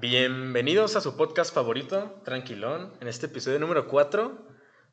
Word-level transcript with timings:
Bienvenidos 0.00 0.94
a 0.94 1.00
su 1.00 1.16
podcast 1.16 1.52
favorito, 1.52 2.20
Tranquilón. 2.24 2.92
En 3.00 3.08
este 3.08 3.26
episodio 3.26 3.58
número 3.58 3.88
4 3.88 4.46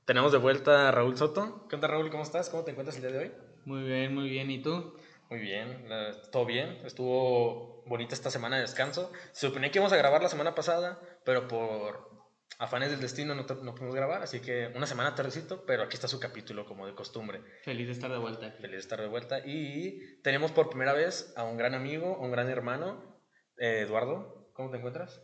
tenemos 0.03 0.31
de 0.31 0.39
vuelta 0.39 0.89
a 0.89 0.91
Raúl 0.91 1.15
Soto. 1.15 1.67
¿Qué 1.69 1.75
onda 1.75 1.87
Raúl? 1.87 2.09
¿Cómo 2.09 2.23
estás? 2.23 2.49
¿Cómo 2.49 2.63
te 2.63 2.71
encuentras 2.71 2.95
el 2.95 3.03
día 3.03 3.11
de 3.11 3.19
hoy? 3.19 3.31
Muy 3.65 3.83
bien, 3.83 4.15
muy 4.15 4.27
bien. 4.29 4.49
¿Y 4.49 4.63
tú? 4.63 4.97
Muy 5.29 5.39
bien, 5.39 5.87
todo 6.31 6.47
bien. 6.47 6.81
Estuvo 6.85 7.83
bonita 7.85 8.15
esta 8.15 8.31
semana 8.31 8.55
de 8.55 8.63
descanso. 8.63 9.11
Se 9.31 9.45
suponía 9.45 9.69
que 9.69 9.77
íbamos 9.77 9.93
a 9.93 9.97
grabar 9.97 10.23
la 10.23 10.29
semana 10.29 10.55
pasada, 10.55 10.99
pero 11.23 11.47
por 11.47 12.09
afanes 12.57 12.89
del 12.89 12.99
destino 12.99 13.35
no, 13.35 13.45
pudimos 13.45 13.93
grabar, 13.93 14.23
así 14.23 14.39
que 14.39 14.71
una 14.75 14.87
semana 14.87 15.13
tardecito, 15.13 15.65
pero 15.67 15.83
aquí 15.83 15.95
está 15.95 16.07
su 16.07 16.19
capítulo 16.19 16.65
como 16.65 16.87
de 16.87 16.95
costumbre. 16.95 17.43
Feliz 17.63 17.85
de 17.85 17.93
estar 17.93 18.11
de 18.11 18.17
vuelta 18.17 18.47
aquí. 18.47 18.57
Feliz 18.59 18.77
de 18.77 18.79
estar 18.79 18.99
de 18.99 19.07
vuelta. 19.07 19.39
Y 19.45 20.19
tenemos 20.23 20.51
por 20.51 20.69
primera 20.69 20.93
vez 20.93 21.31
a 21.37 21.43
un 21.43 21.57
gran 21.57 21.75
amigo, 21.75 22.17
un 22.17 22.31
gran 22.31 22.49
hermano, 22.49 23.21
eh, 23.57 23.81
Eduardo. 23.81 24.34
¿Cómo 24.55 24.69
te 24.71 24.77
encuentras? 24.77 25.21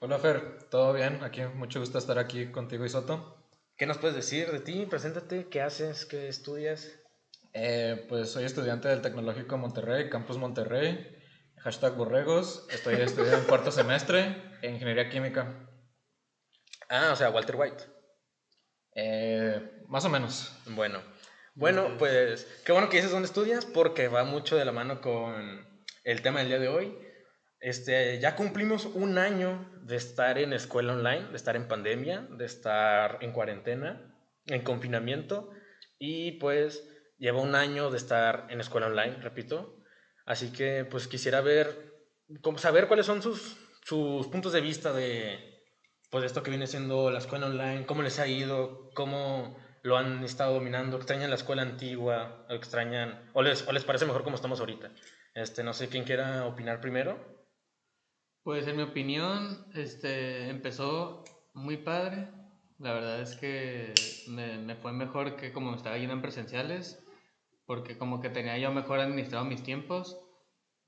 Hola 0.00 0.18
Fer, 0.18 0.70
¿todo 0.70 0.94
bien? 0.94 1.22
Aquí, 1.22 1.42
mucho 1.42 1.80
gusto 1.80 1.98
estar 1.98 2.18
aquí 2.18 2.50
contigo 2.50 2.86
y 2.86 2.88
Soto. 2.88 3.44
¿Qué 3.76 3.84
nos 3.84 3.98
puedes 3.98 4.16
decir 4.16 4.50
de 4.50 4.60
ti? 4.60 4.86
Preséntate, 4.86 5.48
¿qué 5.50 5.60
haces? 5.60 6.06
¿Qué 6.06 6.28
estudias? 6.28 6.90
Eh, 7.52 8.06
pues 8.08 8.30
soy 8.30 8.44
estudiante 8.44 8.88
del 8.88 9.02
Tecnológico 9.02 9.58
Monterrey, 9.58 10.08
Campus 10.08 10.38
Monterrey, 10.38 11.14
hashtag 11.58 11.94
Borregos. 11.94 12.66
Estoy 12.70 12.94
estudiando 12.94 13.36
en 13.36 13.44
cuarto 13.44 13.70
semestre 13.70 14.34
en 14.62 14.76
Ingeniería 14.76 15.10
Química. 15.10 15.68
Ah, 16.88 17.10
o 17.12 17.16
sea, 17.16 17.28
Walter 17.28 17.56
White. 17.56 17.84
Eh, 18.94 19.84
más 19.88 20.06
o 20.06 20.08
menos. 20.08 20.58
Bueno, 20.68 21.02
bueno, 21.54 21.98
pues 21.98 22.46
qué 22.64 22.72
bueno 22.72 22.88
que 22.88 22.96
dices 22.96 23.12
dónde 23.12 23.26
estudias 23.26 23.66
porque 23.66 24.08
va 24.08 24.24
mucho 24.24 24.56
de 24.56 24.64
la 24.64 24.72
mano 24.72 25.02
con 25.02 25.84
el 26.02 26.22
tema 26.22 26.38
del 26.38 26.48
día 26.48 26.58
de 26.58 26.68
hoy. 26.68 27.07
Este, 27.60 28.20
ya 28.20 28.36
cumplimos 28.36 28.86
un 28.86 29.18
año 29.18 29.68
de 29.82 29.96
estar 29.96 30.38
en 30.38 30.52
escuela 30.52 30.92
online, 30.92 31.28
de 31.30 31.36
estar 31.36 31.56
en 31.56 31.66
pandemia, 31.66 32.26
de 32.30 32.44
estar 32.44 33.18
en 33.20 33.32
cuarentena, 33.32 34.14
en 34.46 34.62
confinamiento 34.62 35.50
y 35.98 36.32
pues 36.32 36.88
lleva 37.18 37.40
un 37.40 37.54
año 37.54 37.90
de 37.90 37.96
estar 37.96 38.46
en 38.50 38.60
escuela 38.60 38.86
online, 38.86 39.16
repito. 39.20 39.82
Así 40.24 40.52
que 40.52 40.84
pues 40.84 41.08
quisiera 41.08 41.40
ver, 41.40 41.94
saber 42.56 42.86
cuáles 42.86 43.06
son 43.06 43.22
sus, 43.22 43.56
sus 43.82 44.28
puntos 44.28 44.52
de 44.52 44.60
vista 44.60 44.92
de 44.92 45.58
pues 46.10 46.24
esto 46.24 46.42
que 46.42 46.50
viene 46.50 46.66
siendo 46.66 47.10
la 47.10 47.18
escuela 47.18 47.46
online, 47.46 47.86
cómo 47.86 48.02
les 48.02 48.18
ha 48.18 48.26
ido, 48.26 48.90
cómo 48.94 49.58
lo 49.82 49.96
han 49.96 50.22
estado 50.24 50.54
dominando, 50.54 50.96
extrañan 50.96 51.30
la 51.30 51.36
escuela 51.36 51.62
antigua, 51.62 52.46
o 52.48 52.54
extrañan, 52.54 53.30
o 53.34 53.42
les, 53.42 53.66
o 53.66 53.72
les 53.72 53.84
parece 53.84 54.06
mejor 54.06 54.24
como 54.24 54.36
estamos 54.36 54.60
ahorita. 54.60 54.90
Este, 55.34 55.62
no 55.62 55.72
sé 55.72 55.88
quién 55.88 56.04
quiera 56.04 56.46
opinar 56.46 56.80
primero. 56.80 57.37
Pues 58.42 58.66
en 58.66 58.76
mi 58.76 58.82
opinión, 58.82 59.66
este, 59.74 60.48
empezó 60.48 61.24
muy 61.54 61.76
padre. 61.76 62.28
La 62.78 62.92
verdad 62.92 63.20
es 63.20 63.34
que 63.36 63.92
me, 64.28 64.58
me 64.58 64.76
fue 64.76 64.92
mejor 64.92 65.36
que 65.36 65.52
como 65.52 65.74
estaba 65.74 65.98
yendo 65.98 66.14
en 66.14 66.22
presenciales, 66.22 67.04
porque 67.66 67.98
como 67.98 68.20
que 68.20 68.30
tenía 68.30 68.56
yo 68.58 68.70
mejor 68.72 69.00
administrado 69.00 69.44
mis 69.44 69.62
tiempos. 69.62 70.18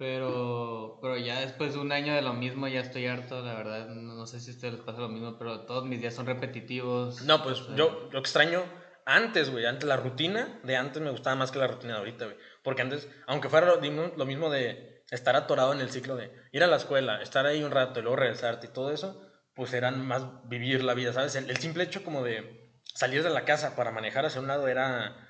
Pero, 0.01 0.99
pero 1.03 1.19
ya 1.19 1.41
después 1.41 1.75
de 1.75 1.79
un 1.79 1.93
año 1.93 2.15
de 2.15 2.23
lo 2.23 2.33
mismo 2.33 2.67
ya 2.69 2.81
estoy 2.81 3.07
harto, 3.07 3.45
la 3.45 3.55
verdad. 3.55 3.87
No, 3.89 4.15
no 4.15 4.27
sé 4.27 4.41
si 4.41 4.51
a 4.51 4.55
ustedes 4.55 4.75
les 4.75 4.83
pasa 4.83 4.99
lo 4.99 5.11
mismo, 5.11 5.37
pero 5.39 5.67
todos 5.67 5.85
mis 5.85 6.01
días 6.01 6.15
son 6.15 6.25
repetitivos. 6.25 7.21
No, 7.21 7.43
pues 7.43 7.61
o 7.61 7.67
sea, 7.67 7.77
yo, 7.77 8.09
yo 8.11 8.19
extraño 8.19 8.63
antes, 9.05 9.51
güey, 9.51 9.67
antes 9.67 9.87
la 9.87 9.99
rutina 9.99 10.59
de 10.63 10.77
antes 10.77 11.03
me 11.03 11.11
gustaba 11.11 11.37
más 11.37 11.51
que 11.51 11.59
la 11.59 11.67
rutina 11.67 11.93
de 11.93 11.99
ahorita, 11.99 12.25
güey. 12.25 12.37
Porque 12.63 12.81
antes, 12.81 13.11
aunque 13.27 13.51
fuera 13.51 13.67
lo, 13.67 13.77
lo 14.17 14.25
mismo 14.25 14.49
de 14.49 14.90
estar 15.11 15.37
atorado 15.37 15.73
en 15.73 15.81
el 15.81 15.91
ciclo 15.91 16.17
de 16.17 16.33
ir 16.53 16.63
a 16.63 16.67
la 16.67 16.77
escuela, 16.77 17.21
estar 17.23 17.47
ahí 17.47 17.63
un 17.63 17.71
rato 17.71 18.01
y 18.01 18.03
luego 18.03 18.17
regresarte 18.17 18.69
y 18.69 18.71
todo 18.71 18.93
eso, 18.93 19.27
pues 19.55 19.73
eran 19.73 20.07
más 20.07 20.49
vivir 20.49 20.85
la 20.85 20.95
vida, 20.95 21.13
¿sabes? 21.13 21.35
El, 21.35 21.51
el 21.51 21.57
simple 21.59 21.85
hecho 21.85 22.05
como 22.05 22.23
de 22.23 22.61
salir 22.95 23.23
de 23.23 23.31
la 23.31 23.45
casa 23.45 23.77
para 23.77 23.91
manejar 23.91 24.27
hacia 24.27 24.41
un 24.41 24.47
lado 24.47 24.69
era, 24.69 25.29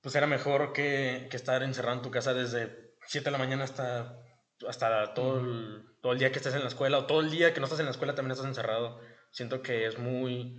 pues 0.00 0.14
era 0.14 0.26
mejor 0.26 0.72
que, 0.72 1.28
que 1.30 1.36
estar 1.36 1.62
encerrado 1.62 1.96
en 1.96 2.02
tu 2.02 2.10
casa 2.10 2.34
desde 2.34 2.96
7 3.06 3.24
de 3.24 3.30
la 3.30 3.38
mañana 3.38 3.64
hasta, 3.64 4.18
hasta 4.68 5.14
todo, 5.14 5.40
el, 5.40 5.84
todo 6.00 6.12
el 6.12 6.18
día 6.18 6.30
que 6.30 6.38
estés 6.38 6.54
en 6.54 6.62
la 6.62 6.68
escuela 6.68 6.98
o 6.98 7.06
todo 7.06 7.20
el 7.20 7.30
día 7.30 7.52
que 7.52 7.60
no 7.60 7.66
estás 7.66 7.80
en 7.80 7.86
la 7.86 7.92
escuela 7.92 8.14
también 8.14 8.32
estás 8.32 8.46
encerrado. 8.46 9.00
Siento 9.30 9.62
que 9.62 9.86
es 9.86 9.98
muy, 9.98 10.56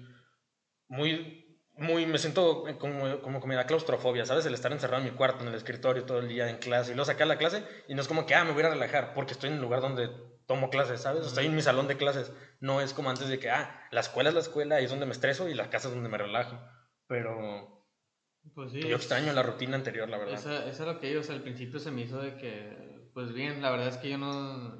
muy, 0.88 1.43
muy, 1.78 2.06
me 2.06 2.18
siento 2.20 2.64
como, 2.80 3.22
como 3.22 3.42
que 3.42 3.48
me 3.48 3.56
da 3.56 3.66
claustrofobia, 3.66 4.26
¿sabes? 4.26 4.46
El 4.46 4.54
estar 4.54 4.72
encerrado 4.72 5.04
en 5.04 5.10
mi 5.12 5.16
cuarto, 5.18 5.42
en 5.44 5.50
el 5.50 5.56
escritorio 5.56 6.06
todo 6.06 6.20
el 6.20 6.28
día 6.28 6.50
en 6.50 6.58
clase 6.58 6.92
y 6.92 6.96
luego 6.96 7.06
sacar 7.06 7.28
la 7.28 7.38
clase 7.38 7.66
y 7.88 7.96
no 7.96 8.02
es 8.02 8.08
como 8.08 8.26
que, 8.26 8.36
ah, 8.36 8.44
me 8.44 8.52
voy 8.54 8.64
a 8.64 8.70
relajar 8.70 9.14
porque 9.14 9.34
estoy 9.34 9.50
en 9.50 9.56
el 9.56 9.62
lugar 9.62 9.82
donde 9.82 10.10
tomo 10.46 10.70
clases, 10.70 11.02
¿sabes? 11.02 11.26
Estoy 11.26 11.46
en 11.48 11.56
mi 11.56 11.62
salón 11.62 11.88
de 11.88 11.98
clases. 11.98 12.32
No 12.60 12.82
es 12.82 12.94
como 12.94 13.10
antes 13.10 13.28
de 13.28 13.40
que, 13.40 13.50
ah, 13.50 13.80
la 13.92 14.02
escuela 14.02 14.30
es 14.30 14.36
la 14.36 14.42
escuela 14.42 14.82
y 14.82 14.86
es 14.86 14.90
donde 14.90 15.06
me 15.06 15.14
estreso 15.14 15.48
y 15.50 15.54
la 15.54 15.70
casa 15.70 15.88
es 15.88 15.94
donde 15.94 16.10
me 16.10 16.18
relajo. 16.18 16.60
Pero 17.08 17.86
Pues 18.54 18.72
sí, 18.72 18.82
yo 18.82 18.96
extraño 18.96 19.34
la 19.34 19.42
rutina 19.44 19.76
anterior, 19.76 20.10
la 20.10 20.18
verdad. 20.18 20.36
Esa, 20.36 20.66
esa 20.68 20.84
es 20.84 20.94
lo 20.94 21.00
que 21.00 21.12
yo, 21.12 21.22
o 21.22 21.24
sea, 21.24 21.36
al 21.36 21.42
principio 21.42 21.80
se 21.80 21.92
me 21.92 22.02
hizo 22.02 22.22
de 22.22 22.36
que, 22.38 23.10
pues 23.14 23.34
bien, 23.34 23.62
la 23.62 23.72
verdad 23.72 23.88
es 23.88 23.98
que 23.98 24.10
yo 24.10 24.18
no, 24.18 24.76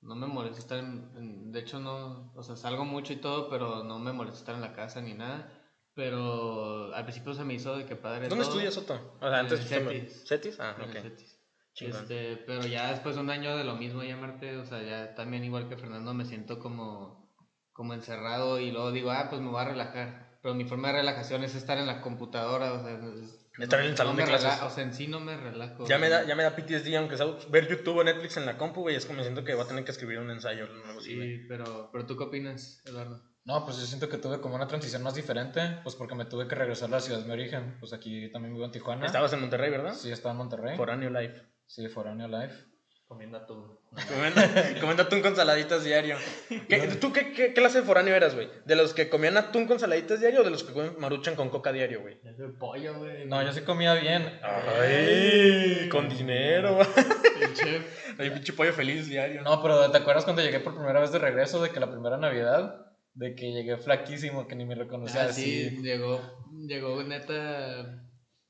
no 0.00 0.14
me 0.16 0.26
molesta 0.26 0.58
estar 0.60 0.78
en, 0.78 1.10
en- 1.16 1.52
de 1.52 1.60
hecho 1.60 1.78
no, 1.78 2.32
o 2.34 2.42
sea, 2.42 2.56
salgo 2.56 2.84
mucho 2.84 3.12
y 3.12 3.16
todo, 3.16 3.48
pero 3.50 3.84
no 3.84 3.98
me 3.98 4.12
molesta 4.12 4.38
estar 4.40 4.54
en 4.54 4.62
la 4.62 4.72
casa 4.72 5.00
ni 5.02 5.12
nada, 5.14 5.52
pero 5.94 6.94
al 6.94 7.04
principio 7.04 7.34
se 7.34 7.44
me 7.44 7.54
hizo 7.54 7.76
de 7.76 7.86
que 7.86 7.96
padre 7.96 8.28
¿Dónde 8.28 8.44
todo. 8.44 8.52
estudias, 8.54 8.74
Soto? 8.74 9.16
O 9.20 9.28
sea, 9.28 9.38
antes... 9.40 9.66
Cetis. 9.68 10.24
¿Cetis? 10.26 10.60
Ah, 10.60 10.74
en 10.78 10.84
ok. 10.90 11.02
Cetis. 11.02 11.38
Este, 11.74 12.36
pero 12.46 12.66
ya 12.66 12.90
después 12.90 13.14
de 13.14 13.22
un 13.22 13.30
año 13.30 13.56
de 13.56 13.64
lo 13.64 13.76
mismo 13.76 14.02
llamarte, 14.02 14.56
o 14.58 14.64
sea, 14.66 14.82
ya 14.82 15.14
también 15.14 15.42
igual 15.44 15.68
que 15.68 15.76
Fernando 15.78 16.12
me 16.12 16.26
siento 16.26 16.58
como, 16.58 17.34
como 17.72 17.94
encerrado 17.94 18.60
y 18.60 18.70
luego 18.70 18.92
digo, 18.92 19.10
ah, 19.10 19.28
pues 19.30 19.40
me 19.40 19.48
voy 19.50 19.60
a 19.62 19.64
relajar. 19.68 20.38
Pero 20.42 20.54
mi 20.54 20.64
forma 20.64 20.88
de 20.88 20.94
relajación 20.98 21.44
es 21.44 21.54
estar 21.54 21.78
en 21.78 21.86
la 21.86 22.00
computadora, 22.02 22.72
o 22.74 22.82
sea, 22.82 22.92
es- 23.22 23.38
Estar 23.58 23.80
en 23.80 23.86
el 23.90 23.96
salón 23.96 24.16
de 24.16 24.22
me 24.22 24.28
clases. 24.28 24.62
o 24.62 24.70
sea, 24.70 24.82
en 24.82 24.94
sí 24.94 25.06
no 25.08 25.20
me 25.20 25.36
relajo. 25.36 25.86
Ya 25.86 25.98
me, 25.98 26.08
da, 26.08 26.24
ya 26.26 26.34
me 26.34 26.42
da 26.42 26.56
PTSD, 26.56 26.96
aunque 26.96 27.16
sea 27.18 27.26
ver 27.50 27.68
YouTube 27.68 27.98
o 27.98 28.04
Netflix 28.04 28.38
en 28.38 28.46
la 28.46 28.56
compu, 28.56 28.80
güey, 28.80 28.96
es 28.96 29.04
como 29.04 29.18
me 29.18 29.24
siento 29.24 29.44
que 29.44 29.54
voy 29.54 29.64
a 29.64 29.68
tener 29.68 29.84
que 29.84 29.90
escribir 29.92 30.18
un 30.18 30.30
ensayo. 30.30 30.64
o 30.64 30.88
algo 30.88 31.00
así, 31.00 31.14
güey. 31.16 31.36
Sí, 31.38 31.44
pero, 31.48 31.90
pero 31.92 32.06
¿tú 32.06 32.16
qué 32.16 32.24
opinas, 32.24 32.82
Eduardo? 32.86 33.22
No, 33.44 33.64
pues 33.64 33.76
yo 33.78 33.86
siento 33.86 34.08
que 34.08 34.18
tuve 34.18 34.40
como 34.40 34.54
una 34.54 34.68
transición 34.68 35.02
más 35.02 35.14
diferente, 35.16 35.78
pues 35.82 35.96
porque 35.96 36.14
me 36.14 36.24
tuve 36.26 36.46
que 36.46 36.54
regresar 36.54 36.88
a 36.88 36.92
la 36.92 37.00
ciudad 37.00 37.18
de 37.20 37.24
mi 37.26 37.32
origen. 37.32 37.76
Pues 37.80 37.92
aquí 37.92 38.30
también 38.30 38.54
vivo 38.54 38.64
en 38.66 38.70
Tijuana. 38.72 39.04
Estabas 39.04 39.32
en 39.32 39.40
Monterrey, 39.40 39.70
¿verdad? 39.70 39.94
Sí, 39.94 40.12
estaba 40.12 40.30
en 40.32 40.38
Monterrey. 40.38 40.76
Foráneo 40.76 41.10
Life. 41.10 41.42
Sí, 41.66 41.88
Foráneo 41.88 42.28
Life. 42.28 42.54
Comiendo 43.08 43.36
atún. 43.38 43.78
Comiendo, 44.08 44.40
comiendo 44.80 45.02
atún 45.02 45.20
con 45.22 45.34
saladitas 45.36 45.84
diario. 45.84 46.16
¿Qué- 46.68 46.96
¿Tú 47.00 47.12
qué, 47.12 47.32
qué 47.32 47.52
clase 47.52 47.80
de 47.80 47.84
foráneo 47.84 48.14
eras, 48.14 48.34
güey? 48.34 48.48
¿De 48.64 48.74
los 48.76 48.94
que 48.94 49.10
comían 49.10 49.36
atún 49.36 49.66
con 49.66 49.78
saladitas 49.80 50.20
diario 50.20 50.40
o 50.40 50.44
de 50.44 50.50
los 50.50 50.62
que 50.64 50.72
comen 50.72 50.94
maruchan 50.98 51.34
con 51.34 51.50
coca 51.50 51.72
diario, 51.72 52.00
güey? 52.00 52.18
Es 52.24 52.38
de 52.38 52.48
pollo, 52.48 52.94
güey. 52.96 53.26
No, 53.26 53.42
yo 53.42 53.52
sí 53.52 53.62
comía 53.62 53.92
bien. 53.94 54.40
Ay, 54.42 55.88
con 55.90 56.08
dinero. 56.08 56.78
El 57.40 57.54
chef. 57.54 57.84
Ay, 58.18 58.30
pinche 58.30 58.52
pollo 58.52 58.72
feliz 58.72 59.08
diario. 59.08 59.42
No, 59.42 59.60
pero 59.62 59.90
¿te 59.90 59.98
acuerdas 59.98 60.24
cuando 60.24 60.42
llegué 60.42 60.60
por 60.60 60.74
primera 60.74 61.00
vez 61.00 61.12
de 61.12 61.18
regreso 61.18 61.60
de 61.62 61.70
que 61.70 61.80
la 61.80 61.90
primera 61.90 62.16
Navidad? 62.16 62.86
De 63.14 63.34
que 63.34 63.52
llegué 63.52 63.76
flaquísimo, 63.76 64.46
que 64.46 64.54
ni 64.56 64.64
me 64.64 64.74
reconocía 64.74 65.24
Ah, 65.24 65.32
sí, 65.32 65.66
así. 65.66 65.82
llegó, 65.82 66.20
llegó 66.66 67.02
neta, 67.02 68.06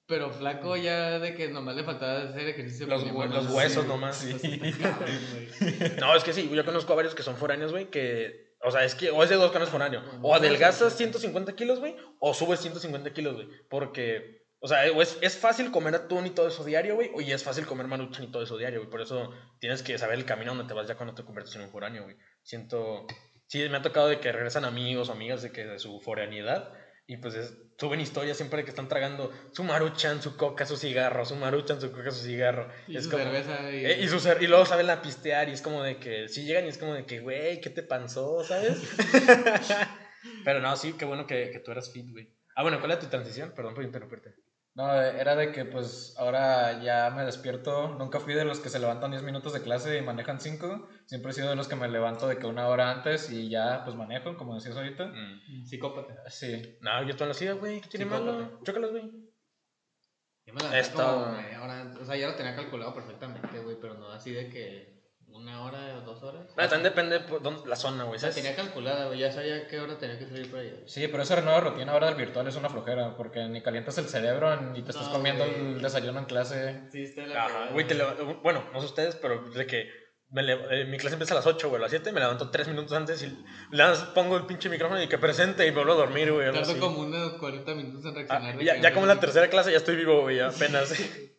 pero 0.06 0.31
flaco 0.31 0.77
ya 0.77 1.19
de 1.19 1.34
que 1.34 1.49
nomás 1.49 1.75
le 1.75 1.83
faltaba 1.84 2.23
hacer 2.31 2.47
ejercicio. 2.49 2.87
Los, 2.87 3.05
hue- 3.05 3.47
sí, 3.49 3.53
huesos 3.53 3.87
nomás. 3.87 4.17
sí. 4.19 4.61
No, 6.00 6.15
es 6.15 6.25
que 6.25 6.33
sí, 6.33 6.49
yo 6.53 6.65
conozco 6.65 6.93
a 6.93 6.97
varios 6.97 7.15
que 7.15 7.23
son 7.23 7.37
foráneos, 7.37 7.73
güey, 7.73 7.91
que... 7.91 8.53
O 8.65 8.71
sea, 8.71 8.84
es 8.84 8.95
que 8.95 9.11
o 9.11 9.23
es 9.25 9.31
de 9.31 9.34
dos 9.34 9.50
canos 9.50 9.69
foráneo. 9.71 10.03
O 10.23 10.34
adelgazas 10.37 10.97
150 10.97 11.55
kilos, 11.56 11.81
güey, 11.81 11.97
o 12.21 12.33
subes 12.33 12.61
150 12.61 13.12
kilos, 13.12 13.34
güey. 13.34 13.49
Porque, 13.69 14.44
o 14.61 14.69
sea, 14.69 14.84
o 14.93 15.03
es, 15.03 15.19
es 15.21 15.37
fácil 15.37 15.73
comer 15.73 15.97
atún 15.97 16.27
y 16.27 16.31
todo 16.31 16.47
eso 16.47 16.62
diario, 16.62 16.94
güey, 16.94 17.11
o 17.12 17.20
y 17.20 17.32
es 17.32 17.43
fácil 17.43 17.67
comer 17.67 17.88
maruchan 17.88 18.23
y 18.25 18.31
todo 18.31 18.44
eso 18.44 18.56
diario, 18.56 18.79
güey. 18.79 18.91
Por 18.91 19.00
eso 19.00 19.32
tienes 19.58 19.82
que 19.82 19.99
saber 19.99 20.17
el 20.17 20.25
camino 20.25 20.55
donde 20.55 20.69
te 20.69 20.75
vas 20.75 20.87
ya 20.87 20.94
cuando 20.97 21.12
te 21.17 21.25
conviertes 21.25 21.56
en 21.56 21.62
un 21.62 21.70
foráneo, 21.70 22.05
güey. 22.05 22.15
Siento... 22.43 23.05
Sí, 23.52 23.69
me 23.69 23.76
ha 23.76 23.82
tocado 23.82 24.08
de 24.08 24.19
que 24.19 24.32
regresan 24.32 24.64
amigos 24.64 25.10
o 25.10 25.12
amigas 25.12 25.43
de 25.43 25.52
que 25.52 25.66
de 25.66 25.78
su 25.78 26.00
foraneidad 26.00 26.72
y 27.06 27.19
pues 27.19 27.34
es- 27.34 27.54
suben 27.78 28.00
historias 28.00 28.38
siempre 28.38 28.56
de 28.56 28.64
que 28.64 28.70
están 28.70 28.88
tragando 28.88 29.31
su 29.52 29.62
maruchan, 29.62 30.22
su 30.22 30.38
coca, 30.38 30.64
su 30.64 30.78
cigarro, 30.78 31.26
su 31.26 31.37
maruchan, 31.37 31.78
su 31.78 31.93
coca, 31.93 32.10
su 32.12 32.25
cigarro. 32.25 32.70
Y 32.88 32.96
es 32.96 33.04
su 33.04 33.10
como- 33.10 33.22
cerveza. 33.25 33.70
Y, 33.70 33.84
eh, 33.84 34.00
y, 34.00 34.08
su 34.08 34.16
cer- 34.20 34.40
y 34.40 34.46
luego 34.46 34.64
saben 34.64 34.87
la 34.87 35.02
pistear 35.02 35.50
y 35.50 35.52
es 35.52 35.60
como 35.60 35.82
de 35.82 35.99
que 35.99 36.28
si 36.28 36.44
llegan 36.46 36.64
y 36.64 36.69
es 36.69 36.78
como 36.78 36.94
de 36.94 37.04
que, 37.04 37.20
güey, 37.20 37.60
¿qué 37.60 37.69
te 37.69 37.82
pasó? 37.82 38.43
¿Sabes? 38.43 38.78
Pero 40.46 40.60
no, 40.60 40.75
sí, 40.76 40.94
qué 40.94 41.05
bueno 41.05 41.26
que, 41.26 41.50
que 41.50 41.58
tú 41.58 41.72
eras 41.72 41.93
fit, 41.93 42.10
güey. 42.10 42.32
Ah, 42.56 42.62
bueno, 42.62 42.78
¿cuál 42.81 42.93
era 42.93 43.00
tu 43.00 43.08
transición? 43.08 43.52
Perdón 43.55 43.75
por 43.75 43.84
interrumpirte. 43.84 44.34
No, 44.74 44.90
era 45.02 45.36
de 45.36 45.52
que 45.52 45.66
pues 45.66 46.14
ahora 46.16 46.82
ya 46.82 47.10
me 47.10 47.24
despierto. 47.26 47.88
Nunca 47.98 48.20
fui 48.20 48.32
de 48.32 48.46
los 48.46 48.58
que 48.58 48.70
se 48.70 48.78
levantan 48.78 49.10
10 49.10 49.22
minutos 49.22 49.52
de 49.52 49.60
clase 49.60 49.98
y 49.98 50.02
manejan 50.02 50.40
5. 50.40 50.88
Siempre 51.06 51.30
he 51.30 51.34
sido 51.34 51.50
de 51.50 51.56
los 51.56 51.69
que 51.69 51.76
me 51.76 51.88
levanto 51.88 52.26
de 52.26 52.38
que 52.38 52.46
una 52.46 52.69
hora 52.69 52.90
antes 52.90 53.30
y 53.30 53.50
ya 53.50 53.84
pues 53.84 53.96
manejo, 53.96 54.34
como 54.38 54.54
decías 54.54 54.74
ahorita. 54.76 55.06
Mm. 55.08 55.64
Psicópata. 55.66 56.14
Sí. 56.30 56.78
No, 56.80 57.06
yo 57.06 57.14
toda 57.14 57.26
la 57.26 57.32
hacía, 57.32 57.52
güey, 57.52 57.82
¿qué 57.82 57.88
tiene 57.88 58.06
Psicópata. 58.06 58.32
malo? 58.32 58.60
Chócalas, 58.64 58.90
güey. 58.92 59.10
Yo 60.46 60.54
me 60.54 60.60
la 60.62 60.78
Esto- 60.78 60.96
como 61.22 61.32
media 61.36 61.62
hora 61.62 61.80
antes. 61.82 62.00
O 62.00 62.04
sea, 62.06 62.16
ya 62.16 62.28
lo 62.28 62.34
tenía 62.34 62.56
calculado 62.56 62.94
perfectamente, 62.94 63.60
güey, 63.60 63.76
pero 63.78 63.94
no 63.94 64.08
así 64.10 64.32
de 64.32 64.48
que 64.48 65.01
una 65.34 65.62
hora 65.64 65.96
o 65.99 66.00
dos 66.02 66.23
horas. 66.23 66.46
Bueno, 66.55 66.70
también 66.70 66.82
depende 66.82 67.20
por 67.20 67.43
dónde- 67.43 67.69
la 67.69 67.76
zona, 67.76 68.05
güey. 68.05 68.17
O 68.17 68.20
sea, 68.20 68.31
¿sabes? 68.31 68.43
tenía 68.44 68.56
calculada, 68.56 69.06
güey. 69.06 69.19
Ya 69.19 69.32
sabía 69.32 69.67
qué 69.69 69.81
hora 69.81 69.99
tenía 69.99 70.19
que 70.19 70.26
salir 70.26 70.50
para 70.50 70.62
allá. 70.62 70.73
Sí, 70.87 71.06
pero 71.08 71.23
esa 71.23 71.40
nueva 71.40 71.61
rutina 71.61 71.93
ahora 71.93 72.06
del 72.08 72.17
virtual 72.17 72.46
es 72.49 72.56
una 72.56 72.69
flojera, 72.69 73.17
porque 73.17 73.46
ni 73.49 73.62
calientas 73.62 73.96
el 73.99 74.06
cerebro 74.08 74.55
ni 74.61 74.82
te 74.82 74.90
estás 74.90 75.06
No, 75.08 75.12
comiendo 75.14 75.44
güey. 75.44 75.73
el 75.75 75.82
desayuno 75.82 76.19
en 76.19 76.25
clase. 76.26 76.82
Sí, 76.90 77.02
está 77.05 77.26
la 77.26 77.44
Ajá, 77.44 77.52
cagada. 77.52 77.73
güey, 77.73 77.87
te 77.87 77.94
leva- 77.94 78.14
bueno, 78.43 78.64
no 78.73 78.81
sé 78.81 78.87
ustedes, 78.87 79.17
pero 79.17 79.43
de 79.50 79.67
que 79.67 79.90
me 80.31 80.43
le- 80.43 80.81
eh, 80.81 80.84
mi 80.87 80.96
clase 80.96 81.14
empieza 81.17 81.34
a 81.34 81.37
las 81.37 81.46
8, 81.46 81.69
güey, 81.69 81.79
a 81.79 81.82
las 81.82 81.90
7 81.90 82.11
me 82.11 82.19
levanto 82.20 82.50
3 82.50 82.67
minutos 82.69 82.93
antes 82.94 83.23
y 83.23 83.26
le 83.70 83.82
das- 83.82 84.05
pongo 84.14 84.37
el 84.38 84.46
pinche 84.46 84.70
micrófono 84.70 85.02
y 85.02 85.06
que 85.06 85.19
presente 85.19 85.67
y 85.67 85.70
me 85.70 85.76
vuelvo 85.76 85.93
a 85.93 85.96
dormir, 85.96 86.32
güey. 86.32 86.46
algo 86.46 86.58
Tardo 86.58 86.73
así. 86.73 86.81
como 86.81 87.00
unos 87.00 87.34
40 87.34 87.75
minutos 87.75 88.02
en 88.05 88.11
Ah, 88.12 88.14
reaccionar. 88.14 88.56
de 88.58 88.64
ya, 88.64 88.75
que 88.76 88.81
ya 88.81 88.93
como 88.94 89.05
en 89.05 89.08
la 89.08 89.20
tercera 89.20 89.49
clase 89.50 89.70
ya 89.73 89.76
estoy 89.76 89.96
vivo, 89.96 90.23
güey, 90.23 90.40
apenas. 90.40 90.88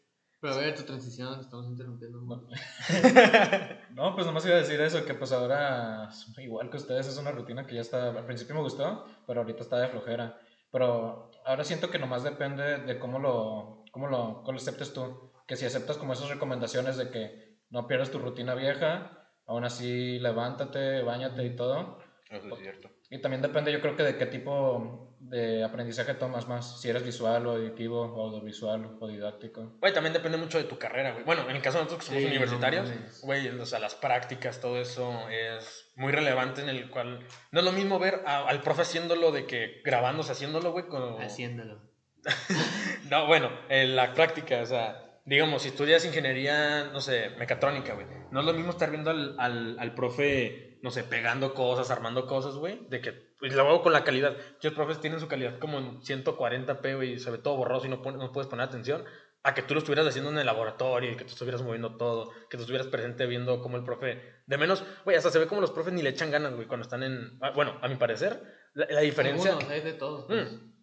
Pero 0.44 0.56
a 0.56 0.58
ver, 0.58 0.76
tu 0.76 0.84
transición, 0.84 1.40
estamos 1.40 1.68
interrumpiendo. 1.68 2.20
güey. 2.20 2.42
No, 3.96 4.14
pues 4.14 4.28
nomás 4.28 4.46
iba 4.46 4.56
a 4.56 4.58
decir 4.58 4.82
eso, 4.82 5.06
que 5.06 5.14
pues 5.14 5.32
ahora, 5.32 6.10
igual 6.38 6.70
que 6.70 6.76
ustedes, 6.76 7.08
es 7.08 7.18
una 7.18 7.32
rutina 7.32 7.66
que 7.66 7.76
ya 7.76 7.80
está, 7.80 8.10
al 8.10 8.26
principio 8.26 8.54
me 8.54 8.62
gustó, 8.62 9.06
pero 9.26 9.40
ahorita 9.40 9.64
está 9.64 9.78
de 9.80 9.88
flojera. 9.88 10.38
Pero 10.70 11.32
ahora 11.46 11.64
siento 11.64 11.90
que 11.90 11.98
nomás 11.98 12.24
depende 12.24 12.80
de 12.80 13.00
cómo 13.00 13.20
lo, 13.20 13.86
cómo 13.94 14.08
lo, 14.10 14.42
cómo 14.44 14.52
lo 14.52 14.58
aceptes 14.58 14.92
tú. 14.92 15.32
Que 15.48 15.56
si 15.56 15.66
aceptas 15.66 15.96
como 15.96 16.12
esas 16.12 16.28
recomendaciones 16.28 16.98
de 16.98 17.10
que 17.10 17.60
no 17.70 17.88
pierdas 17.88 18.12
tu 18.12 18.20
rutina 18.20 18.54
vieja, 18.54 19.30
aún 19.46 19.64
así 19.64 20.20
levántate, 20.20 21.04
bañate 21.04 21.46
y 21.46 21.56
todo. 21.56 22.00
Eso 22.30 22.50
es 22.50 22.60
cierto. 22.60 22.90
Y 23.10 23.22
también 23.22 23.42
depende, 23.42 23.72
yo 23.72 23.80
creo 23.80 23.96
que 23.96 24.04
de 24.04 24.18
qué 24.18 24.26
tipo 24.26 25.13
de 25.30 25.64
aprendizaje 25.64 26.14
tomas 26.14 26.48
más. 26.48 26.80
Si 26.82 26.90
eres 26.90 27.04
visual 27.04 27.46
o 27.48 27.52
auditivo, 27.52 28.02
o 28.02 28.22
audiovisual 28.28 28.98
o 29.00 29.08
didáctico. 29.08 29.78
Güey, 29.80 29.94
también 29.94 30.14
depende 30.14 30.38
mucho 30.38 30.58
de 30.58 30.66
tu 30.66 30.78
carrera, 30.78 31.12
güey. 31.14 31.24
Bueno, 31.24 31.50
en 31.50 31.56
el 31.56 31.62
caso 31.62 31.78
de 31.78 31.86
nosotros 31.86 32.02
que 32.02 32.06
somos 32.16 32.22
Sí, 32.22 32.28
universitarios, 32.30 32.90
güey, 33.22 33.48
o 33.50 33.66
sea, 33.66 33.80
las 33.80 33.96
prácticas, 33.96 34.60
todo 34.62 34.78
eso 34.80 35.28
es 35.30 35.92
muy 35.96 36.12
relevante 36.12 36.62
en 36.62 36.70
el 36.70 36.90
cual 36.90 37.20
no 37.52 37.60
es 37.60 37.66
lo 37.66 37.72
mismo 37.72 38.00
ver 38.00 38.22
a- 38.26 38.48
al 38.48 38.62
profe 38.62 38.82
haciéndolo 38.84 39.32
de 39.32 39.46
que 39.46 39.82
grabándose, 39.84 40.32
haciéndolo, 40.34 40.72
güey, 40.72 40.88
con... 40.88 41.22
Haciéndolo. 41.22 41.82
No, 43.10 43.28
bueno, 43.28 43.50
en 43.70 43.96
la 43.96 44.14
práctica, 44.14 44.62
o 44.62 44.66
sea, 44.66 45.20
digamos, 45.26 45.62
si 45.62 45.70
estudias 45.70 46.06
ingeniería, 46.06 46.86
no 46.86 47.00
sé, 47.02 47.30
mecatrónica, 47.38 47.94
güey, 47.94 48.08
no 48.32 48.40
es 48.40 48.46
lo 48.46 48.54
mismo 48.54 48.72
estar 48.72 48.90
viendo 48.90 49.10
al, 49.12 49.36
al, 49.40 49.78
al 49.80 49.94
profe, 49.94 50.80
no 50.82 50.90
sé, 50.92 51.04
pegando 51.04 51.54
cosas, 51.54 51.92
armando 51.92 52.26
cosas, 52.28 52.56
güey, 52.56 52.88
de 52.90 53.02
que, 53.02 53.33
pues, 53.50 53.56
lo 53.56 53.68
hago 53.68 53.82
con 53.82 53.92
la 53.94 54.04
calidad. 54.04 54.36
Muchos 54.54 54.74
profes 54.74 55.00
tienen 55.02 55.20
su 55.20 55.28
calidad 55.28 55.60
como 55.60 55.78
en 55.80 56.00
140p, 56.02 56.96
güey, 56.96 57.14
y 57.14 57.20
se 57.20 57.30
ve 57.32 57.38
todo 57.40 57.58
borroso 57.58 57.86
y 57.86 57.90
no, 57.90 58.02
pon- 58.02 58.18
no 58.18 58.32
puedes 58.32 58.50
poner 58.50 58.66
atención, 58.66 59.04
a 59.44 59.54
que 59.54 59.62
tú 59.62 59.74
lo 59.74 59.80
estuvieras 59.80 60.08
haciendo 60.08 60.32
en 60.32 60.38
el 60.38 60.46
laboratorio 60.46 61.12
y 61.12 61.16
que 61.18 61.26
tú 61.26 61.32
estuvieras 61.32 61.62
moviendo 61.62 61.98
todo, 61.98 62.32
que 62.50 62.56
tú 62.56 62.62
estuvieras 62.64 62.88
presente 62.88 63.26
viendo 63.26 63.60
cómo 63.62 63.76
el 63.76 63.84
profe, 63.84 64.22
de 64.46 64.58
menos, 64.58 64.84
güey, 65.04 65.18
hasta 65.18 65.30
se 65.32 65.40
ve 65.40 65.48
como 65.48 65.60
los 65.60 65.72
profes 65.72 65.92
ni 65.94 66.02
le 66.02 66.10
echan 66.12 66.32
ganas, 66.32 66.54
güey, 66.56 66.66
cuando 66.68 66.84
están 66.84 67.04
en, 67.04 67.38
ah, 67.42 67.52
bueno, 67.52 67.78
a 67.82 67.88
mi 67.90 67.96
parecer, 67.96 68.42
la, 68.74 68.88
la 68.90 69.02
diferencia... 69.02 69.52
Algunos, 69.52 69.70
hay 69.72 69.82
de 69.82 69.94
todos. 69.94 70.26
pues. 70.28 70.52
Mm. 70.52 70.74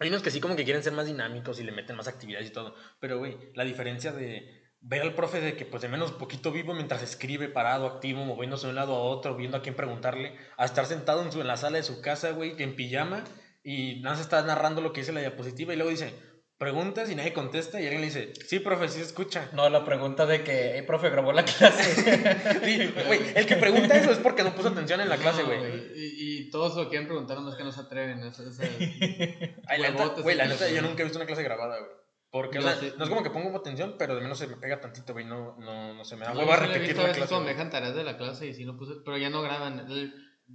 Hay 0.00 0.08
unos 0.08 0.22
que 0.22 0.30
sí 0.30 0.40
como 0.40 0.56
que 0.56 0.64
quieren 0.64 0.82
ser 0.82 0.92
más 0.94 1.06
dinámicos 1.06 1.60
y 1.60 1.64
le 1.64 1.72
meten 1.72 1.94
más 1.96 2.08
actividades 2.08 2.48
y 2.48 2.52
todo. 2.52 2.74
Pero, 3.00 3.18
güey, 3.18 3.52
la 3.54 3.64
diferencia 3.64 4.12
de 4.12 4.59
ver 4.82 5.02
al 5.02 5.14
profe 5.14 5.40
de 5.40 5.56
que 5.56 5.64
pues 5.66 5.82
de 5.82 5.88
menos 5.88 6.12
poquito 6.12 6.52
vivo 6.52 6.72
mientras 6.74 7.02
escribe, 7.02 7.48
parado, 7.48 7.86
activo, 7.86 8.24
moviéndose 8.24 8.66
de 8.66 8.70
un 8.70 8.76
lado 8.76 8.94
a 8.94 9.00
otro, 9.00 9.36
viendo 9.36 9.56
a 9.58 9.62
quién 9.62 9.74
preguntarle, 9.74 10.36
a 10.56 10.64
estar 10.64 10.86
sentado 10.86 11.22
en, 11.22 11.30
su, 11.32 11.40
en 11.40 11.46
la 11.46 11.56
sala 11.56 11.76
de 11.76 11.82
su 11.82 12.00
casa, 12.00 12.30
güey, 12.30 12.54
en 12.62 12.74
pijama 12.76 13.24
y 13.62 14.00
nada 14.00 14.14
más 14.16 14.20
está 14.24 14.42
narrando 14.42 14.80
lo 14.80 14.92
que 14.92 15.00
dice 15.02 15.12
la 15.12 15.20
diapositiva 15.20 15.74
y 15.74 15.76
luego 15.76 15.90
dice, 15.90 16.14
preguntas 16.56 17.10
y 17.10 17.14
nadie 17.14 17.32
contesta 17.34 17.78
y 17.80 17.84
alguien 17.84 18.00
le 18.00 18.06
dice, 18.08 18.32
sí, 18.46 18.58
profe, 18.58 18.88
sí 18.88 18.98
se 18.98 19.04
escucha. 19.04 19.48
No, 19.52 19.68
la 19.68 19.84
pregunta 19.84 20.24
de 20.26 20.42
que, 20.44 20.72
hey, 20.76 20.82
profe, 20.86 21.10
grabó 21.10 21.32
la 21.32 21.44
clase. 21.44 21.94
Sí, 22.64 22.92
güey, 23.06 23.20
el 23.34 23.46
que 23.46 23.56
pregunta 23.56 23.96
eso 23.96 24.10
es 24.12 24.18
porque 24.18 24.42
no 24.42 24.54
puso 24.54 24.68
atención 24.68 25.00
en 25.02 25.08
la 25.10 25.16
clase, 25.18 25.42
No, 25.42 25.48
güey. 25.48 25.60
Y, 25.94 26.40
y 26.46 26.50
todos 26.50 26.74
lo 26.76 26.88
quieren 26.88 27.06
preguntar, 27.06 27.36
nomás 27.38 27.54
que 27.56 27.64
no 27.64 27.72
se 27.72 27.80
atreven. 27.80 28.22
Eso, 28.24 28.48
eso- 28.48 28.62
Ay, 29.66 29.80
la 29.80 29.90
neta, 29.90 30.08
güey, 30.22 30.36
la 30.36 30.46
neta, 30.46 30.68
yo 30.70 30.80
nunca 30.82 31.02
he 31.02 31.04
visto 31.04 31.18
una 31.18 31.26
clase 31.26 31.42
grabada, 31.42 31.78
güey. 31.78 31.90
Porque, 32.30 32.58
o 32.58 32.60
Yo 32.62 32.68
sea, 32.68 32.76
sí. 32.78 32.92
no 32.96 33.04
es 33.04 33.10
como 33.10 33.22
que 33.24 33.30
pongo 33.30 33.56
atención, 33.56 33.96
pero 33.98 34.14
de 34.14 34.20
menos 34.20 34.38
se 34.38 34.46
me 34.46 34.56
pega 34.56 34.80
tantito, 34.80 35.12
güey. 35.12 35.24
No, 35.24 35.56
no, 35.58 35.94
no 35.94 36.04
se 36.04 36.16
me 36.16 36.24
da 36.24 36.32
No, 36.32 36.40
hueva 36.40 36.54
he 36.54 36.60
repetir 36.60 36.96
la 36.96 37.04
clase. 37.12 37.28
cuando 37.28 37.40
me 37.46 37.52
dejan 37.52 37.70
tareas 37.70 37.94
de 37.94 38.04
la 38.04 38.16
clase 38.16 38.46
y 38.46 38.54
sí 38.54 38.64
no 38.64 38.76
puse, 38.76 38.94
pero 39.04 39.18
ya 39.18 39.30
no 39.30 39.42
graban. 39.42 39.80
El, 39.90 40.14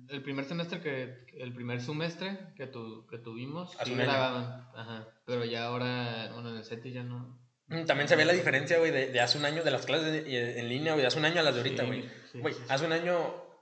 el 0.09 0.23
primer 0.23 0.45
semestre 0.45 0.79
que, 0.81 1.25
el 1.37 1.53
primer 1.53 1.81
semestre 1.81 2.53
que, 2.55 2.67
tu, 2.67 3.05
que 3.07 3.17
tuvimos, 3.17 3.75
Hace 3.75 3.91
sí 3.91 3.95
grababan. 3.95 4.67
Ajá. 4.75 5.07
Pero 5.25 5.43
ya 5.43 5.65
ahora, 5.65 6.29
bueno, 6.33 6.49
en 6.51 6.57
el 6.57 6.63
SETI 6.63 6.93
ya 6.93 7.03
no. 7.03 7.39
Mm, 7.67 7.83
También 7.85 8.07
se 8.07 8.15
ve 8.15 8.23
la 8.25 8.33
diferencia, 8.33 8.77
güey, 8.77 8.91
de, 8.91 9.07
de 9.11 9.19
hace 9.19 9.37
un 9.37 9.43
año, 9.45 9.63
de 9.63 9.71
las 9.71 9.85
clases 9.85 10.11
de- 10.13 10.59
en 10.59 10.69
línea, 10.69 10.93
güey, 10.93 11.01
de 11.01 11.07
hace 11.07 11.19
un 11.19 11.25
año 11.25 11.39
a 11.39 11.43
las 11.43 11.55
de 11.55 11.61
ahorita, 11.61 11.83
güey. 11.83 12.09
sí, 12.31 12.39
Güey, 12.39 12.55
hace 12.69 12.85
un 12.85 12.91
año, 12.93 13.17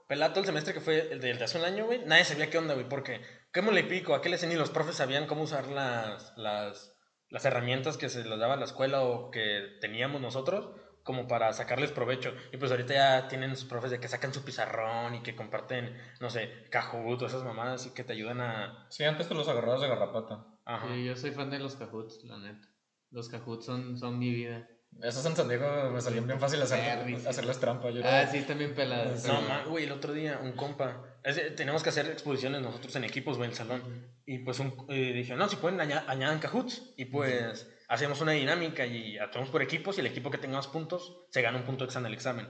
pelato 0.06 0.38
el 0.40 0.46
semestre 0.46 0.74
que 0.74 0.80
fue 0.80 1.10
el 1.12 1.20
de, 1.20 1.30
el 1.30 1.38
de 1.38 1.44
hace 1.44 1.58
un 1.58 1.64
año, 1.64 1.86
güey, 1.86 2.04
nadie 2.04 2.24
sabía 2.24 2.50
qué 2.50 2.58
onda, 2.58 2.74
güey, 2.74 2.88
porque, 2.88 3.22
¿cómo 3.52 3.70
le 3.72 3.82
pico? 3.84 4.14
¿A 4.14 4.20
qué 4.20 4.28
le 4.28 4.36
sé? 4.38 4.46
Ni 4.46 4.54
los 4.56 4.70
profes 4.70 4.94
sabían 4.96 5.26
cómo 5.26 5.42
usar 5.44 5.68
las, 5.68 6.34
las, 6.36 6.93
las 7.34 7.44
herramientas 7.44 7.96
que 7.96 8.08
se 8.08 8.24
les 8.24 8.38
daba 8.38 8.54
a 8.54 8.56
la 8.56 8.64
escuela 8.64 9.02
o 9.02 9.30
que 9.32 9.76
teníamos 9.80 10.20
nosotros 10.20 10.68
como 11.02 11.26
para 11.26 11.52
sacarles 11.52 11.90
provecho. 11.90 12.32
Y 12.52 12.56
pues 12.56 12.70
ahorita 12.70 12.94
ya 12.94 13.28
tienen 13.28 13.56
sus 13.56 13.68
profes 13.68 13.90
de 13.90 13.98
que 13.98 14.06
sacan 14.08 14.32
su 14.32 14.44
pizarrón 14.44 15.16
y 15.16 15.22
que 15.22 15.34
comparten, 15.34 15.94
no 16.20 16.30
sé, 16.30 16.64
Kahoot 16.70 17.20
o 17.22 17.26
esas 17.26 17.42
mamadas 17.42 17.86
y 17.86 17.90
que 17.92 18.04
te 18.04 18.12
ayudan 18.12 18.40
a... 18.40 18.86
Sí, 18.88 19.02
antes 19.04 19.28
te 19.28 19.34
los 19.34 19.48
agarrabas 19.48 19.80
de 19.82 19.88
garrapata. 19.88 20.46
Ajá. 20.64 20.86
Sí, 20.94 21.04
yo 21.04 21.16
soy 21.16 21.32
fan 21.32 21.50
de 21.50 21.58
los 21.58 21.74
Cahoots, 21.76 22.22
la 22.24 22.38
neta. 22.38 22.68
Los 23.10 23.28
Cahoots 23.28 23.66
son, 23.66 23.98
son 23.98 24.18
mi 24.18 24.30
vida. 24.30 24.66
Esos 25.02 25.26
en 25.26 25.34
San 25.34 25.48
Diego 25.48 25.90
me 25.90 26.00
salían 26.00 26.26
bien 26.28 26.38
fácil 26.38 26.62
hacer, 26.62 26.80
hacerles 27.28 27.58
trampa. 27.58 27.90
Yo 27.90 28.00
Ah, 28.04 28.22
era- 28.22 28.30
sí, 28.30 28.38
están 28.38 28.58
bien 28.58 28.74
peladas. 28.76 29.26
No, 29.26 29.68
güey, 29.70 29.84
el 29.86 29.92
otro 29.92 30.12
día 30.12 30.38
un 30.40 30.52
compa, 30.52 31.13
es- 31.24 31.56
tenemos 31.56 31.82
que 31.82 31.88
hacer 31.88 32.06
exposiciones 32.06 32.60
nosotros 32.62 32.94
en 32.96 33.04
equipos, 33.04 33.36
güey, 33.36 33.46
en 33.48 33.50
el 33.52 33.56
salón. 33.56 33.82
Y 34.26 34.38
pues 34.38 34.58
un, 34.60 34.86
eh, 34.88 35.12
dije, 35.12 35.34
no, 35.34 35.48
si 35.48 35.56
pueden 35.56 35.80
aña- 35.80 36.04
añadan 36.06 36.38
Kahoots. 36.38 36.94
Y 36.96 37.06
pues 37.06 37.68
hacemos 37.88 38.20
una 38.20 38.32
dinámica 38.32 38.86
y 38.86 39.18
actuamos 39.18 39.50
por 39.50 39.62
equipos 39.62 39.96
y 39.96 40.00
el 40.00 40.06
equipo 40.06 40.30
que 40.30 40.38
tenga 40.38 40.56
más 40.56 40.66
puntos 40.68 41.26
se 41.30 41.42
gana 41.42 41.58
un 41.58 41.64
punto 41.64 41.84
extra 41.84 42.00
en 42.00 42.06
el 42.06 42.14
examen. 42.14 42.48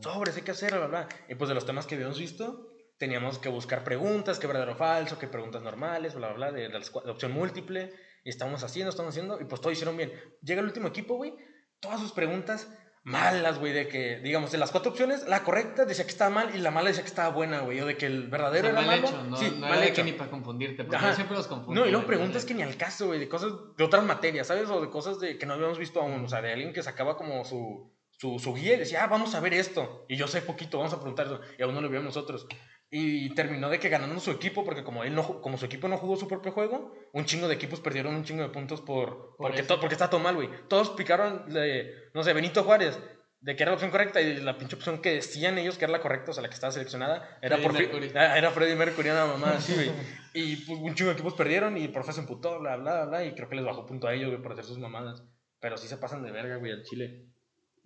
Sobres, 0.00 0.36
hay 0.36 0.42
que 0.42 0.52
hacer, 0.52 0.76
bla, 0.76 0.86
bla. 0.86 1.08
Y 1.28 1.34
pues 1.34 1.48
de 1.48 1.54
los 1.54 1.66
temas 1.66 1.86
que 1.86 1.94
habíamos 1.96 2.18
visto, 2.18 2.68
teníamos 2.98 3.38
que 3.38 3.48
buscar 3.48 3.82
preguntas, 3.82 4.38
qué 4.38 4.46
verdadero 4.46 4.72
o 4.72 4.76
falso, 4.76 5.18
qué 5.18 5.26
preguntas 5.26 5.60
normales, 5.62 6.14
bla, 6.14 6.32
bla, 6.32 6.50
bla, 6.50 6.52
de, 6.52 6.70
cua- 6.70 7.02
de 7.04 7.10
opción 7.10 7.32
múltiple. 7.32 7.92
Y 8.24 8.30
estamos 8.30 8.62
haciendo, 8.62 8.90
estamos 8.90 9.10
haciendo, 9.10 9.40
y 9.40 9.44
pues 9.44 9.60
todo 9.60 9.72
hicieron 9.72 9.96
bien. 9.96 10.12
Llega 10.42 10.60
el 10.60 10.66
último 10.66 10.86
equipo, 10.88 11.16
güey, 11.16 11.34
todas 11.80 12.00
sus 12.00 12.12
preguntas 12.12 12.68
malas, 13.04 13.58
güey, 13.58 13.72
de 13.72 13.88
que, 13.88 14.20
digamos, 14.20 14.52
de 14.52 14.58
las 14.58 14.70
cuatro 14.70 14.92
opciones, 14.92 15.26
la 15.26 15.42
correcta 15.42 15.84
decía 15.84 16.04
que 16.04 16.10
estaba 16.10 16.30
mal 16.30 16.54
y 16.54 16.58
la 16.58 16.70
mala 16.70 16.88
decía 16.88 17.02
que 17.02 17.08
estaba 17.08 17.30
buena, 17.30 17.60
güey, 17.60 17.80
o 17.80 17.86
de 17.86 17.96
que 17.96 18.06
el 18.06 18.28
O 18.28 18.30
verdadero 18.30 18.70
sea, 18.70 18.78
era 18.78 18.80
mal 18.80 19.00
malo. 19.00 19.08
hecho, 19.08 19.24
no, 19.24 19.36
sí, 19.36 19.50
no 19.50 19.66
mal 19.66 19.78
era 19.78 19.86
hecho. 19.86 19.94
que 19.96 20.04
ni 20.04 20.12
para 20.12 20.30
confundirte, 20.30 20.84
porque 20.84 21.04
yo 21.04 21.14
siempre 21.14 21.36
los 21.36 21.46
confundo. 21.48 21.80
No, 21.80 21.86
y 21.86 21.90
luego 21.90 22.06
preguntas 22.06 22.44
que 22.44 22.54
ni 22.54 22.62
al 22.62 22.76
caso, 22.76 23.08
güey, 23.08 23.18
de 23.18 23.28
cosas 23.28 23.52
de 23.76 23.84
otras 23.84 24.04
materias, 24.04 24.46
¿sabes? 24.46 24.70
O 24.70 24.80
de 24.80 24.90
cosas 24.90 25.18
de, 25.18 25.36
que 25.36 25.46
no 25.46 25.54
habíamos 25.54 25.78
visto 25.78 26.00
aún, 26.00 26.24
o 26.24 26.28
sea, 26.28 26.42
de 26.42 26.52
alguien 26.52 26.72
que 26.72 26.82
sacaba 26.82 27.16
como 27.16 27.44
su, 27.44 27.92
su, 28.10 28.38
su 28.38 28.54
guía 28.54 28.74
y 28.74 28.78
decía, 28.78 29.02
ah, 29.02 29.08
vamos 29.08 29.34
a 29.34 29.40
ver 29.40 29.54
esto. 29.54 30.06
Y 30.08 30.16
yo 30.16 30.28
sé 30.28 30.42
poquito, 30.42 30.78
vamos 30.78 30.92
a 30.92 30.98
preguntar 30.98 31.26
eso. 31.26 31.40
Y 31.58 31.62
aún 31.62 31.74
no 31.74 31.80
lo 31.80 31.88
vimos 31.88 32.04
nosotros. 32.04 32.46
Y 32.94 33.30
terminó 33.34 33.70
de 33.70 33.78
que 33.80 33.88
ganando 33.88 34.20
su 34.20 34.30
equipo, 34.30 34.64
porque 34.66 34.84
como, 34.84 35.02
él 35.02 35.14
no, 35.14 35.40
como 35.40 35.56
su 35.56 35.64
equipo 35.64 35.88
no 35.88 35.96
jugó 35.96 36.16
su 36.16 36.28
propio 36.28 36.52
juego, 36.52 36.94
un 37.14 37.24
chingo 37.24 37.48
de 37.48 37.54
equipos 37.54 37.80
perdieron 37.80 38.14
un 38.14 38.22
chingo 38.22 38.42
de 38.42 38.50
puntos 38.50 38.82
por, 38.82 39.34
porque, 39.38 39.60
eso. 39.62 39.68
to- 39.74 39.80
porque 39.80 39.94
está 39.94 40.10
todo 40.10 40.20
mal, 40.20 40.34
güey. 40.34 40.50
Todos 40.68 40.90
picaron, 40.90 41.48
de, 41.50 41.90
no 42.12 42.22
sé, 42.22 42.34
Benito 42.34 42.62
Juárez, 42.64 43.00
de 43.40 43.56
que 43.56 43.62
era 43.62 43.70
la 43.70 43.76
opción 43.76 43.90
correcta 43.90 44.20
y 44.20 44.36
la 44.42 44.58
pinche 44.58 44.76
opción 44.76 45.00
que 45.00 45.14
decían 45.14 45.56
ellos 45.56 45.78
que 45.78 45.86
era 45.86 45.92
la 45.92 46.02
correcta, 46.02 46.32
o 46.32 46.34
sea, 46.34 46.42
la 46.42 46.48
que 46.50 46.54
estaba 46.54 46.70
seleccionada, 46.70 47.38
era 47.40 47.56
Freddie 47.56 47.88
por 47.88 48.00
Mercury. 48.00 48.12
ah, 48.14 48.36
Era 48.36 48.50
Freddie 48.50 48.76
Mercury, 48.76 49.08
una 49.08 49.24
mamá 49.24 49.52
así, 49.56 49.72
güey. 49.74 49.90
Y 50.34 50.56
pues 50.56 50.78
un 50.78 50.94
chingo 50.94 51.08
de 51.08 51.14
equipos 51.14 51.32
perdieron 51.32 51.78
y 51.78 51.84
el 51.84 51.92
profe 51.92 52.12
se 52.12 52.20
emputó, 52.20 52.60
bla, 52.60 52.76
bla, 52.76 53.06
bla, 53.06 53.24
y 53.24 53.34
creo 53.34 53.48
que 53.48 53.56
les 53.56 53.64
bajó 53.64 53.86
punto 53.86 54.06
a 54.06 54.12
ellos, 54.12 54.28
güey, 54.28 54.42
por 54.42 54.52
hacer 54.52 54.66
sus 54.66 54.78
mamadas. 54.78 55.22
Pero 55.60 55.78
sí 55.78 55.88
se 55.88 55.96
pasan 55.96 56.22
de 56.22 56.30
verga, 56.30 56.56
güey, 56.56 56.72
al 56.72 56.82
Chile. 56.84 57.24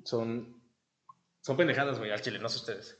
Son. 0.02 0.60
Son 1.42 1.56
pendejadas, 1.56 1.98
güey, 2.00 2.10
al 2.10 2.20
Chile, 2.22 2.40
no 2.40 2.48
sé 2.48 2.56
ustedes. 2.58 2.98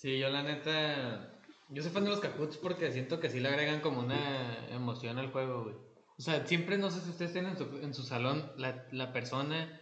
Sí, 0.00 0.18
yo 0.18 0.30
la 0.30 0.42
neta. 0.42 1.38
Yo 1.68 1.82
soy 1.82 1.92
fan 1.92 2.04
de 2.04 2.10
los 2.10 2.20
Cahoots 2.20 2.56
porque 2.56 2.90
siento 2.90 3.20
que 3.20 3.28
sí 3.28 3.38
le 3.40 3.48
agregan 3.48 3.80
como 3.80 4.00
una 4.00 4.66
emoción 4.70 5.18
al 5.18 5.30
juego, 5.30 5.64
güey. 5.64 5.76
O 6.18 6.22
sea, 6.22 6.46
siempre, 6.46 6.78
no 6.78 6.90
sé 6.90 7.00
si 7.00 7.10
ustedes 7.10 7.32
tienen 7.32 7.52
en 7.52 7.56
su, 7.58 7.64
en 7.82 7.94
su 7.94 8.02
salón 8.02 8.50
la, 8.56 8.86
la 8.92 9.12
persona, 9.12 9.80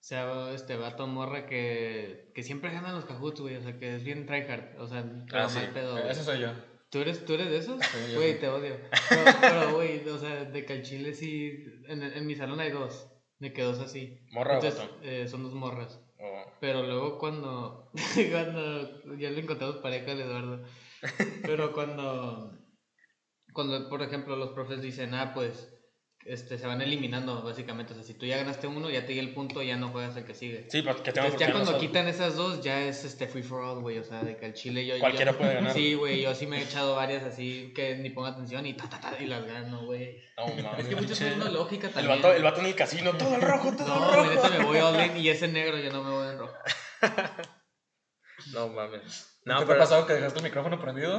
sea 0.00 0.50
este 0.52 0.76
vato 0.76 1.04
o 1.04 1.06
morra, 1.06 1.46
que, 1.46 2.30
que 2.34 2.42
siempre 2.42 2.72
ganan 2.72 2.94
los 2.94 3.04
Cahoots, 3.04 3.40
güey. 3.40 3.56
O 3.56 3.62
sea, 3.62 3.78
que 3.78 3.96
es 3.96 4.04
bien 4.04 4.26
tryhard. 4.26 4.78
O 4.80 4.86
sea, 4.88 5.04
Ah, 5.32 5.48
sí. 5.48 5.60
pedo, 5.74 5.92
güey. 5.92 6.08
Ese 6.10 6.24
soy 6.24 6.40
yo. 6.40 6.48
¿Tú 6.90 6.98
eres, 7.00 7.24
¿Tú 7.24 7.34
eres 7.34 7.48
de 7.50 7.56
esos? 7.58 7.80
Sí, 7.84 8.14
Güey, 8.14 8.38
te 8.38 8.48
odio. 8.48 8.76
Pero, 9.40 9.74
güey, 9.74 10.06
o 10.08 10.18
sea, 10.18 10.44
de 10.44 10.64
que 10.66 10.72
al 10.74 10.82
chile 10.82 11.14
sí. 11.14 11.64
En, 11.88 12.02
en 12.02 12.26
mi 12.26 12.34
salón 12.34 12.60
hay 12.60 12.70
dos. 12.70 13.08
De 13.38 13.52
que 13.52 13.62
dos 13.62 13.78
así. 13.80 14.18
¿Morra 14.30 14.52
o 14.52 14.62
Entonces, 14.62 14.80
vato? 14.80 14.98
eh, 15.02 15.26
son 15.28 15.42
dos 15.42 15.54
morras. 15.54 16.00
Pero 16.60 16.82
luego 16.82 17.18
cuando, 17.18 17.90
cuando 18.30 19.16
ya 19.16 19.30
le 19.30 19.40
encontramos 19.40 19.76
pareja 19.76 20.12
al 20.12 20.20
Eduardo, 20.20 20.64
pero 21.42 21.72
cuando, 21.72 22.56
cuando 23.52 23.88
por 23.88 24.02
ejemplo 24.02 24.36
los 24.36 24.50
profes 24.50 24.80
dicen, 24.80 25.14
ah, 25.14 25.32
pues 25.34 25.81
este, 26.24 26.58
se 26.58 26.66
van 26.66 26.80
eliminando, 26.82 27.42
básicamente. 27.42 27.92
O 27.92 27.96
sea, 27.96 28.04
si 28.04 28.14
tú 28.14 28.26
ya 28.26 28.36
ganaste 28.36 28.66
uno, 28.66 28.88
ya 28.90 29.04
te 29.06 29.12
di 29.12 29.18
el 29.18 29.34
punto, 29.34 29.62
ya 29.62 29.76
no 29.76 29.88
juegas 29.88 30.16
el 30.16 30.24
que 30.24 30.34
sigue. 30.34 30.66
Sí, 30.70 30.82
porque 30.82 31.12
tengo 31.12 31.26
Entonces, 31.26 31.48
ya 31.48 31.52
cuando 31.52 31.78
quitan 31.78 32.08
esas 32.08 32.36
dos, 32.36 32.62
ya 32.62 32.80
es 32.82 33.04
este 33.04 33.26
free 33.26 33.42
for 33.42 33.62
all, 33.62 33.80
güey. 33.80 33.98
O 33.98 34.04
sea, 34.04 34.22
de 34.22 34.36
que 34.36 34.46
al 34.46 34.54
chile 34.54 34.86
yo. 34.86 34.98
Cualquiera 34.98 35.32
yo- 35.32 35.38
puede 35.38 35.54
ganar. 35.54 35.72
Sí, 35.72 35.94
güey. 35.94 36.22
Yo 36.22 36.34
sí 36.34 36.46
me 36.46 36.58
he 36.58 36.62
echado 36.62 36.94
varias 36.94 37.22
así 37.24 37.72
que 37.74 37.96
ni 37.96 38.10
pongo 38.10 38.28
atención 38.28 38.64
y 38.66 38.74
ta, 38.74 38.88
ta, 38.88 39.00
ta, 39.00 39.16
y 39.20 39.26
las 39.26 39.44
gano, 39.46 39.84
güey. 39.86 40.16
No, 40.36 40.46
mames. 40.62 40.80
Es 40.80 40.86
que 40.88 40.96
muchos 40.96 41.18
son 41.18 41.32
una 41.34 41.50
lógica 41.50 41.88
El 41.88 41.94
también. 41.94 42.22
vato, 42.22 42.32
el 42.34 42.42
vato 42.42 42.60
en 42.60 42.66
el 42.66 42.74
casino, 42.74 43.12
todo 43.12 43.34
el 43.34 43.42
rojo, 43.42 43.72
todo 43.76 43.86
No, 43.88 44.10
el 44.10 44.16
rojo. 44.16 44.30
neta 44.48 44.58
me 44.58 44.64
voy 44.64 44.78
all 44.78 45.04
in 45.04 45.16
y 45.16 45.28
ese 45.28 45.48
negro 45.48 45.78
yo 45.78 45.90
no 45.92 46.02
me 46.04 46.10
voy 46.10 46.28
en 46.28 46.38
rojo. 46.38 46.54
No 48.52 48.68
mames. 48.68 49.38
¿Qué 49.44 49.50
No, 49.50 49.58
te 49.58 49.64
ha 49.64 49.66
pero. 49.66 49.78
pasado 49.78 50.06
que 50.06 50.14
dejaste 50.14 50.38
el 50.40 50.44
micrófono 50.44 50.80
prendido? 50.80 51.16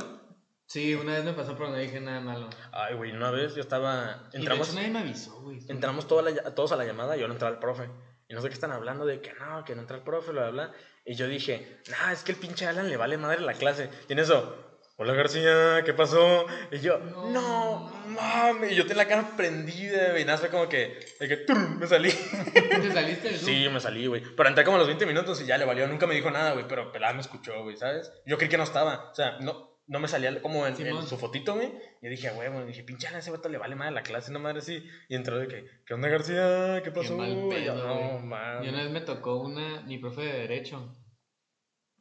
Sí, 0.74 0.96
una 0.96 1.13
vez 1.13 1.24
me 1.24 1.34
pasó, 1.34 1.56
pero 1.56 1.70
no 1.70 1.75
dije 1.77 2.00
nada 2.01 2.20
malo. 2.20 2.50
Ay, 2.72 2.96
güey, 2.96 3.12
una 3.12 3.30
vez 3.30 3.53
yo 3.53 3.62
estaba. 3.62 4.24
Y 4.30 4.32
de 4.32 4.38
Entramos, 4.39 4.68
hecho 4.70 4.75
nadie 4.77 4.89
me 4.89 5.00
avisó, 5.00 5.39
güey. 5.42 5.60
entramos 5.70 6.08
toda 6.08 6.24
la- 6.24 6.56
todos 6.56 6.72
a 6.72 6.75
la 6.75 6.84
llamada 6.84 7.15
y 7.15 7.20
yo 7.20 7.27
no 7.27 7.34
entraba 7.34 7.53
el 7.53 7.60
profe. 7.60 7.88
Y 8.27 8.34
no 8.34 8.42
sé 8.42 8.48
qué 8.48 8.56
están 8.56 8.72
hablando 8.72 9.06
de 9.06 9.22
que 9.22 9.34
no, 9.34 9.63
que 9.65 9.75
no 9.75 9.82
entra 9.82 9.98
el 9.98 10.03
profe, 10.03 10.32
bla, 10.32 10.50
bla, 10.50 10.65
bla. 10.65 10.74
Y 11.06 11.13
yo 11.13 11.27
dije, 11.27 11.80
nah, 11.92 12.12
es 12.12 12.24
que 12.24 12.32
el 12.32 12.39
pinche 12.39 12.65
Alan 12.65 12.89
le 12.89 12.98
vale 12.98 13.18
madre 13.18 13.42
la 13.42 13.53
clase. 13.53 13.88
Y 14.10 14.13
en 14.13 14.18
eso, 14.20 14.80
hola 14.98 15.13
García, 15.13 15.84
¿qué 15.86 15.94
pasó? 15.94 16.48
Y 16.72 16.80
yo, 16.80 16.98
No, 16.98 17.30
no, 17.30 17.92
mames. 18.08 18.72
Y 18.72 18.75
yo 18.75 18.88
tenía 18.88 19.03
la 19.03 19.10
cara 19.10 19.30
prendida, 19.38 20.10
güey. 20.10 20.25
Nada, 20.25 20.39
fue 20.39 20.50
como 20.50 20.68
que, 20.68 21.06
de 21.20 21.27
que 21.27 21.38
¡trum! 21.38 21.77
me 21.77 21.86
salí. 21.86 22.10
¿Te 22.53 22.92
saliste 22.92 23.27
del 23.30 23.38
Sí, 23.38 23.68
me 23.72 23.80
salí, 23.80 24.08
güey. 24.08 24.24
Pero 24.36 24.50
entré 24.50 24.63
como 24.63 24.77
a 24.77 24.80
los 24.80 24.88
20 24.88 25.06
minutos 25.06 25.39
y 25.42 25.46
ya 25.46 25.60
le 25.60 25.65
valió. 25.65 25.86
Nunca 25.88 26.08
me 26.08 26.15
dijo 26.15 26.32
nada, 26.32 26.53
güey. 26.53 26.65
Pero 26.68 26.92
pelada 26.92 27.13
me 27.13 27.22
escuchó, 27.22 27.62
güey, 27.62 27.75
¿sabes? 27.77 28.12
Yo 28.25 28.38
creí 28.38 28.50
que 28.50 28.58
no 28.58 28.63
estaba. 28.63 29.12
O 29.12 29.13
sea, 29.15 29.38
no, 29.42 29.73
no 29.88 30.00
me 30.00 30.08
salía 30.08 30.42
como 30.42 30.66
en, 30.66 30.75
su 31.04 31.18
fotito, 31.18 31.56
güey. 31.56 31.72
Y 32.02 32.08
dije, 32.08 32.30
güey, 32.32 32.50
bueno, 32.50 32.66
dije, 32.66 32.84
pinche 32.84 33.08
Alan, 33.08 33.20
ese 33.20 33.32
vato 33.32 33.50
le 33.50 33.58
vale 33.58 33.75
madre 33.75 33.92
la 33.92 34.04
clase, 34.04 34.32
no 34.32 34.40
madre 34.40 34.60
así. 34.60 34.84
Y 35.10 35.16
entró 35.16 35.38
de 35.38 35.48
que, 35.48 35.66
¿qué 35.86 35.94
onda, 35.94 36.08
García? 36.08 36.82
¿Qué 36.84 36.92
pasó? 36.92 37.18
mal 37.18 37.34
yo, 37.34 37.50
pedo, 37.50 37.75
no. 37.75 38.63
Y 38.63 38.70
una 38.70 38.84
vez 38.84 38.92
me 38.92 39.02
tocó 39.02 39.42
una, 39.42 39.82
mi 39.82 39.98
profe 39.98 40.22
de 40.22 40.34
Derecho. 40.34 40.96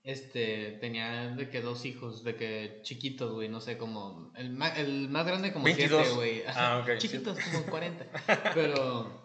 Este, 0.05 0.79
tenía 0.81 1.29
de 1.29 1.49
que 1.49 1.61
dos 1.61 1.85
hijos, 1.85 2.25
de 2.25 2.35
que 2.35 2.81
chiquitos, 2.83 3.33
güey, 3.33 3.49
no 3.49 3.61
sé, 3.61 3.79
como. 3.79 4.33
El 4.37 4.51
más, 4.51 4.79
el 4.79 5.09
más 5.09 5.27
grande 5.27 5.53
como 5.53 5.65
22. 5.65 6.03
siete, 6.03 6.17
güey. 6.17 6.43
Ah, 6.47 6.81
ok, 6.83 6.93
sí. 6.99 7.09
Chiquitos 7.09 7.39
como 7.53 7.67
40. 7.67 8.07
Pero. 8.55 9.23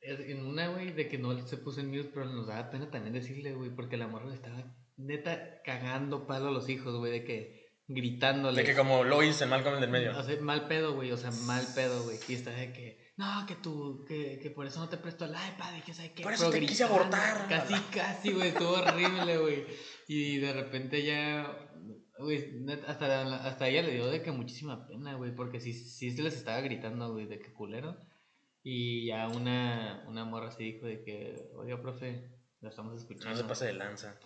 En 0.00 0.46
una, 0.46 0.68
güey, 0.68 0.92
de 0.92 1.08
que 1.08 1.18
no 1.18 1.46
se 1.46 1.58
puso 1.58 1.80
en 1.80 1.90
mute, 1.90 2.10
pero 2.14 2.24
nos 2.24 2.46
daba 2.46 2.70
pena 2.70 2.88
también 2.88 3.12
decirle, 3.12 3.52
güey, 3.52 3.68
porque 3.68 3.96
la 3.98 4.06
morra 4.06 4.32
estaba 4.32 4.64
neta 4.96 5.60
cagando 5.64 6.26
palo 6.26 6.48
a 6.48 6.52
los 6.52 6.68
hijos, 6.68 6.96
güey, 6.96 7.12
de 7.12 7.24
que 7.24 7.57
gritándole. 7.88 8.62
De 8.62 8.68
que 8.68 8.76
como 8.76 9.02
Lois 9.02 9.40
en 9.40 9.48
Malcolm 9.48 9.78
en 9.78 9.82
el 9.82 9.90
medio. 9.90 10.16
O 10.16 10.22
sea, 10.22 10.40
mal 10.40 10.68
pedo, 10.68 10.94
güey, 10.94 11.10
o 11.10 11.16
sea, 11.16 11.30
mal 11.46 11.66
pedo, 11.74 12.04
güey. 12.04 12.18
Y 12.28 12.34
está 12.34 12.50
de 12.50 12.72
que, 12.72 13.12
no, 13.16 13.44
que 13.46 13.56
tú, 13.56 14.04
que, 14.06 14.38
que 14.40 14.50
por 14.50 14.66
eso 14.66 14.78
no 14.80 14.88
te 14.88 14.98
presto 14.98 15.24
el 15.24 15.32
iPad 15.32 15.76
y 15.78 15.80
que 15.82 15.94
sabe 15.94 16.12
qué. 16.12 16.22
Por 16.22 16.32
eso 16.32 16.50
pero 16.50 16.60
te 16.60 16.66
quise 16.66 16.84
abortar. 16.84 17.48
Casi, 17.48 17.74
casi, 17.92 18.32
güey, 18.32 18.48
estuvo 18.48 18.70
horrible, 18.72 19.38
güey. 19.38 19.66
Y 20.06 20.36
de 20.38 20.52
repente 20.52 21.04
ya, 21.04 21.68
güey, 22.18 22.64
hasta, 22.86 23.46
hasta 23.46 23.68
ella 23.68 23.82
le 23.82 23.94
dio 23.94 24.06
de 24.06 24.22
que 24.22 24.30
muchísima 24.32 24.86
pena, 24.86 25.14
güey, 25.14 25.34
porque 25.34 25.60
sí, 25.60 25.72
sí 25.72 26.10
se 26.10 26.22
les 26.22 26.34
estaba 26.36 26.60
gritando, 26.60 27.12
güey, 27.12 27.26
de 27.26 27.38
que 27.40 27.52
culero. 27.52 27.96
Y 28.62 29.06
ya 29.06 29.28
una, 29.28 30.04
una 30.08 30.24
morra 30.24 30.50
se 30.50 30.64
dijo 30.64 30.84
de 30.86 31.02
que, 31.02 31.48
oiga, 31.54 31.80
profe, 31.80 32.28
la 32.60 32.68
estamos 32.68 32.92
No 32.92 32.98
escuchando. 32.98 33.38
se 33.38 33.44
pase 33.44 33.66
de 33.66 33.72
lanza. 33.72 34.18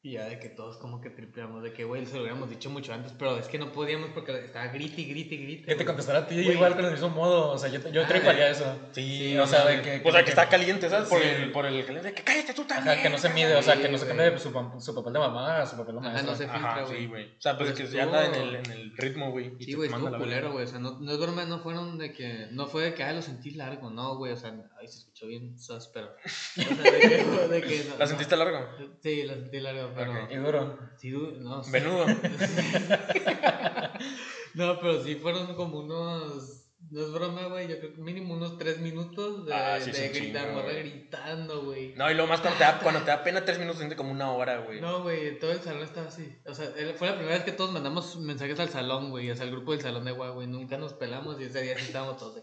Y 0.00 0.12
ya 0.12 0.26
de 0.26 0.38
que 0.38 0.48
todos 0.48 0.76
como 0.76 1.00
que 1.00 1.10
tripeamos, 1.10 1.60
de 1.60 1.72
que, 1.72 1.82
güey, 1.82 2.06
se 2.06 2.14
lo 2.14 2.20
hubiéramos 2.20 2.48
dicho 2.48 2.70
mucho 2.70 2.92
antes, 2.94 3.12
pero 3.18 3.36
es 3.36 3.48
que 3.48 3.58
no 3.58 3.72
podíamos 3.72 4.10
porque 4.10 4.32
estaba 4.44 4.68
grite, 4.68 5.02
grite, 5.02 5.36
grite. 5.36 5.66
Que 5.66 5.74
te 5.74 5.84
contestara 5.84 6.20
a 6.20 6.26
ti 6.28 6.36
Güey. 6.36 6.52
igual, 6.52 6.74
pero 6.76 6.84
del 6.86 6.92
mismo 6.94 7.10
modo. 7.10 7.50
O 7.50 7.58
sea, 7.58 7.68
yo, 7.68 7.80
yo 7.90 8.02
Ah, 8.04 8.06
triparía 8.06 8.48
eso. 8.48 8.64
Sí, 8.92 9.18
Sí, 9.32 9.38
o 9.38 9.44
sea, 9.46 9.64
de 9.66 9.82
que- 9.82 10.00
O 10.08 10.12
sea, 10.12 10.20
que 10.20 10.26
que- 10.26 10.30
está 10.30 10.48
caliente, 10.48 10.88
¿sabes? 10.88 11.08
Por, 11.08 11.20
el, 11.20 11.50
por 11.50 11.66
el 11.66 11.84
caliente. 11.84 12.14
Que 12.14 12.22
cállate 12.22 12.54
tú 12.54 12.64
también. 12.64 12.92
Ajá, 12.94 13.02
que 13.02 13.10
no 13.10 13.18
se 13.18 13.28
mide, 13.30 13.56
o 13.56 13.62
sea, 13.62 13.74
que 13.76 13.88
no 13.88 13.98
se 13.98 14.06
cambie 14.06 14.38
su, 14.38 14.50
su 14.80 14.94
papel 14.94 15.12
de 15.14 15.18
mamá 15.18 15.66
su 15.66 15.76
papel 15.76 15.96
de 16.00 16.08
Ajá, 16.08 16.22
no 16.22 16.34
se 16.36 16.44
filtra, 16.48 16.70
Ajá, 16.70 16.82
güey. 16.84 16.98
sí, 17.00 17.06
güey. 17.06 17.24
O 17.36 17.40
sea, 17.40 17.58
pues 17.58 17.72
Pero 17.72 17.88
que 17.90 17.96
ya 17.96 18.02
anda 18.04 18.24
en 18.26 18.34
el, 18.36 18.54
en 18.54 18.70
el 18.70 18.96
ritmo, 18.96 19.32
güey. 19.32 19.52
y 19.58 19.64
Sí, 19.64 19.72
güey, 19.74 19.90
estuvo 19.90 20.16
culero, 20.16 20.52
güey. 20.52 20.64
O 20.64 20.68
sea, 20.68 20.78
no, 20.78 20.96
no 21.00 21.10
es 21.10 21.18
broma, 21.18 21.44
no 21.44 21.58
fueron 21.58 21.98
de 21.98 22.12
que. 22.12 22.46
No 22.52 22.68
fue 22.68 22.84
de 22.84 22.94
que, 22.94 23.02
ah, 23.02 23.12
lo 23.12 23.20
sentí 23.20 23.50
largo, 23.50 23.90
no, 23.90 24.16
güey. 24.16 24.32
O 24.32 24.36
sea, 24.36 24.54
ay, 24.80 24.86
se 24.86 24.98
escuchó 25.00 25.26
bien 25.26 25.58
sus, 25.58 25.88
pero. 25.88 26.06
O 26.14 26.28
sea, 26.28 26.92
de 26.92 27.00
que. 27.00 27.08
De 27.48 27.62
que 27.62 27.84
no, 27.90 27.98
¿La 27.98 28.06
sentiste 28.06 28.36
largo? 28.36 28.64
Sí, 29.02 29.24
la 29.24 29.34
sentí 29.34 29.58
largo, 29.58 29.87
pero. 29.94 30.24
Ok. 30.24 30.30
Y 30.30 30.36
duro. 30.36 30.78
Sí, 30.96 31.10
no. 31.10 31.62
sí. 31.62 31.70
Venudo. 31.70 32.06
no, 34.54 34.80
pero 34.80 35.02
sí 35.02 35.14
fueron 35.16 35.54
como 35.54 35.80
unos. 35.80 36.64
No 36.90 37.02
es 37.02 37.12
broma, 37.12 37.46
güey. 37.48 37.68
Yo 37.68 37.78
creo 37.78 37.94
que 37.94 38.00
mínimo 38.00 38.34
unos 38.34 38.56
tres 38.56 38.78
minutos 38.78 39.44
de, 39.44 39.52
Ah, 39.52 39.78
sí, 39.80 39.90
de 39.90 40.08
gritar, 40.08 40.52
morra 40.52 40.72
gritando, 40.72 41.64
güey. 41.64 41.94
No, 41.96 42.10
y 42.10 42.14
lo 42.14 42.26
más 42.26 42.40
cuando 42.40 42.58
te 42.58 42.64
da, 42.64 42.78
cuando 42.82 43.00
te 43.00 43.06
da 43.06 43.22
pena 43.22 43.44
tres 43.44 43.58
minutos, 43.58 43.78
siente 43.78 43.96
como 43.96 44.12
una 44.12 44.32
hora, 44.32 44.58
güey. 44.58 44.80
No, 44.80 45.02
güey, 45.02 45.38
todo 45.38 45.52
el 45.52 45.60
salón 45.60 45.82
estaba 45.82 46.08
así. 46.08 46.40
O 46.46 46.54
sea, 46.54 46.72
fue 46.96 47.08
la 47.08 47.16
primera 47.16 47.34
vez 47.34 47.44
que 47.44 47.52
todos 47.52 47.72
mandamos 47.72 48.16
mensajes 48.16 48.58
al 48.60 48.70
salón, 48.70 49.10
güey, 49.10 49.30
o 49.30 49.34
sea, 49.34 49.44
al 49.44 49.50
grupo 49.50 49.72
del 49.72 49.82
salón 49.82 50.04
de 50.04 50.10
agua, 50.10 50.30
güey. 50.30 50.46
Nunca 50.46 50.78
nos 50.78 50.94
pelamos 50.94 51.38
y 51.40 51.44
ese 51.44 51.62
día 51.62 51.76
sí 51.78 51.86
estábamos 51.86 52.16
todos 52.16 52.36
de 52.36 52.42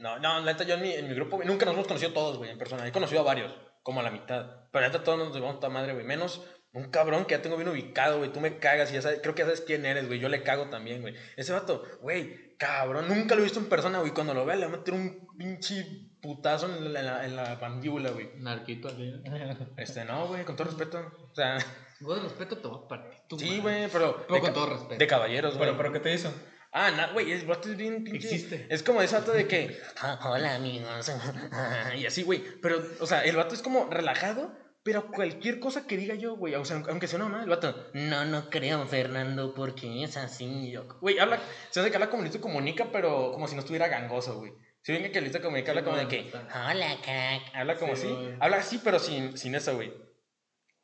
No, 0.00 0.18
no, 0.18 0.40
la 0.40 0.52
neta, 0.52 0.64
yo 0.64 0.74
en 0.74 0.82
mi, 0.82 0.92
en 0.92 1.08
mi 1.08 1.14
grupo, 1.14 1.40
nunca 1.44 1.64
nos 1.66 1.74
hemos 1.74 1.86
conocido 1.86 2.12
todos, 2.12 2.38
güey, 2.38 2.50
en 2.50 2.58
persona. 2.58 2.88
He 2.88 2.92
conocido 2.92 3.20
a 3.20 3.24
varios, 3.24 3.52
como 3.82 4.00
a 4.00 4.02
la 4.02 4.10
mitad. 4.10 4.68
Pero 4.70 4.82
la 4.82 4.88
neta, 4.88 5.04
todos 5.04 5.18
nos 5.18 5.34
llevamos 5.34 5.60
toda 5.60 5.72
madre, 5.72 5.92
güey. 5.92 6.04
Menos 6.04 6.42
un 6.72 6.90
cabrón 6.90 7.26
que 7.26 7.34
ya 7.34 7.42
tengo 7.42 7.56
bien 7.56 7.68
ubicado, 7.68 8.18
güey. 8.18 8.32
Tú 8.32 8.40
me 8.40 8.58
cagas 8.58 8.90
y 8.90 8.94
ya 8.94 9.02
sabes, 9.02 9.20
creo 9.22 9.34
que 9.34 9.40
ya 9.42 9.46
sabes 9.46 9.60
quién 9.60 9.84
eres, 9.84 10.06
güey. 10.06 10.18
Yo 10.20 10.28
le 10.28 10.42
cago 10.42 10.70
también, 10.70 11.02
güey. 11.02 11.14
Ese 11.36 11.52
vato, 11.52 11.82
güey, 12.00 12.56
cabrón, 12.56 13.08
nunca 13.08 13.34
lo 13.34 13.42
he 13.42 13.44
visto 13.44 13.58
en 13.58 13.68
persona, 13.68 14.00
güey. 14.00 14.12
Cuando 14.12 14.34
lo 14.34 14.46
vea, 14.46 14.56
le 14.56 14.66
voy 14.66 14.74
a 14.74 14.78
meter 14.78 14.94
un 14.94 15.28
pinche 15.36 15.84
putazo 16.22 16.66
en 16.66 16.92
la, 16.92 17.00
en 17.00 17.06
la, 17.06 17.24
en 17.26 17.36
la 17.36 17.58
mandíbula, 17.60 18.10
güey. 18.10 18.30
narquito 18.36 18.88
así. 18.88 19.12
Este, 19.76 20.04
no, 20.04 20.26
güey, 20.28 20.44
con 20.44 20.56
todo 20.56 20.68
respeto. 20.68 20.98
O 21.30 21.34
sea, 21.34 21.58
Con 21.98 22.08
todo 22.08 22.22
respeto 22.22 22.58
te 22.58 22.68
voy 22.68 22.80
a 22.84 22.88
partir 22.88 23.38
sí, 23.38 23.60
güey, 23.60 23.88
pero. 23.88 24.24
Pero 24.26 24.40
con 24.40 24.52
todo 24.54 24.66
respeto. 24.70 24.98
De 24.98 25.06
caballeros, 25.06 25.56
güey. 25.56 25.66
Pero, 25.66 25.76
pero, 25.76 25.92
¿qué 25.92 26.00
te 26.00 26.14
hizo? 26.14 26.32
Ah, 26.72 26.90
no, 26.90 27.12
güey, 27.12 27.30
el 27.32 27.44
vato 27.46 27.68
es 27.70 27.76
bien 27.76 28.02
pinche. 28.02 28.28
Existe. 28.28 28.66
Es 28.70 28.82
como 28.82 29.02
ese 29.02 29.14
vato 29.14 29.32
de 29.32 29.46
que. 29.46 29.78
"Ah, 30.00 30.18
hola, 30.24 30.54
amigos. 30.54 31.06
y 31.98 32.06
así, 32.06 32.22
güey. 32.22 32.42
Pero, 32.62 32.82
o 33.00 33.06
sea, 33.06 33.24
el 33.24 33.36
vato 33.36 33.54
es 33.54 33.60
como 33.60 33.90
relajado, 33.90 34.56
pero 34.82 35.08
cualquier 35.10 35.60
cosa 35.60 35.86
que 35.86 35.98
diga 35.98 36.14
yo, 36.14 36.34
güey, 36.36 36.54
o 36.54 36.64
sea, 36.64 36.82
aunque 36.88 37.08
sea 37.08 37.18
una 37.18 37.28
mamá, 37.28 37.42
el 37.44 37.50
vato. 37.50 37.90
No, 37.92 38.24
no 38.24 38.48
creo, 38.48 38.86
Fernando, 38.86 39.54
porque 39.54 40.02
es 40.02 40.16
así. 40.16 40.70
Yo, 40.72 40.88
güey, 41.00 41.18
habla. 41.18 41.40
Se 41.70 41.80
hace 41.80 41.90
que 41.90 41.96
habla 41.96 42.08
como 42.10 42.22
listo 42.22 42.40
comunica, 42.40 42.86
pero 42.90 43.32
como 43.32 43.46
si 43.48 43.54
no 43.54 43.60
estuviera 43.60 43.88
gangoso, 43.88 44.38
güey. 44.38 44.52
Si 44.80 44.92
venga 44.92 45.10
que 45.10 45.20
listo 45.20 45.42
comunica, 45.42 45.72
habla 45.72 45.84
como 45.84 45.96
de 45.98 46.08
que. 46.08 46.32
Hola, 46.32 46.96
crack. 47.02 47.54
Habla 47.54 47.76
como 47.76 47.94
Sí, 47.94 48.06
así. 48.06 48.36
Habla 48.40 48.56
así, 48.56 48.80
pero 48.82 48.98
sin, 48.98 49.36
sin 49.36 49.54
eso, 49.54 49.74
güey. 49.76 49.92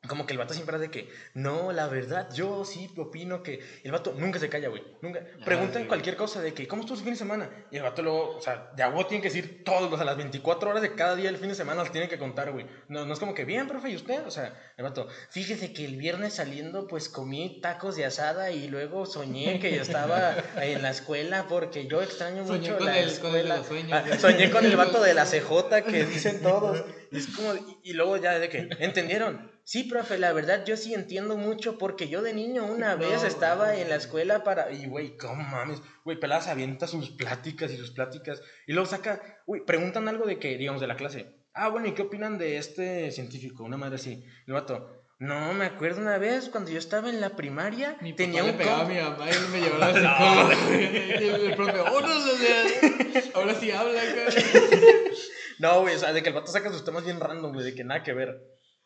Como 0.07 0.25
que 0.25 0.31
el 0.33 0.37
vato 0.37 0.53
siempre 0.53 0.79
de 0.79 0.89
que, 0.89 1.09
no, 1.33 1.73
la 1.73 1.87
verdad, 1.89 2.25
yo 2.31 2.63
sí 2.63 2.89
opino 2.95 3.43
que. 3.43 3.59
El 3.83 3.91
vato 3.91 4.13
nunca 4.15 4.39
se 4.39 4.47
calla, 4.47 4.69
güey. 4.69 4.81
Nunca. 5.01 5.21
Ah, 5.41 5.43
Preguntan 5.43 5.87
cualquier 5.87 6.15
cosa 6.15 6.41
de 6.41 6.53
que, 6.53 6.67
¿cómo 6.67 6.81
estuvo 6.83 6.95
su 6.97 7.03
fin 7.03 7.11
de 7.13 7.17
semana? 7.19 7.49
Y 7.69 7.75
el 7.77 7.83
vato 7.83 8.01
luego, 8.01 8.37
o 8.37 8.39
sea, 8.41 8.69
de 8.73 8.81
agua 8.81 9.05
tiene 9.07 9.21
que 9.21 9.27
decir 9.27 9.61
todos, 9.65 9.91
o 9.91 9.95
sea, 9.97 10.05
las 10.05 10.15
24 10.15 10.69
horas 10.69 10.81
de 10.81 10.95
cada 10.95 11.15
día 11.15 11.29
del 11.29 11.37
fin 11.37 11.49
de 11.49 11.55
semana 11.55 11.81
las 11.83 11.91
tiene 11.91 12.07
que 12.07 12.17
contar, 12.17 12.49
güey. 12.51 12.65
No, 12.87 13.05
no 13.05 13.13
es 13.13 13.19
como 13.19 13.33
que, 13.33 13.43
bien, 13.43 13.67
profe, 13.67 13.89
¿y 13.89 13.95
usted? 13.97 14.25
O 14.25 14.31
sea, 14.31 14.53
el 14.77 14.83
vato, 14.85 15.07
fíjese 15.31 15.73
que 15.73 15.83
el 15.83 15.97
viernes 15.97 16.33
saliendo, 16.35 16.87
pues 16.87 17.09
comí 17.09 17.59
tacos 17.61 17.97
de 17.97 18.05
asada 18.05 18.51
y 18.51 18.69
luego 18.69 19.05
soñé 19.05 19.59
que 19.59 19.75
yo 19.75 19.81
estaba 19.81 20.33
en 20.63 20.81
la 20.81 20.91
escuela 20.91 21.45
porque 21.49 21.87
yo 21.87 22.01
extraño 22.01 22.47
Soñé 22.47 22.59
mucho 22.69 22.77
con 22.77 22.85
la 22.85 22.99
el- 22.99 23.19
con 23.19 23.35
el 23.35 23.49
de 23.49 23.55
escuela. 23.55 23.63
sueños, 23.65 23.91
Ah, 24.13 24.17
soñé 24.17 24.49
con 24.49 24.65
el 24.65 24.75
vato 24.77 25.01
de 25.01 25.13
la 25.13 25.25
CJ 25.25 25.83
que 25.83 26.05
dicen 26.05 26.41
todos. 26.41 26.85
Y 27.11 27.17
es 27.17 27.27
como, 27.35 27.53
y, 27.55 27.79
y 27.83 27.93
luego 27.93 28.15
ya 28.15 28.39
de 28.39 28.47
que, 28.47 28.69
¿entendieron? 28.79 29.48
Sí, 29.69 29.83
profe, 29.83 30.17
la 30.17 30.33
verdad 30.33 30.65
yo 30.65 30.75
sí 30.75 30.95
entiendo 30.95 31.37
mucho 31.37 31.77
porque 31.77 32.09
yo 32.09 32.23
de 32.23 32.33
niño 32.33 32.65
una 32.65 32.95
No, 32.95 33.07
vez 33.07 33.21
estaba 33.21 33.67
güey. 33.67 33.81
en 33.81 33.89
la 33.89 33.97
escuela 33.97 34.43
para... 34.43 34.71
Y, 34.71 34.87
güey, 34.87 35.15
¿cómo 35.15 35.43
mames? 35.43 35.79
Güey, 36.03 36.19
Peladas 36.19 36.47
avienta 36.47 36.87
sus 36.87 37.11
pláticas 37.11 37.69
y 37.71 37.77
sus 37.77 37.91
pláticas. 37.91 38.41
Y 38.65 38.73
luego 38.73 38.89
saca, 38.89 39.21
güey, 39.45 39.63
preguntan 39.63 40.07
algo 40.07 40.25
de 40.25 40.39
que, 40.39 40.57
digamos, 40.57 40.81
de 40.81 40.87
la 40.87 40.95
clase. 40.95 41.35
Ah, 41.53 41.67
bueno, 41.67 41.87
¿y 41.87 41.91
qué 41.91 42.01
opinan 42.01 42.39
de 42.39 42.57
este 42.57 43.11
científico? 43.11 43.63
Una 43.63 43.77
madre 43.77 43.97
así. 43.97 44.25
El 44.47 44.55
vato, 44.55 45.03
no, 45.19 45.53
me 45.53 45.65
acuerdo 45.65 46.01
una 46.01 46.17
vez 46.17 46.49
cuando 46.49 46.71
yo 46.71 46.79
estaba 46.79 47.11
en 47.11 47.21
la 47.21 47.35
primaria, 47.35 47.95
Mi 48.01 48.13
tenía 48.13 48.43
un 48.43 48.49
le 48.49 48.57
pegaba 48.57 48.81
a 48.81 48.85
mi 48.85 48.95
mamá 48.95 49.27
y 49.27 49.33
él 49.33 49.49
me 49.51 49.61
llevaba. 49.61 49.91
Y 51.21 51.45
el 51.45 51.55
profe, 51.55 51.79
oh, 51.79 52.01
no, 52.01 52.17
o 52.17 52.21
sea, 52.21 53.31
ahora 53.35 53.53
sí 53.53 53.69
habla, 53.69 54.01
güey. 54.01 54.43
No, 55.59 55.81
güey, 55.81 55.93
o 55.93 55.99
sea, 55.99 56.11
de 56.11 56.23
que 56.23 56.29
el 56.29 56.33
vato 56.33 56.51
saca 56.51 56.71
sus 56.71 56.83
temas 56.83 57.05
bien 57.05 57.19
random, 57.19 57.53
güey, 57.53 57.65
de 57.65 57.75
que 57.75 57.83
nada 57.83 58.01
que 58.01 58.13
ver. 58.13 58.35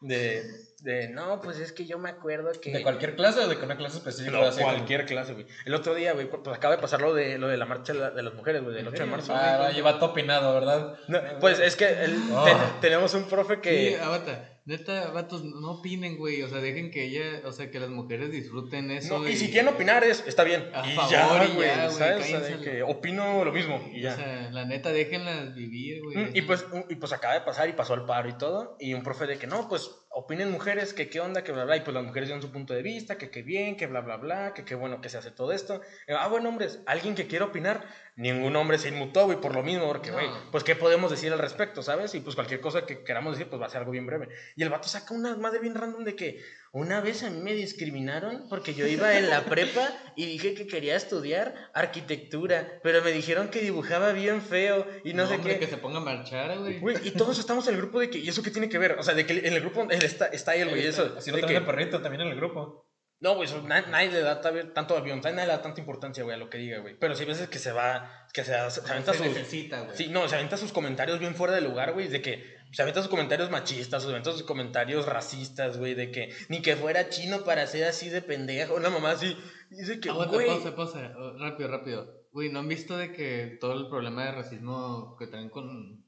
De, 0.02 0.44
de, 0.84 1.08
no, 1.10 1.40
pues 1.42 1.60
es 1.60 1.72
que 1.72 1.86
yo 1.86 1.98
me 1.98 2.10
acuerdo 2.10 2.52
que... 2.62 2.72
¿De 2.72 2.84
cualquier 2.84 3.16
clase 3.16 3.40
o 3.40 3.48
de 3.48 3.56
una 3.56 3.78
clase 3.78 3.98
específica? 3.98 4.32
No, 4.38 4.50
como- 4.52 4.64
cualquier 4.64 5.06
clase, 5.06 5.34
güey. 5.34 5.46
El 5.66 5.74
otro 5.74 5.96
día, 5.96 6.14
güey, 6.14 6.30
pues 6.30 6.56
acaba 6.58 6.76
de 6.76 6.82
pasar 6.82 7.02
lo 7.02 7.14
de, 7.14 7.38
lo 7.38 7.48
de 7.48 7.58
la 7.58 7.66
marcha 7.66 7.94
de 7.94 8.00
la- 8.00 8.12
de 8.12 8.22
las 8.22 8.34
mujeres, 8.34 8.62
güey, 8.64 8.76
del 8.76 8.88
8 8.88 9.04
de 9.04 9.10
marzo. 9.10 9.34
Ah, 9.36 9.72
lleva 9.72 9.98
todo 10.00 10.12
opinado, 10.12 10.54
¿verdad? 10.54 10.96
No, 11.08 11.20
pues 11.40 11.60
es 11.60 11.76
que 11.76 11.88
el- 11.88 12.22
Oh. 12.34 12.44
te- 12.44 12.56
tenemos 12.82 13.14
un 13.14 13.24
profe 13.30 13.56
Sí, 13.56 13.62
que... 13.62 14.00
aguanta. 14.00 14.50
Neta, 14.66 15.12
vatos, 15.12 15.44
no 15.44 15.72
opinen, 15.72 16.18
güey. 16.18 16.42
O 16.42 16.48
sea, 16.48 16.60
dejen 16.62 16.90
que 16.90 17.04
ella, 17.04 17.42
o 17.46 17.52
sea, 17.52 17.70
que 17.70 17.82
las 17.82 17.90
mujeres 17.90 18.32
disfruten 18.32 18.92
eso. 18.92 19.20
No, 19.20 19.28
y 19.28 19.36
si 19.36 19.52
quieren 19.52 19.68
opinar, 19.68 20.06
es, 20.06 20.24
está 20.26 20.46
bien. 20.46 20.70
A 20.74 20.88
y 20.90 20.96
favor 20.96 21.12
ya, 21.12 21.46
y 21.52 21.56
güey, 21.56 21.70
¿sabes? 21.90 22.34
O 22.34 22.40
sea, 22.40 22.58
que 22.62 22.82
opino 22.82 23.44
lo 23.44 23.52
mismo 23.52 23.82
y 23.94 24.00
ya. 24.04 24.14
O 24.14 24.16
sea, 24.16 24.50
la 24.52 24.64
neta, 24.64 24.94
déjenlas 24.94 25.54
vivir, 25.54 26.02
güey. 26.02 26.16
Mm, 26.16 26.30
Y 26.34 26.42
pues, 26.44 26.66
y 26.90 26.96
pues 26.96 27.12
acaba 27.12 27.34
de 27.34 27.42
pasar 27.42 27.68
y 27.68 27.74
pasó 27.74 27.94
el 27.94 28.06
paro 28.06 28.30
y 28.30 28.38
todo. 28.38 28.78
Y 28.80 28.94
un 28.94 29.04
profe 29.04 29.26
de 29.28 29.38
que 29.38 29.48
no, 29.48 29.68
pues 29.68 29.92
opinen 30.16 30.52
mujeres, 30.52 30.94
que 30.94 31.10
qué 31.10 31.20
onda, 31.20 31.44
que 31.44 31.52
bla, 31.52 31.66
bla. 31.66 31.78
Y 31.78 31.82
pues 31.82 31.94
las 31.94 32.04
mujeres 32.04 32.30
dieron 32.30 32.42
su 32.42 32.52
punto 32.52 32.74
de 32.74 32.82
vista, 32.82 33.18
que 33.18 33.30
qué 33.30 33.42
bien, 33.42 33.76
que 33.76 33.88
bla, 33.88 34.02
bla, 34.02 34.18
bla, 34.18 34.54
que 34.54 34.64
qué 34.64 34.76
bueno 34.76 35.02
que 35.02 35.10
se 35.10 35.18
hace 35.18 35.32
todo 35.32 35.52
esto. 35.52 35.82
Y, 36.08 36.12
ah, 36.14 36.28
bueno, 36.28 36.50
hombres, 36.50 36.80
alguien 36.86 37.16
que 37.16 37.28
quiera 37.28 37.46
opinar, 37.46 37.84
ningún 38.16 38.56
hombre 38.56 38.78
se 38.78 38.90
inmutó, 38.90 39.26
güey, 39.26 39.42
por 39.42 39.56
lo 39.56 39.64
mismo, 39.64 39.88
porque, 39.88 40.10
No. 40.12 40.16
güey, 40.18 40.28
pues 40.52 40.64
qué 40.64 40.76
podemos 40.76 41.10
decir 41.12 41.34
al 41.34 41.40
respecto, 41.40 41.82
¿sabes? 41.82 42.14
Y 42.16 42.20
pues 42.20 42.36
cualquier 42.36 42.62
cosa 42.62 42.86
que 42.86 43.04
queramos 43.04 43.34
decir, 43.34 43.50
pues 43.50 43.62
va 43.62 43.66
a 43.66 43.70
ser 43.70 43.80
algo 43.80 43.92
bien 43.92 44.06
breve. 44.06 44.30
Y 44.56 44.64
el 44.64 44.70
vato 44.70 44.88
saca 44.88 45.14
una 45.14 45.36
madre 45.36 45.60
bien 45.60 45.76
random 45.76 46.04
de 46.04 46.16
que 46.16 46.42
una 46.76 47.02
vez 47.02 47.22
a 47.22 47.30
mí 47.30 47.40
me 47.40 47.54
discriminaron 47.54 48.48
porque 48.50 48.74
yo 48.74 48.88
iba 48.88 49.16
en 49.16 49.30
la 49.30 49.46
prepa 49.46 49.88
y 50.16 50.26
dije 50.26 50.56
que 50.56 50.66
quería 50.66 50.96
estudiar 50.96 51.54
arquitectura, 51.72 52.80
pero 52.82 53.04
me 53.04 53.12
dijeron 53.12 53.50
que 53.50 53.62
dibujaba 53.62 54.12
bien 54.12 54.42
feo 54.42 54.88
y 55.04 55.14
no, 55.14 55.28
sé 55.28 55.36
hombre, 55.36 55.54
qué. 55.54 55.60
que 55.60 55.68
se 55.68 55.78
ponga 55.78 56.00
a 56.00 56.02
marchar, 56.02 56.58
güey. 56.58 56.82
Y 57.04 57.12
todos 57.12 57.38
estamos 57.38 57.68
en 57.68 57.76
el 57.76 57.82
grupo 57.82 58.00
de 58.00 58.10
que, 58.10 58.18
¿y 58.18 58.28
eso 58.28 58.42
qué 58.42 58.50
tiene 58.50 58.70
que 58.70 58.80
ver? 58.80 58.94
O 58.94 59.04
sea, 59.04 59.14
de 59.14 59.24
que 59.28 59.34
en 59.48 59.54
el 59.54 59.60
grupo 59.62 59.86
él 59.88 60.04
está, 60.04 60.26
está 60.28 60.56
él, 60.56 60.70
güey, 60.70 60.88
eso. 60.88 61.14
Así 61.16 61.30
lo 61.30 61.38
de 61.38 61.44
que- 61.46 61.56
el 61.58 61.66
perrito 61.66 62.02
también 62.02 62.22
en 62.22 62.30
el 62.30 62.38
grupo. 62.38 62.90
no, 63.20 63.36
güey, 63.36 63.48
nadie 63.68 64.10
le 64.12 64.22
da 64.22 64.42
tanto 64.42 64.98
avión, 64.98 65.22
nadie 65.24 65.36
le 65.36 65.46
da 65.46 65.62
tanta 65.62 65.80
importancia, 65.80 66.24
güey, 66.24 66.36
a 66.36 66.40
lo 66.40 66.50
que 66.50 66.58
diga, 66.58 66.80
güey. 66.80 66.98
Pero 67.00 67.14
sí 67.14 67.22
hay 67.22 67.28
veces 67.30 67.50
que 67.50 67.60
se 67.60 67.72
va, 67.72 68.28
que 68.34 68.44
se, 68.44 68.52
se, 68.72 68.82
se 68.82 68.92
aventa 68.92 69.14
se 69.14 69.20
sus... 69.20 69.28
necesita, 69.28 69.82
güey. 69.82 69.96
Sí, 69.96 70.08
no, 70.10 70.28
se 70.28 70.36
aventa 70.36 70.58
sus 70.58 70.74
comentarios 70.74 71.20
bien 71.20 71.36
fuera 71.36 71.54
de 71.54 71.62
lugar, 71.62 71.94
güey, 71.94 72.08
de 72.08 72.24
que 72.24 72.63
se 72.74 72.82
aventa 72.82 73.02
sus 73.02 73.10
comentarios 73.10 73.50
machistas, 73.52 74.04
se 74.04 74.10
aventa 74.10 74.32
sus 74.32 74.44
comentarios 74.44 75.06
racistas, 75.06 75.78
güey, 75.78 75.94
de 75.94 76.12
que 76.12 76.34
ni 76.50 76.62
que 76.62 76.76
fuera 76.76 77.10
chino 77.10 77.44
para 77.44 77.66
ser 77.68 77.86
así 77.86 78.10
de 78.10 78.22
pendejo, 78.22 78.76
una 78.76 78.90
mamá 78.90 79.12
así, 79.12 79.38
dice 79.70 80.00
que, 80.00 80.10
Aguanta, 80.10 80.34
güey... 80.36 80.48
pausa, 80.48 80.76
pausa. 80.76 81.14
Oh, 81.18 81.38
rápido, 81.38 81.70
rápido. 81.70 82.24
Güey, 82.32 82.50
¿no 82.52 82.60
han 82.60 82.68
visto 82.68 82.98
de 82.98 83.12
que 83.14 83.58
todo 83.62 83.74
el 83.80 83.88
problema 83.90 84.26
de 84.26 84.32
racismo 84.32 85.16
que 85.20 85.28
traen 85.28 85.50
con, 85.50 86.04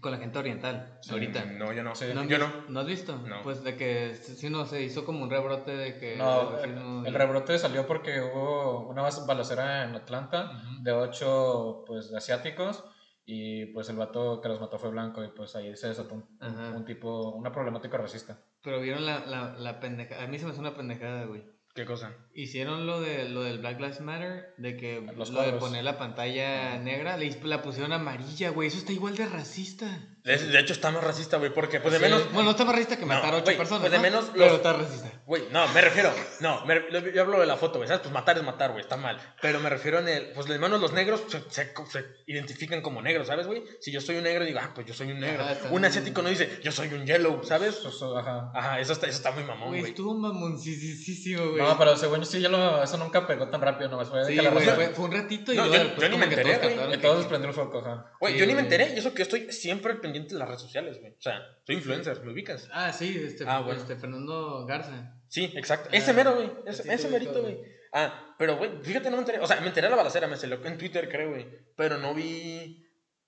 con 0.00 0.10
la 0.10 0.16
gente 0.18 0.38
oriental 0.38 0.98
ahorita? 1.10 1.44
No, 1.44 1.72
yo 1.74 1.82
no 1.82 1.94
sé, 1.94 2.14
¿No, 2.14 2.24
yo 2.24 2.38
no. 2.38 2.50
¿No 2.70 2.80
has 2.80 2.86
visto? 2.86 3.18
No. 3.18 3.42
Pues 3.42 3.62
de 3.62 3.76
que, 3.76 4.14
sí, 4.14 4.48
no, 4.48 4.64
se 4.64 4.82
hizo 4.82 5.04
como 5.04 5.22
un 5.22 5.28
rebrote 5.30 5.76
de 5.76 5.98
que... 5.98 6.16
No, 6.16 6.58
el 6.60 6.70
el, 6.70 6.76
racismo- 6.76 7.06
el 7.06 7.14
rebrote 7.14 7.58
salió 7.58 7.86
porque 7.86 8.22
hubo 8.22 8.88
una 8.88 9.02
balacera 9.26 9.84
en 9.84 9.94
Atlanta 9.94 10.62
de 10.80 10.92
ocho 10.92 11.84
pues, 11.86 12.10
asiáticos 12.14 12.82
y 13.24 13.66
pues 13.66 13.88
el 13.88 13.96
vato 13.96 14.40
que 14.40 14.48
los 14.48 14.60
mató 14.60 14.78
fue 14.78 14.90
blanco 14.90 15.22
y 15.22 15.28
pues 15.28 15.54
ahí 15.56 15.76
se 15.76 15.88
desató 15.88 16.14
un, 16.14 16.38
un 16.76 16.84
tipo, 16.84 17.30
una 17.30 17.52
problemática 17.52 17.96
racista. 17.98 18.40
Pero 18.62 18.80
vieron 18.80 19.06
la, 19.06 19.24
la, 19.26 19.56
la 19.58 19.80
pendejada. 19.80 20.24
A 20.24 20.26
mí 20.26 20.38
se 20.38 20.44
me 20.44 20.50
hace 20.50 20.60
una 20.60 20.74
pendejada, 20.74 21.24
güey. 21.26 21.42
¿Qué 21.74 21.84
cosa? 21.84 22.12
Hicieron 22.34 22.86
lo 22.86 23.00
de 23.00 23.28
lo 23.28 23.42
del 23.42 23.58
Black 23.58 23.78
Lives 23.78 24.00
Matter, 24.00 24.54
de 24.58 24.76
que 24.76 25.00
Los 25.16 25.30
lo 25.30 25.42
de 25.42 25.52
poner 25.52 25.84
la 25.84 25.98
pantalla 25.98 26.76
negra, 26.78 27.16
le, 27.16 27.30
la 27.44 27.62
pusieron 27.62 27.92
amarilla, 27.92 28.50
güey. 28.50 28.66
Eso 28.66 28.78
está 28.78 28.92
igual 28.92 29.16
de 29.16 29.26
racista. 29.26 29.86
De, 30.22 30.36
de 30.36 30.58
hecho 30.60 30.74
está 30.74 30.90
más 30.90 31.02
racista, 31.02 31.38
güey, 31.38 31.52
porque 31.52 31.80
pues 31.80 31.92
de 31.94 31.98
Sí. 31.98 32.04
menos... 32.04 32.24
Bueno, 32.32 32.44
no 32.44 32.50
está 32.50 32.64
más 32.64 32.74
racista 32.74 32.96
que 32.96 33.02
No, 33.06 33.14
matar 33.14 33.32
a 33.32 33.36
ocho 33.38 33.44
güey, 33.44 33.56
personas. 33.56 33.80
pues 33.80 33.90
de 33.92 33.96
¿no? 33.98 34.02
menos 34.02 34.30
Pero 34.34 34.56
está 34.56 34.72
racista. 34.74 35.10
Güey, 35.24 35.44
no, 35.50 35.66
me 35.68 35.80
refiero, 35.80 36.12
no, 36.40 36.64
me- 36.66 36.82
yo 37.14 37.22
hablo 37.22 37.40
de 37.40 37.46
la 37.46 37.56
foto, 37.56 37.78
güey, 37.78 37.86
¿sabes? 37.88 38.02
Pues 38.02 38.12
matar 38.12 38.36
es 38.36 38.42
matar, 38.44 38.70
güey, 38.72 38.82
está 38.82 38.96
mal. 38.96 39.18
Pero 39.40 39.60
me 39.60 39.70
refiero 39.70 39.98
en 40.00 40.08
el, 40.08 40.32
pues 40.32 40.46
de 40.46 40.58
menos 40.58 40.80
los 40.80 40.92
negros 40.92 41.22
se, 41.28 41.40
se- 41.50 41.72
se 41.90 42.04
identifican 42.26 42.82
como 42.82 43.00
negros, 43.00 43.28
¿sabes, 43.28 43.46
güey? 43.46 43.62
Si 43.80 43.90
yo 43.92 44.00
soy 44.00 44.16
un 44.16 44.24
negro, 44.24 44.44
digo, 44.44 44.58
ah, 44.62 44.72
pues 44.74 44.86
yo 44.86 44.92
soy 44.92 45.10
un 45.12 45.20
negro. 45.20 45.42
Ajá, 45.42 45.52
está 45.52 45.70
un 45.70 45.84
asiático 45.84 46.20
no 46.20 46.28
dice, 46.28 46.58
yo 46.62 46.70
soy 46.72 46.88
un 46.92 47.06
yellow, 47.06 47.42
¿sabes? 47.44 47.76
Eso- 47.78 47.88
eso, 47.88 48.18
ajá. 48.18 48.50
Ajá, 48.54 48.80
eso 48.80 48.92
está, 48.92 49.06
eso 49.06 49.16
está 49.18 49.30
muy 49.30 49.44
mamón, 49.44 49.68
Güey, 49.68 49.80
güey. 49.80 49.90
estuvo 49.92 50.14
mamoncísimo, 50.18 51.50
güey. 51.50 51.62
No, 51.62 51.78
pero 51.78 51.96
según 51.96 52.18
yo 52.20 52.24
sí, 52.26 52.40
ya 52.40 52.48
lo, 52.48 52.82
eso 52.82 52.96
nunca 52.98 53.26
pegó 53.26 53.48
tan 53.48 53.60
rápido, 53.60 53.88
nomás 53.90 54.08
fue 54.08 54.20
de 54.20 54.26
Sí, 54.26 54.36
güey, 54.36 54.64
fue, 54.66 54.88
fue 54.88 55.04
un 55.06 55.12
ratito 55.12 55.52
y 55.52 55.56
No, 55.56 55.66
luego 55.66 55.84
yo- 55.98 56.08
ni 56.08 56.16
me 56.18 56.24
enteré, 56.24 56.58
güey, 56.58 57.00
todos 57.00 57.26
el 57.30 57.52
foco, 57.54 57.78
ajá. 57.78 58.12
Güey, 58.20 58.36
yo 58.36 58.46
ni 58.46 58.54
me 58.54 58.60
enteré, 58.60 58.92
y 58.94 58.98
eso 58.98 59.12
que 59.12 59.18
yo 59.18 59.22
estoy 59.22 59.52
siempre 59.52 59.94
pendiente 60.12 60.34
de 60.34 60.38
las 60.40 60.48
redes 60.48 60.62
sociales, 60.62 60.98
güey. 61.00 61.12
O 61.12 61.20
sea, 61.20 61.40
soy 61.64 61.76
influencer, 61.76 62.20
¿me 62.24 62.32
ubicas? 62.32 62.68
Ah, 62.72 62.92
sí, 62.92 63.20
este, 63.24 63.44
Ah, 63.46 63.60
bueno. 63.60 63.80
este 63.80 63.96
Fernando 63.96 64.66
Garza. 64.66 65.20
Sí, 65.28 65.50
exacto. 65.54 65.88
Ah, 65.92 65.96
ese 65.96 66.12
mero, 66.12 66.34
güey. 66.34 66.50
Ese, 66.66 66.92
ese 66.92 67.08
merito, 67.08 67.40
güey. 67.42 67.60
Ah, 67.92 68.34
pero, 68.38 68.56
güey, 68.56 68.70
fíjate, 68.82 69.10
no 69.10 69.16
me 69.16 69.22
enteré. 69.22 69.38
O 69.40 69.46
sea, 69.46 69.60
me 69.60 69.68
enteré 69.68 69.86
de 69.86 69.90
la 69.90 69.96
balacera, 69.96 70.26
me 70.26 70.36
salió 70.36 70.64
en 70.64 70.78
Twitter, 70.78 71.08
creo, 71.08 71.30
güey. 71.30 71.46
Pero 71.76 71.98
no 71.98 72.14
vi 72.14 72.86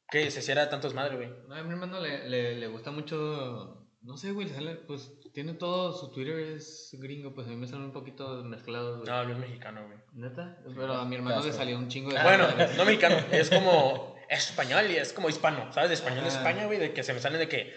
que 0.09 0.31
se 0.31 0.41
hiciera 0.41 0.69
tantos 0.69 0.95
madre, 0.95 1.17
güey. 1.17 1.31
No, 1.49 1.55
a 1.55 1.63
mi 1.63 1.71
hermano 1.71 2.01
le, 2.01 2.29
le, 2.29 2.57
le 2.57 2.67
gusta 2.69 2.91
mucho, 2.91 3.89
no 4.03 4.17
sé, 4.17 4.33
güey, 4.33 4.47
le 4.49 4.55
sale, 4.55 4.75
pues 4.77 5.11
tiene 5.33 5.55
todo, 5.55 5.93
su 5.95 6.11
Twitter 6.13 6.39
es 6.39 6.91
gringo, 7.01 7.35
pues 7.35 7.47
a 7.47 7.51
mí 7.51 7.57
me 7.57 7.67
salen 7.67 7.87
un 7.87 7.93
poquito 7.93 8.45
mezclados, 8.45 8.99
güey. 8.99 9.09
No, 9.09 9.15
hablo 9.17 9.39
mexicano, 9.39 9.87
güey. 9.87 9.99
¿Neta? 10.13 10.59
Pero 10.77 10.95
a 10.95 11.05
mi 11.07 11.17
hermano 11.17 11.43
le 11.43 11.53
salió 11.53 11.79
un 11.79 11.89
chingo 11.89 12.13
de... 12.13 12.23
Bueno, 12.23 12.47
no 12.77 12.85
mexicano, 12.85 13.17
es 13.33 13.49
como 13.49 14.15
es 14.33 14.51
español 14.51 14.91
y 14.91 14.97
es 14.97 15.13
como 15.13 15.29
hispano, 15.29 15.73
¿sabes? 15.73 15.91
De 15.91 15.95
español 15.95 16.23
de. 16.25 16.29
España, 16.31 16.67
güey, 16.67 16.79
de 16.79 16.93
que 16.93 17.03
se 17.03 17.13
me 17.13 17.21
salen 17.21 17.39
de 17.39 17.49
que 17.49 17.73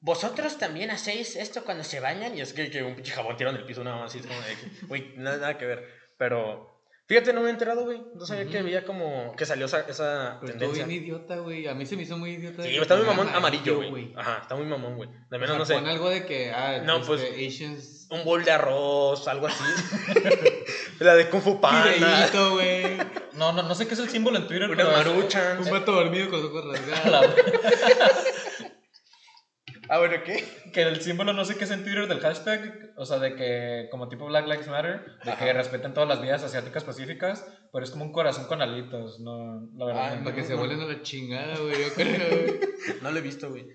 vosotros 0.00 0.58
también 0.58 0.90
hacéis 0.90 1.36
esto 1.36 1.64
cuando 1.64 1.84
se 1.84 2.00
bañan 2.00 2.36
y 2.36 2.40
es 2.40 2.52
que, 2.52 2.70
que 2.70 2.82
un 2.82 2.94
pinche 2.94 3.12
jabón 3.12 3.36
tirado 3.36 3.56
en 3.56 3.62
el 3.62 3.66
piso, 3.66 3.82
nada 3.84 3.96
más, 3.98 4.14
así 4.14 4.26
como 4.26 4.40
de 4.40 4.54
que, 4.56 4.86
güey, 4.86 5.14
nada, 5.16 5.36
nada 5.38 5.58
que 5.58 5.66
ver. 5.66 5.86
Pero, 6.18 6.82
fíjate, 7.06 7.32
no 7.32 7.40
me 7.40 7.46
he 7.48 7.50
enterado, 7.50 7.84
güey. 7.84 8.02
No 8.14 8.26
sabía 8.26 8.44
que 8.44 8.58
Ujú. 8.58 8.66
había 8.66 8.84
como 8.84 9.34
que 9.36 9.46
salió 9.46 9.66
esa, 9.66 9.80
esa 9.88 10.34
estuvo 10.34 10.46
tendencia. 10.50 10.84
bien 10.86 11.02
idiota, 11.02 11.36
güey. 11.38 11.66
A 11.66 11.74
mí 11.74 11.86
se 11.86 11.96
me 11.96 12.02
hizo 12.02 12.18
muy 12.18 12.32
idiota. 12.32 12.62
Sí, 12.62 12.70
que 12.70 12.78
está 12.80 12.96
muy 12.96 13.06
mamón 13.06 13.28
amarillo, 13.30 13.88
güey. 13.88 14.12
Ajá, 14.16 14.40
está 14.42 14.54
muy 14.54 14.66
mamón, 14.66 14.96
güey. 14.96 15.08
De 15.30 15.36
O 15.36 15.40
menos, 15.40 15.48
sea, 15.50 15.58
no 15.58 15.64
sé, 15.66 15.74
pon 15.74 15.86
algo 15.88 16.10
de 16.10 16.26
que, 16.26 16.50
ah, 16.50 16.82
No, 16.84 16.96
este, 16.96 17.06
pues, 17.06 17.22
Asians... 17.22 17.99
un 18.10 18.24
bol 18.24 18.44
de 18.44 18.50
arroz, 18.50 19.26
algo 19.28 19.46
así. 19.46 19.64
La 21.00 21.14
de 21.14 21.28
Kung 21.30 21.42
Fu 21.42 21.60
Panda. 21.60 21.92
Fideíto, 21.92 22.50
güey. 22.54 22.98
No, 23.34 23.52
no, 23.52 23.62
no 23.62 23.74
sé 23.74 23.86
qué 23.86 23.94
es 23.94 24.00
el 24.00 24.08
símbolo 24.10 24.36
en 24.38 24.46
Twitter, 24.46 24.70
es- 24.70 24.76
maruchan. 24.86 25.58
Un 25.58 25.70
vato 25.70 25.92
dormido 25.92 26.28
con 26.30 26.42
los 26.42 26.50
ojos 26.50 26.64
rasgados. 26.76 27.34
Ah, 29.88 29.98
bueno, 29.98 30.16
¿qué? 30.24 30.44
que 30.72 30.82
el 30.82 31.00
símbolo 31.00 31.32
no 31.32 31.44
sé 31.44 31.56
qué 31.56 31.64
es 31.64 31.70
en 31.72 31.82
Twitter 31.82 32.06
del 32.06 32.20
hashtag, 32.20 32.92
o 32.96 33.04
sea, 33.04 33.18
de 33.18 33.34
que 33.34 33.88
como 33.90 34.08
tipo 34.08 34.26
Black 34.26 34.46
Lives 34.46 34.68
Matter, 34.68 35.04
de 35.24 35.34
que 35.34 35.52
respeten 35.52 35.94
todas 35.94 36.08
las 36.08 36.20
vidas 36.22 36.44
asiáticas 36.44 36.84
pacíficas, 36.84 37.44
pero 37.72 37.84
es 37.84 37.90
como 37.90 38.04
un 38.04 38.12
corazón 38.12 38.46
con 38.46 38.62
alitos, 38.62 39.18
no, 39.18 39.68
la 39.76 39.86
verdad. 39.86 40.12
Ah, 40.12 40.16
no 40.16 40.24
Para 40.24 40.36
que 40.36 40.44
se 40.44 40.52
no- 40.52 40.58
vuelen 40.60 40.80
a 40.80 40.84
la 40.86 41.02
chingada, 41.02 41.56
güey. 41.58 41.82
Yo 41.82 41.92
creo, 41.94 42.28
güey. 42.30 42.60
No 43.02 43.10
lo 43.10 43.18
he 43.18 43.22
visto, 43.22 43.50
güey. 43.50 43.66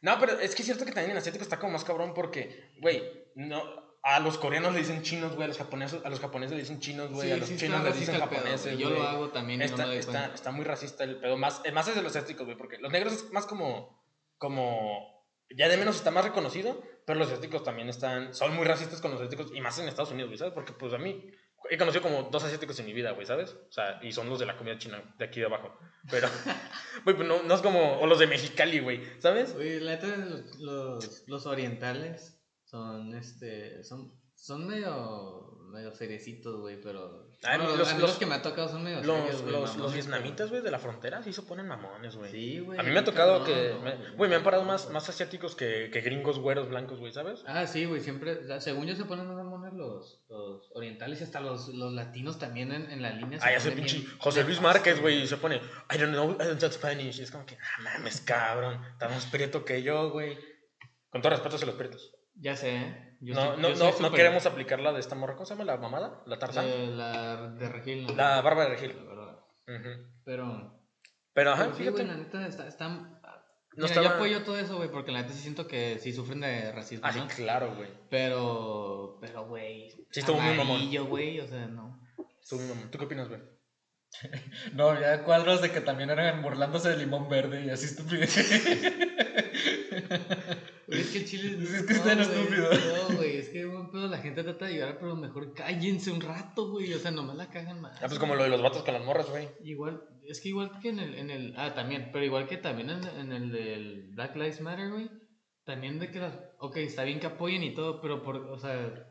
No, 0.00 0.16
pero 0.20 0.38
es 0.38 0.54
que 0.54 0.62
es 0.62 0.66
cierto 0.66 0.84
que 0.84 0.92
también 0.92 1.12
en 1.12 1.16
asiático 1.16 1.42
está 1.42 1.58
como 1.58 1.72
más 1.72 1.82
cabrón 1.84 2.12
porque, 2.14 2.72
güey, 2.80 3.02
no, 3.34 3.60
a 4.04 4.20
los 4.20 4.36
coreanos 4.36 4.74
le 4.74 4.80
dicen 4.80 5.00
chinos, 5.02 5.34
güey, 5.34 5.44
a 5.44 5.48
los 5.48 5.56
japoneses, 5.56 6.04
a 6.04 6.10
los 6.10 6.20
japoneses 6.20 6.54
le 6.54 6.60
dicen 6.60 6.78
chinos, 6.78 7.10
güey, 7.10 7.32
a 7.32 7.38
los 7.38 7.48
sí 7.48 7.56
chinos 7.56 7.78
está 7.78 7.88
les 7.88 7.98
dicen 7.98 8.14
pedo, 8.16 8.26
japoneses. 8.26 8.78
Yo 8.78 8.90
lo 8.90 9.02
hago 9.02 9.30
también 9.30 9.62
y 9.62 9.64
no 9.64 9.70
Está, 9.70 9.86
me 9.86 9.96
está, 9.96 10.12
cuenta. 10.12 10.34
está 10.34 10.50
muy 10.50 10.64
racista 10.66 11.04
el 11.04 11.16
pedo, 11.16 11.38
más, 11.38 11.62
eh, 11.64 11.72
más 11.72 11.88
es 11.88 11.94
de 11.94 12.02
los 12.02 12.14
asiáticos, 12.14 12.44
güey, 12.44 12.58
porque 12.58 12.76
los 12.76 12.92
negros 12.92 13.14
es 13.14 13.32
más 13.32 13.46
como, 13.46 14.04
como, 14.36 15.26
ya 15.56 15.70
de 15.70 15.78
menos 15.78 15.96
está 15.96 16.10
más 16.10 16.22
reconocido, 16.22 16.82
pero 17.06 17.18
los 17.18 17.28
asiáticos 17.28 17.64
también 17.64 17.88
están, 17.88 18.34
son 18.34 18.54
muy 18.54 18.66
racistas 18.66 19.00
con 19.00 19.10
los 19.10 19.22
asiáticos, 19.22 19.56
y 19.56 19.62
más 19.62 19.78
en 19.78 19.88
Estados 19.88 20.10
Unidos, 20.10 20.28
güey, 20.28 20.38
¿sabes? 20.38 20.52
Porque, 20.52 20.74
pues, 20.74 20.92
a 20.92 20.98
mí, 20.98 21.30
he 21.70 21.78
conocido 21.78 22.02
como 22.02 22.24
dos 22.24 22.44
asiáticos 22.44 22.78
en 22.80 22.84
mi 22.84 22.92
vida, 22.92 23.12
güey, 23.12 23.26
¿sabes? 23.26 23.56
O 23.70 23.72
sea, 23.72 24.00
y 24.02 24.12
son 24.12 24.28
los 24.28 24.38
de 24.38 24.44
la 24.44 24.58
comida 24.58 24.76
china, 24.76 25.14
de 25.16 25.24
aquí 25.24 25.40
de 25.40 25.46
abajo, 25.46 25.78
pero, 26.10 26.28
güey, 27.04 27.16
pues 27.16 27.26
no, 27.26 27.42
no 27.42 27.54
es 27.54 27.62
como, 27.62 28.00
o 28.00 28.06
los 28.06 28.18
de 28.18 28.26
Mexicali, 28.26 28.80
güey, 28.80 29.00
¿sabes? 29.18 29.54
Güey, 29.54 29.80
la 29.80 29.92
neta, 29.92 30.08
los, 30.08 30.56
los, 30.56 31.24
los 31.26 31.46
orientales 31.46 32.34
son, 32.74 33.14
este, 33.14 33.84
son, 33.84 34.12
son 34.34 34.66
medio, 34.66 35.60
medio 35.70 35.92
seriecitos, 35.92 36.60
güey, 36.60 36.80
pero... 36.82 37.30
Bueno, 37.42 37.76
los- 37.76 37.88
a 37.88 37.92
los- 37.92 38.00
los 38.02 38.18
que 38.18 38.26
me 38.26 38.34
ha 38.34 38.42
tocado 38.42 38.68
son 38.68 38.82
medio 38.82 39.00
Los, 39.04 39.16
serios, 39.18 39.42
güey, 39.42 39.52
los, 39.52 39.76
los 39.76 39.92
vietnamitas, 39.94 40.50
güey, 40.50 40.60
de 40.62 40.70
la 40.72 40.78
frontera, 40.80 41.22
sí 41.22 41.32
se 41.32 41.42
ponen 41.42 41.68
mamones, 41.68 42.16
güey. 42.16 42.32
Sí, 42.32 42.58
güey. 42.58 42.78
A 42.80 42.82
mí 42.82 42.90
me 42.90 42.98
ha 42.98 43.04
tocado 43.04 43.44
que, 43.44 43.74
no, 43.74 43.80
me- 43.82 44.16
güey. 44.16 44.28
me 44.30 44.36
han 44.36 44.42
parado 44.42 44.64
más, 44.64 44.90
más 44.90 45.08
asiáticos 45.08 45.54
que, 45.54 45.88
que 45.92 46.00
gringos, 46.00 46.38
güeros, 46.40 46.68
blancos, 46.68 46.98
güey, 46.98 47.12
¿sabes? 47.12 47.44
Ah, 47.46 47.66
sí, 47.68 47.84
güey, 47.84 48.00
siempre, 48.00 48.32
o 48.38 48.44
sea, 48.46 48.60
según 48.60 48.86
yo 48.86 48.96
se 48.96 49.04
ponen 49.04 49.28
más 49.28 49.36
mamones 49.36 49.72
los, 49.74 50.24
los 50.28 50.68
orientales 50.74 51.20
y 51.20 51.24
hasta 51.24 51.38
los, 51.40 51.68
los 51.68 51.92
latinos 51.92 52.38
también 52.40 52.72
en, 52.72 52.90
en 52.90 53.02
la 53.02 53.10
línea. 53.12 53.38
se 53.38 53.46
Ay, 53.46 53.54
ese 53.56 53.70
ponen 53.70 53.84
pinche 53.84 53.98
bien 54.04 54.18
José 54.18 54.42
Luis 54.42 54.60
Márquez, 54.60 55.00
güey, 55.00 55.26
se 55.28 55.36
pone, 55.36 55.56
I 55.56 55.98
don't 55.98 56.12
know, 56.12 56.32
I 56.32 56.44
don't 56.48 56.58
talk 56.58 56.72
Spanish. 56.72 57.20
Y 57.20 57.22
es 57.22 57.30
como 57.30 57.46
que, 57.46 57.56
ah, 57.56 57.82
mames, 57.82 58.20
cabrón, 58.22 58.82
está 58.92 59.08
más 59.08 59.26
prieto 59.26 59.64
que 59.64 59.82
yo, 59.82 60.10
güey. 60.10 60.36
Con 61.10 61.20
todo 61.22 61.30
respeto 61.30 61.54
hacia 61.56 61.66
los 61.66 61.76
prietos. 61.76 62.10
Ya 62.34 62.56
sé, 62.56 62.76
¿eh? 62.76 63.16
Yo 63.20 63.34
no, 63.34 63.40
soy- 63.54 63.62
no, 63.62 63.68
yo 63.70 63.76
no, 63.92 63.98
no 64.00 64.12
queremos 64.12 64.44
aplicar 64.46 64.80
la 64.80 64.92
de 64.92 65.00
esta 65.00 65.14
morra, 65.14 65.34
¿cómo 65.34 65.46
se 65.46 65.54
llama? 65.54 65.64
¿La 65.64 65.76
mamada? 65.78 66.22
¿La 66.26 66.38
Tarzán? 66.38 66.66
Eh, 66.68 66.86
la 66.88 67.48
de 67.52 67.68
Regil. 67.68 68.06
¿no? 68.06 68.14
La 68.14 68.40
Bárbara 68.42 68.68
de 68.70 68.76
Regil. 68.76 68.96
La 68.96 69.02
verdad. 69.04 69.38
Ujú. 69.68 69.88
Pero, 70.24 70.80
Pero, 71.32 71.52
ajá, 71.52 71.64
pero 71.64 71.76
sí, 71.76 71.82
fíjate. 71.84 72.04
güey, 72.04 72.16
la 72.16 72.22
neta 72.22 72.46
está, 72.46 72.66
está- 72.68 72.88
No 72.88 73.20
Mira, 73.76 73.76
Yo 73.76 73.86
estaba... 73.86 74.08
apoyo 74.16 74.42
todo 74.44 74.56
eso, 74.58 74.76
güey, 74.76 74.88
porque 74.90 75.10
la 75.10 75.22
neta 75.22 75.32
sí 75.34 75.40
siento 75.40 75.66
que 75.66 75.98
sí 75.98 76.12
sufren 76.12 76.40
de 76.40 76.70
racismo, 76.72 77.06
Ah, 77.08 77.12
sí, 77.12 77.18
¿no? 77.18 77.26
claro, 77.28 77.74
güey. 77.74 77.88
Pero, 78.10 79.18
pero, 79.20 79.46
güey. 79.48 79.90
Sí, 80.10 80.20
estuvo 80.20 80.38
muy 80.40 80.54
mamón. 80.54 80.76
amarillo, 80.76 81.06
güey, 81.06 81.40
o 81.40 81.46
sea, 81.48 81.66
no. 81.66 82.00
Tú, 82.48 82.56
mi 82.56 82.68
mamá, 82.68 82.82
¿tú 82.90 82.98
qué 82.98 83.04
opinas, 83.06 83.28
güey? 83.28 83.40
No, 84.74 84.90
había 84.90 85.24
cuadros 85.24 85.60
de 85.60 85.72
que 85.72 85.80
también 85.80 86.10
eran 86.10 86.40
burlándose 86.42 86.90
de 86.90 86.98
limón 86.98 87.28
verde 87.28 87.64
y 87.64 87.70
así 87.70 87.86
estúpido. 87.86 88.26
Es 91.00 91.10
que 91.10 91.24
chile 91.24 91.58
Es 91.62 91.82
que 91.82 91.92
están 91.92 92.18
güey, 92.18 92.28
estúpidos. 92.28 92.80
No, 93.10 93.16
güey, 93.16 93.36
es 93.36 93.48
que 93.48 93.64
buen 93.64 93.90
pedo, 93.90 94.08
la 94.08 94.18
gente 94.18 94.42
trata 94.42 94.66
de 94.66 94.76
llorar, 94.76 94.98
pero 94.98 95.16
mejor 95.16 95.54
cállense 95.54 96.10
un 96.10 96.20
rato, 96.20 96.70
güey. 96.70 96.92
O 96.94 96.98
sea, 96.98 97.10
nomás 97.10 97.36
la 97.36 97.50
cagan 97.50 97.80
más. 97.80 98.02
Ah, 98.02 98.06
pues 98.06 98.18
como 98.18 98.34
lo 98.34 98.42
de 98.42 98.48
los 98.48 98.62
vatos 98.62 98.82
con 98.82 98.94
las 98.94 99.04
morras, 99.04 99.28
güey. 99.30 99.48
Igual, 99.62 100.02
es 100.26 100.40
que 100.40 100.48
igual 100.48 100.70
que 100.80 100.88
en 100.90 100.98
el, 100.98 101.14
en 101.14 101.30
el, 101.30 101.54
ah, 101.56 101.74
también, 101.74 102.10
pero 102.12 102.24
igual 102.24 102.46
que 102.46 102.56
también 102.56 102.90
en, 102.90 103.04
en 103.04 103.32
el 103.32 103.52
del 103.52 104.10
Black 104.14 104.36
Lives 104.36 104.60
Matter, 104.60 104.90
güey, 104.90 105.10
también 105.64 105.98
de 105.98 106.10
que 106.10 106.20
las, 106.20 106.38
ok, 106.58 106.76
está 106.78 107.04
bien 107.04 107.20
que 107.20 107.26
apoyen 107.26 107.62
y 107.62 107.74
todo, 107.74 108.00
pero 108.00 108.22
por, 108.22 108.36
o 108.36 108.58
sea, 108.58 109.06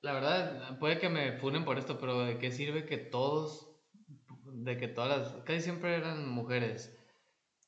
la 0.00 0.12
verdad, 0.12 0.78
puede 0.78 0.98
que 0.98 1.08
me 1.08 1.38
funen 1.38 1.64
por 1.64 1.78
esto, 1.78 1.98
pero 1.98 2.24
¿de 2.24 2.38
qué 2.38 2.50
sirve 2.50 2.84
que 2.84 2.98
todos, 2.98 3.70
de 4.44 4.76
que 4.76 4.88
todas 4.88 5.32
las, 5.32 5.42
casi 5.44 5.62
siempre 5.62 5.96
eran 5.96 6.28
mujeres? 6.28 6.96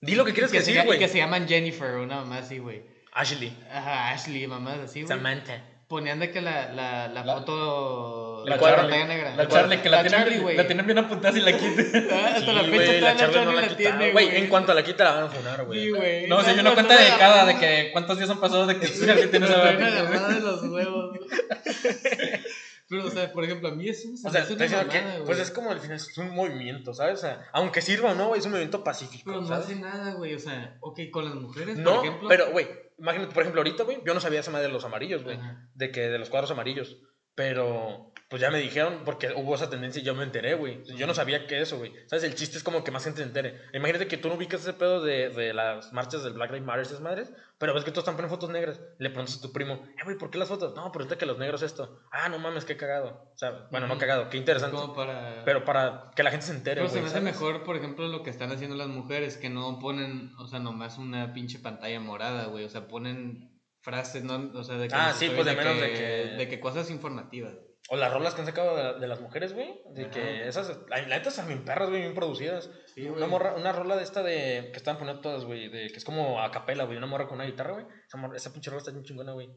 Di 0.00 0.14
lo 0.14 0.24
que 0.24 0.32
quieres 0.32 0.52
que 0.52 0.58
decir, 0.58 0.80
güey. 0.84 0.98
que 0.98 1.08
se 1.08 1.18
llaman 1.18 1.48
Jennifer, 1.48 1.96
una 1.96 2.16
mamá 2.16 2.38
así, 2.38 2.58
güey. 2.58 2.84
Ashley. 3.16 3.56
Ajá, 3.72 4.10
Ashley, 4.10 4.46
mamás 4.46 4.78
así, 4.84 5.02
güey. 5.02 5.08
Samantha. 5.16 5.62
Ponían 5.88 6.18
de 6.18 6.32
que 6.32 6.40
la, 6.40 6.72
la, 6.72 7.06
la, 7.06 7.24
La- 7.24 7.34
foto, 7.36 8.42
La 8.44 8.56
la, 8.56 8.60
pantalla 8.60 9.06
negra. 9.06 9.36
La 9.36 9.46
Charlie, 9.46 9.78
que 9.80 9.88
la, 9.88 10.02
tienen, 10.02 10.20
Charlie, 10.20 10.38
güey. 10.40 10.56
la 10.56 10.66
tienen 10.66 10.84
bien 10.84 10.98
apuntada 10.98 11.38
y 11.38 11.42
la 11.42 11.52
quiten. 11.58 12.08
Hasta 12.10 12.52
la 12.52 12.64
Sí, 12.64 12.70
fecha 12.70 12.74
güey, 12.74 12.98
todavía 12.98 13.00
la 13.00 13.16
Charlie 13.16 13.34
Charlie 13.34 13.44
no 13.44 13.52
la, 13.52 13.60
la 13.60 13.68
quita. 13.68 13.76
tiene, 13.76 14.10
Güey, 14.12 14.36
en 14.36 14.46
cuanto 14.48 14.74
la 14.74 14.82
quita 14.82 15.04
la 15.04 15.10
van 15.12 15.22
a 15.24 15.28
funar, 15.28 15.64
güey. 15.64 15.80
Sí, 15.84 15.90
güey. 15.90 16.26
No, 16.26 16.38
o 16.38 16.42
sea, 16.42 16.52
hay 16.54 16.58
una 16.58 16.70
la 16.70 16.74
cuenta 16.74 16.94
traen 16.96 17.08
dedicada 17.08 17.44
de 17.46 17.56
que 17.56 17.90
cuántos 17.92 18.18
días 18.18 18.30
han 18.30 18.40
pasado 18.40 18.66
de 18.66 18.80
que 18.80 18.86
Charlie 18.88 19.26
tiene 19.28 19.46
La 19.46 19.52
esa 19.52 19.62
traen 19.62 19.82
agarrada 19.84 20.28
de 20.34 20.40
los 20.40 20.62
huevos. 20.64 21.16
Pero, 22.88 23.06
o 23.06 23.10
sea, 23.10 23.32
por 23.32 23.44
ejemplo, 23.44 23.68
a 23.68 23.74
mí 23.74 23.88
eso 23.88 24.08
O 24.12 24.30
sea, 24.30 24.46
te 24.46 24.54
una 24.54 24.88
que, 24.88 25.02
pues 25.24 25.38
es 25.40 25.50
como 25.50 25.70
al 25.72 25.80
final 25.80 25.96
es 25.96 26.16
un 26.18 26.34
movimiento, 26.34 26.94
¿sabes? 26.94 27.14
O 27.18 27.22
sea, 27.22 27.48
aunque 27.52 27.82
sirva 27.82 28.12
o 28.12 28.14
no, 28.14 28.34
es 28.34 28.44
un 28.44 28.52
movimiento 28.52 28.84
pacífico, 28.84 29.24
Pero 29.26 29.40
no 29.40 29.48
¿sabes? 29.48 29.66
hace 29.66 29.76
nada, 29.76 30.12
güey. 30.14 30.34
O 30.34 30.38
sea, 30.38 30.76
ok, 30.80 31.00
con 31.10 31.24
las 31.24 31.34
mujeres, 31.34 31.76
No, 31.78 31.96
por 31.96 32.04
ejemplo. 32.06 32.28
pero, 32.28 32.50
güey, 32.52 32.68
imagínate, 32.98 33.34
por 33.34 33.42
ejemplo, 33.42 33.60
ahorita, 33.60 33.82
güey, 33.82 34.02
yo 34.06 34.14
no 34.14 34.20
sabía 34.20 34.40
esa 34.40 34.50
madre 34.52 34.68
de 34.68 34.72
los 34.72 34.84
amarillos, 34.84 35.24
güey. 35.24 35.38
De 35.74 35.90
que, 35.90 36.02
de 36.02 36.18
los 36.18 36.30
cuadros 36.30 36.50
amarillos. 36.52 36.98
Pero, 37.34 38.12
pues 38.28 38.42
ya 38.42 38.50
me 38.50 38.58
dijeron, 38.58 39.02
porque 39.04 39.32
hubo 39.36 39.54
esa 39.54 39.70
tendencia 39.70 40.00
y 40.02 40.04
yo 40.04 40.14
me 40.14 40.24
enteré, 40.24 40.54
güey. 40.54 40.82
Yo 40.96 41.06
no 41.06 41.14
sabía 41.14 41.46
que 41.46 41.60
eso, 41.60 41.78
güey. 41.78 41.92
¿Sabes? 42.06 42.24
El 42.24 42.34
chiste 42.34 42.56
es 42.58 42.64
como 42.64 42.82
que 42.82 42.90
más 42.90 43.04
gente 43.04 43.18
se 43.18 43.24
entere. 43.24 43.60
Imagínate 43.72 44.08
que 44.08 44.16
tú 44.16 44.28
no 44.28 44.34
ubicas 44.34 44.62
ese 44.62 44.72
pedo 44.72 45.00
de, 45.02 45.28
de 45.30 45.54
las 45.54 45.92
marchas 45.92 46.24
del 46.24 46.32
Black 46.32 46.50
Lives 46.50 46.66
Matter, 46.66 46.82
esas 46.82 47.00
madres, 47.00 47.32
pero 47.58 47.72
ves 47.72 47.84
que 47.84 47.90
todos 47.92 48.02
están 48.02 48.16
poniendo 48.16 48.34
fotos 48.34 48.50
negras. 48.50 48.80
Le 48.98 49.10
preguntas 49.10 49.38
a 49.38 49.40
tu 49.40 49.52
primo, 49.52 49.74
eh, 49.96 50.02
güey, 50.04 50.18
¿por 50.18 50.30
qué 50.30 50.38
las 50.38 50.48
fotos? 50.48 50.74
No, 50.74 50.90
pero 50.92 51.06
que 51.06 51.24
los 51.24 51.38
negros 51.38 51.62
esto. 51.62 52.00
Ah, 52.10 52.28
no 52.28 52.38
mames, 52.40 52.64
qué 52.64 52.76
cagado. 52.76 53.30
O 53.32 53.38
sea, 53.38 53.68
bueno, 53.70 53.86
no 53.86 53.96
cagado, 53.96 54.28
qué 54.28 54.38
interesante. 54.38 54.76
Como 54.76 54.92
para. 54.94 55.44
Pero 55.44 55.64
para 55.64 56.10
que 56.16 56.22
la 56.24 56.30
gente 56.32 56.46
se 56.46 56.52
entere, 56.52 56.80
Pero 56.80 56.88
se 56.88 56.94
güey. 56.94 57.02
me 57.04 57.08
hace 57.10 57.18
¿sabes? 57.20 57.32
mejor, 57.32 57.62
por 57.62 57.76
ejemplo, 57.76 58.08
lo 58.08 58.22
que 58.24 58.30
están 58.30 58.50
haciendo 58.50 58.74
las 58.76 58.88
mujeres, 58.88 59.36
que 59.36 59.50
no 59.50 59.78
ponen, 59.78 60.32
o 60.38 60.48
sea, 60.48 60.58
nomás 60.58 60.98
una 60.98 61.32
pinche 61.32 61.60
pantalla 61.60 62.00
morada, 62.00 62.46
güey. 62.46 62.64
O 62.64 62.68
sea, 62.68 62.88
ponen 62.88 63.52
frases, 63.82 64.24
¿no? 64.24 64.50
O 64.58 64.64
sea, 64.64 64.76
de 64.78 64.88
que. 64.88 64.94
Ah, 64.96 65.12
sí, 65.16 65.30
pues, 65.32 65.46
de 65.46 65.54
menos 65.54 65.80
de 65.80 65.92
que- 65.92 66.34
De 66.38 66.48
que 66.48 66.58
cosas 66.58 66.90
informativas. 66.90 67.54
O 67.88 67.96
las 67.96 68.12
rolas 68.12 68.34
que 68.34 68.40
han 68.40 68.46
sacado 68.46 68.76
de, 68.76 69.00
de 69.00 69.06
las 69.06 69.20
mujeres, 69.20 69.52
güey. 69.52 69.80
De 69.90 70.02
Ajá. 70.02 70.10
que 70.10 70.48
esas, 70.48 70.76
la, 70.88 71.02
neta 71.06 71.28
están 71.28 71.46
bien 71.46 71.64
perras, 71.64 71.88
güey, 71.88 72.00
bien 72.00 72.14
producidas. 72.14 72.68
Sí. 72.86 73.08
Una, 73.08 73.26
morra, 73.26 73.54
una 73.54 73.72
rola 73.72 73.96
de 73.96 74.02
esta 74.02 74.22
de. 74.22 74.70
que 74.72 74.76
estaban 74.76 74.98
poniendo 74.98 75.22
todas, 75.22 75.44
güey. 75.44 75.68
De 75.68 75.88
que 75.88 75.96
es 75.96 76.04
como 76.04 76.40
a 76.42 76.50
capela, 76.50 76.84
güey. 76.84 76.98
Una 76.98 77.06
morra 77.06 77.28
con 77.28 77.36
una 77.36 77.46
guitarra, 77.46 77.74
güey. 77.74 77.86
Esa, 78.06 78.18
esa 78.34 78.52
pinche 78.52 78.70
rola 78.70 78.80
está 78.80 78.90
bien 78.90 79.04
chingona, 79.04 79.32
güey. 79.32 79.48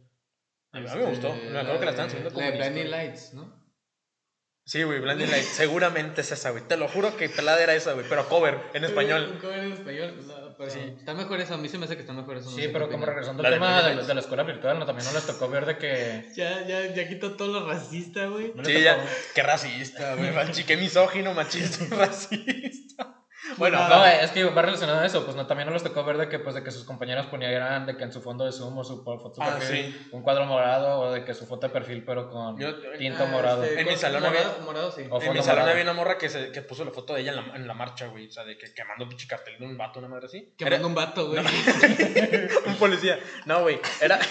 A 0.71 0.79
mí, 0.79 0.85
me 0.87 1.05
gustó. 1.05 1.33
Me 1.33 1.59
acuerdo 1.59 1.79
que 1.79 1.85
la 1.85 1.91
estaban 1.91 2.09
subiendo 2.11 2.31
como. 2.31 2.45
La 2.45 2.51
de 2.51 2.57
Blinding. 2.57 2.91
Lights, 2.91 3.33
¿no? 3.33 3.58
Sí, 4.69 4.83
güey, 4.83 4.99
Blinding 4.99 5.31
Light. 5.31 5.45
Seguramente 5.45 6.21
es 6.21 6.31
esa, 6.31 6.51
güey. 6.51 6.61
Te 6.67 6.77
lo 6.77 6.87
juro 6.87 7.17
que 7.17 7.27
pelada 7.27 7.59
era 7.63 7.73
esa, 7.73 7.93
güey. 7.93 8.05
Pero 8.07 8.29
cover, 8.29 8.53
en 8.75 8.83
Un 8.83 8.89
español. 8.91 9.39
cover 9.41 9.63
en 9.63 9.71
español. 9.71 10.13
no, 10.27 10.55
pero 10.59 10.69
Sí. 10.69 10.79
Está 10.99 11.15
mejor 11.15 11.39
eso. 11.41 11.55
A 11.55 11.57
mí 11.57 11.67
se 11.69 11.79
me 11.79 11.85
hace 11.85 11.95
que 11.95 12.01
está 12.01 12.13
mejor 12.13 12.37
eso. 12.37 12.51
no 12.51 12.55
Sí, 12.55 12.69
pero 12.71 12.87
como 12.87 13.03
regresando 13.07 13.41
al 13.43 13.51
tema 13.51 13.81
de, 13.81 13.95
de 14.05 14.13
la 14.13 14.19
escuela 14.19 14.43
virtual, 14.43 14.77
¿no? 14.77 14.85
también 14.85 15.07
no 15.07 15.13
les 15.13 15.25
tocó 15.25 15.49
ver 15.49 15.65
de 15.65 15.77
que... 15.79 16.29
Ya, 16.35 16.67
ya, 16.67 16.93
ya 16.93 17.07
quitó 17.07 17.31
todo 17.31 17.47
lo 17.61 17.67
racista, 17.67 18.27
güey. 18.27 18.47
Sí, 18.47 18.53
tocó- 18.61 18.79
ya. 18.79 19.03
Qué 19.33 19.41
racista, 19.41 20.13
güey. 20.13 20.29
Qué 20.67 20.77
misógino, 20.77 21.33
machista 21.33 21.83
y 21.85 21.87
racista. 21.87 22.88
Bueno, 23.57 23.87
No, 23.89 24.05
es 24.05 24.31
que 24.31 24.43
va 24.43 24.61
relacionado 24.61 24.99
a 24.99 25.05
eso, 25.05 25.23
pues 25.25 25.35
no, 25.35 25.47
también 25.47 25.67
no 25.67 25.73
les 25.73 25.83
tocó 25.83 26.03
ver 26.03 26.17
de 26.17 26.29
que, 26.29 26.39
pues, 26.39 26.55
de 26.55 26.63
que 26.63 26.71
sus 26.71 26.83
compañeras 26.83 27.25
ponían 27.27 27.85
de 27.85 27.97
que 27.97 28.03
en 28.03 28.11
su 28.13 28.21
fondo 28.21 28.45
de 28.45 28.51
Zoom 28.51 28.77
o 28.77 28.83
su 28.83 29.03
foto 29.03 29.41
de 29.41 29.47
Ah, 29.47 29.55
perfil, 29.57 29.85
sí. 30.01 30.07
un 30.11 30.21
cuadro 30.21 30.45
morado 30.45 30.99
o 30.99 31.11
de 31.11 31.23
que 31.25 31.33
su 31.33 31.45
foto 31.45 31.67
de 31.67 31.73
perfil 31.73 32.03
pero 32.05 32.29
con 32.29 32.57
Yo- 32.59 32.75
tinto 32.97 33.23
Ah, 33.23 33.27
morado. 33.27 33.63
este, 33.63 33.81
En 33.81 33.87
mi 33.87 33.95
salón 33.95 34.23
morado, 34.23 34.49
había- 34.51 34.65
morado, 34.65 34.91
sí. 34.91 35.03
O 35.09 35.21
En 35.21 35.33
mi 35.33 35.41
salón 35.41 35.67
había 35.69 35.83
una 35.83 35.93
morra 35.93 36.17
que, 36.17 36.29
se, 36.29 36.51
que 36.51 36.61
puso 36.61 36.85
la 36.85 36.91
foto 36.91 37.13
de 37.13 37.21
ella 37.21 37.31
en 37.31 37.35
la, 37.37 37.55
en 37.55 37.67
la 37.67 37.73
marcha, 37.73 38.07
güey. 38.07 38.27
O 38.27 38.31
sea, 38.31 38.43
de 38.43 38.57
que 38.57 38.73
quemando 38.73 39.03
un 39.05 39.09
pinche 39.09 39.27
cartel 39.27 39.57
de 39.59 39.65
un 39.65 39.77
vato, 39.77 39.99
una 39.99 40.07
madre 40.09 40.27
así. 40.27 40.53
Que 40.57 40.65
Era- 40.65 40.85
un 40.85 40.93
vato, 40.95 41.27
güey. 41.29 41.43
un 42.65 42.75
policía. 42.75 43.19
No, 43.45 43.61
güey. 43.61 43.79
Era. 44.01 44.19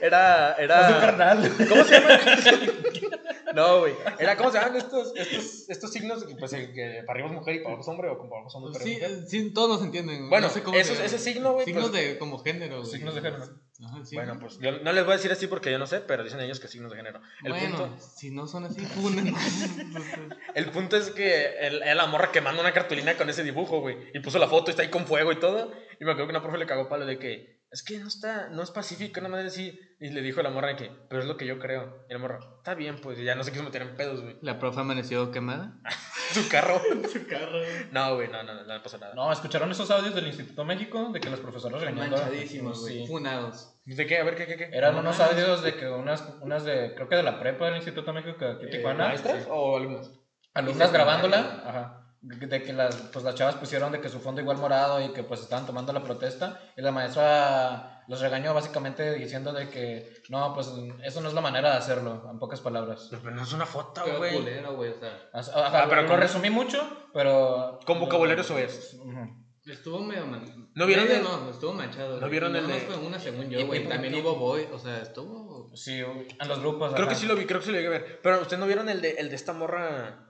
Era. 0.00 0.54
Era. 0.54 0.98
carnal. 1.00 1.52
¿Cómo 1.68 1.84
se 1.84 2.00
llama? 2.00 2.18
No, 3.52 3.80
güey. 3.80 3.94
Era, 4.20 4.36
¿cómo 4.36 4.52
se 4.52 4.58
llaman 4.58 4.76
estos, 4.76 5.12
estos, 5.16 5.68
estos 5.68 5.92
signos? 5.92 6.24
Pues 6.38 6.52
el 6.52 6.72
que 6.72 7.02
para 7.04 7.16
arriba 7.16 7.30
es 7.30 7.34
mujer 7.34 7.56
y 7.56 7.58
para 7.58 7.70
abajo 7.70 7.82
es 7.82 7.88
hombre, 7.88 8.08
o 8.08 8.16
como 8.16 8.30
para 8.30 8.42
abajo 8.42 8.48
es 8.48 8.54
hombre 8.54 8.84
Sí, 8.84 8.98
eh, 9.02 9.24
sí, 9.26 9.50
todos 9.52 9.70
nos 9.70 9.82
entienden. 9.82 10.30
Bueno, 10.30 10.46
no 10.46 10.52
sé 10.52 10.62
cómo 10.62 10.78
esos- 10.78 11.00
ese 11.00 11.18
signo, 11.18 11.54
güey, 11.54 11.64
Signos 11.64 11.90
pues- 11.90 12.00
de 12.00 12.18
como 12.18 12.38
género, 12.38 12.78
güey. 12.82 12.90
Signos 12.92 13.12
de 13.16 13.22
género. 13.22 13.42
Ajá, 13.42 14.04
sí. 14.04 14.14
Bueno, 14.14 14.38
pues 14.38 14.58
yo 14.60 14.70
no 14.70 14.92
les 14.92 15.04
voy 15.04 15.14
a 15.14 15.16
decir 15.16 15.32
así 15.32 15.48
porque 15.48 15.72
yo 15.72 15.80
no 15.80 15.88
sé, 15.88 15.98
pero 16.00 16.22
dicen 16.22 16.38
ellos 16.38 16.60
que 16.60 16.68
signos 16.68 16.92
de 16.92 16.98
género. 16.98 17.20
El, 17.42 17.50
bueno, 17.52 17.76
punto, 17.76 17.96
si 17.98 18.30
no 18.30 18.46
son 18.46 18.66
así, 18.66 18.80
funen. 18.86 19.34
el 20.54 20.66
punto 20.70 20.96
es 20.96 21.10
que 21.10 21.56
el- 21.66 21.82
era 21.82 21.94
la 21.96 22.06
morra 22.06 22.30
quemando 22.30 22.60
una 22.60 22.72
cartulina 22.72 23.16
con 23.16 23.28
ese 23.30 23.42
dibujo, 23.42 23.80
güey. 23.80 23.96
Y 24.14 24.20
puso 24.20 24.38
la 24.38 24.46
foto 24.46 24.70
y 24.70 24.72
está 24.72 24.82
ahí 24.82 24.90
con 24.90 25.06
fuego 25.06 25.32
y 25.32 25.40
todo. 25.40 25.72
Y 26.00 26.04
me 26.04 26.12
acuerdo 26.12 26.28
que 26.28 26.30
una 26.36 26.42
profe 26.42 26.58
le 26.58 26.66
cagó 26.66 26.88
palo 26.88 27.04
de 27.04 27.18
que 27.18 27.59
es 27.72 27.82
que 27.84 27.98
no 27.98 28.08
está, 28.08 28.48
no 28.48 28.62
es 28.62 28.70
pacífico, 28.70 29.20
nada 29.20 29.36
más 29.36 29.46
así. 29.46 29.78
Y 30.00 30.08
le 30.10 30.22
dijo 30.22 30.40
a 30.40 30.42
la 30.42 30.50
morra 30.50 30.76
que, 30.76 30.90
pero 31.08 31.20
es 31.22 31.28
lo 31.28 31.36
que 31.36 31.46
yo 31.46 31.58
creo. 31.58 32.04
Y 32.08 32.12
la 32.12 32.18
morra, 32.18 32.40
está 32.58 32.74
bien, 32.74 32.96
pues, 33.00 33.18
ya 33.18 33.34
no 33.34 33.44
se 33.44 33.52
quiso 33.52 33.62
meter 33.62 33.82
en 33.82 33.96
pedos, 33.96 34.22
güey. 34.22 34.36
La 34.42 34.58
profe 34.58 34.80
amaneció 34.80 35.30
quemada. 35.30 35.78
Su 36.32 36.48
carro. 36.48 36.80
Su 37.12 37.26
carro. 37.26 37.58
No, 37.92 38.16
güey, 38.16 38.28
no, 38.28 38.42
no, 38.42 38.54
no, 38.54 38.64
no 38.64 38.74
le 38.74 38.80
pasó 38.80 38.98
nada. 38.98 39.14
No, 39.14 39.30
¿escucharon 39.32 39.70
esos 39.70 39.90
audios 39.90 40.14
del 40.14 40.26
Instituto 40.26 40.64
México? 40.64 41.10
De 41.12 41.20
que 41.20 41.30
los 41.30 41.40
profesores 41.40 41.80
regañando. 41.80 42.16
Manchadísimos, 42.16 42.80
güey. 42.80 43.02
Sí. 43.02 43.06
Funados. 43.06 43.76
¿De 43.84 44.06
qué? 44.06 44.18
A 44.18 44.24
ver, 44.24 44.36
¿qué, 44.36 44.46
qué, 44.46 44.56
qué? 44.56 44.70
Eran 44.72 44.94
No 44.94 45.00
unos 45.00 45.20
audios 45.20 45.62
de 45.62 45.74
que 45.74 45.88
unas, 45.88 46.22
unas 46.40 46.64
de, 46.64 46.94
creo 46.94 47.08
que 47.08 47.16
de 47.16 47.22
la 47.22 47.40
prepa 47.40 47.66
del 47.66 47.76
Instituto 47.76 48.12
México 48.12 48.36
que 48.38 48.46
aquí 48.46 48.66
Eh, 48.66 48.70
Tijuana. 48.70 49.08
¿Maestras 49.08 49.46
o 49.48 49.76
alumnos? 49.76 50.12
alumnas 50.54 50.92
grabándola, 50.92 51.62
ajá, 51.64 51.99
de 52.22 52.62
que 52.62 52.72
las, 52.74 52.94
pues 52.96 53.24
las 53.24 53.34
chavas 53.34 53.54
pusieron 53.56 53.92
de 53.92 54.00
que 54.00 54.08
su 54.10 54.20
fondo 54.20 54.40
igual 54.42 54.58
morado 54.58 55.00
y 55.00 55.12
que 55.12 55.22
pues 55.22 55.40
estaban 55.40 55.64
tomando 55.64 55.92
la 55.92 56.02
protesta 56.02 56.60
y 56.76 56.82
la 56.82 56.92
maestra 56.92 58.04
los 58.08 58.20
regañó 58.20 58.52
básicamente 58.52 59.14
diciendo 59.14 59.52
de 59.52 59.70
que 59.70 60.12
no, 60.28 60.52
pues 60.54 60.70
eso 61.04 61.20
no 61.22 61.28
es 61.28 61.34
la 61.34 61.40
manera 61.40 61.70
de 61.70 61.76
hacerlo, 61.78 62.28
en 62.30 62.38
pocas 62.38 62.60
palabras. 62.60 63.08
Pero 63.10 63.30
no 63.30 63.42
es 63.42 63.52
una 63.52 63.64
foto, 63.66 64.02
güey. 64.18 64.34
culero, 64.36 64.74
güey, 64.74 64.90
o 64.90 64.98
sea. 65.00 65.30
Ah, 65.32 65.86
pero 65.88 66.02
lo 66.02 66.08
con- 66.08 66.20
resumí 66.20 66.50
mucho, 66.50 66.82
pero... 67.14 67.78
Con 67.86 68.00
vocabulario 68.00 68.42
eso 68.42 68.58
es. 68.58 68.94
Ujú. 68.94 69.46
Estuvo 69.66 70.00
medio 70.00 70.26
man... 70.26 70.44
¿No 70.74 70.86
vieron 70.86 71.10
el- 71.10 71.22
No, 71.22 71.48
estuvo 71.50 71.72
manchado. 71.72 72.20
¿No 72.20 72.28
vieron 72.28 72.56
el 72.56 72.62
nomás 72.62 72.80
de- 72.80 72.86
fue 72.86 72.96
una 72.98 73.18
según 73.18 73.46
Y- 73.52 73.54
yo, 73.60 73.66
güey. 73.66 73.88
También 73.88 74.14
hubo 74.16 74.34
boy, 74.34 74.66
o 74.72 74.78
sea, 74.78 75.00
estuvo... 75.00 75.70
Sí, 75.76 76.00
en 76.00 76.48
los 76.48 76.58
grupos. 76.60 76.92
Creo 76.94 77.06
que 77.08 77.14
sí 77.14 77.26
lo 77.26 77.36
vi, 77.36 77.46
creo 77.46 77.60
que 77.60 77.66
sí 77.66 77.70
lo 77.72 77.76
llegué 77.78 77.88
a 77.88 77.98
ver. 77.98 78.20
Pero 78.22 78.40
ustedes 78.40 78.58
no 78.58 78.66
vieron 78.66 78.88
el 78.88 79.00
de, 79.00 79.12
el 79.12 79.28
de 79.30 79.36
esta 79.36 79.52
morra. 79.52 80.29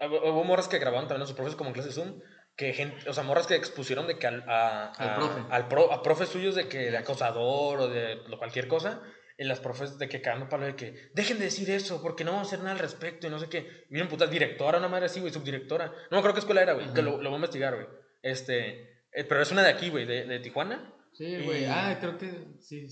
Hubo 0.00 0.44
morras 0.44 0.68
que 0.68 0.78
grababan 0.78 1.08
también 1.08 1.22
a 1.22 1.26
sus 1.26 1.36
profes 1.36 1.54
como 1.56 1.70
en 1.70 1.74
clase 1.74 1.92
Zoom. 1.92 2.20
Que 2.56 2.72
gente, 2.72 3.08
o 3.08 3.12
sea, 3.12 3.22
morras 3.22 3.46
que 3.46 3.54
expusieron 3.54 4.06
de 4.08 4.18
que 4.18 4.26
al, 4.26 4.42
a, 4.48 4.90
Al 4.92 5.08
a- 5.10 5.14
profe. 5.16 5.40
al 5.50 5.68
pro- 5.68 5.92
a 5.92 6.02
profes 6.02 6.28
suyos 6.28 6.54
de 6.56 6.68
que 6.68 6.90
de 6.90 6.96
acosador 6.98 7.80
o 7.80 7.88
de 7.88 8.16
lo- 8.28 8.38
cualquier 8.38 8.66
cosa. 8.68 9.00
Y 9.40 9.44
las 9.44 9.60
profes 9.60 9.98
de 9.98 10.08
que 10.08 10.20
cagando 10.20 10.48
palo 10.48 10.66
de 10.66 10.74
que 10.74 11.10
dejen 11.14 11.38
de 11.38 11.44
decir 11.44 11.70
eso 11.70 12.02
porque 12.02 12.24
no 12.24 12.32
vamos 12.32 12.48
a 12.48 12.50
hacer 12.50 12.58
nada 12.58 12.72
al 12.72 12.80
respecto 12.80 13.28
y 13.28 13.30
no 13.30 13.38
sé 13.38 13.48
qué. 13.48 13.84
Y 13.88 13.92
Miren, 13.92 14.08
puta, 14.08 14.26
directora, 14.26 14.78
una 14.78 14.88
madre 14.88 15.06
así, 15.06 15.20
güey, 15.20 15.32
subdirectora. 15.32 15.92
No 16.10 16.18
acuerdo 16.18 16.34
qué 16.34 16.40
escuela 16.40 16.62
era, 16.62 16.72
güey, 16.72 16.92
que 16.92 17.02
lo, 17.02 17.12
lo 17.22 17.30
voy 17.30 17.34
a 17.34 17.36
investigar, 17.36 17.74
güey. 17.76 17.86
Este, 18.22 19.04
eh, 19.12 19.24
pero 19.28 19.40
es 19.40 19.50
una 19.52 19.62
de 19.62 19.68
aquí, 19.70 19.90
güey, 19.90 20.06
de, 20.06 20.24
de 20.24 20.40
Tijuana. 20.40 20.92
Sí, 21.12 21.40
güey. 21.44 21.62
Y- 21.62 21.66
Ah, 21.70 21.96
creo 22.00 22.18
que 22.18 22.32
sí. 22.60 22.88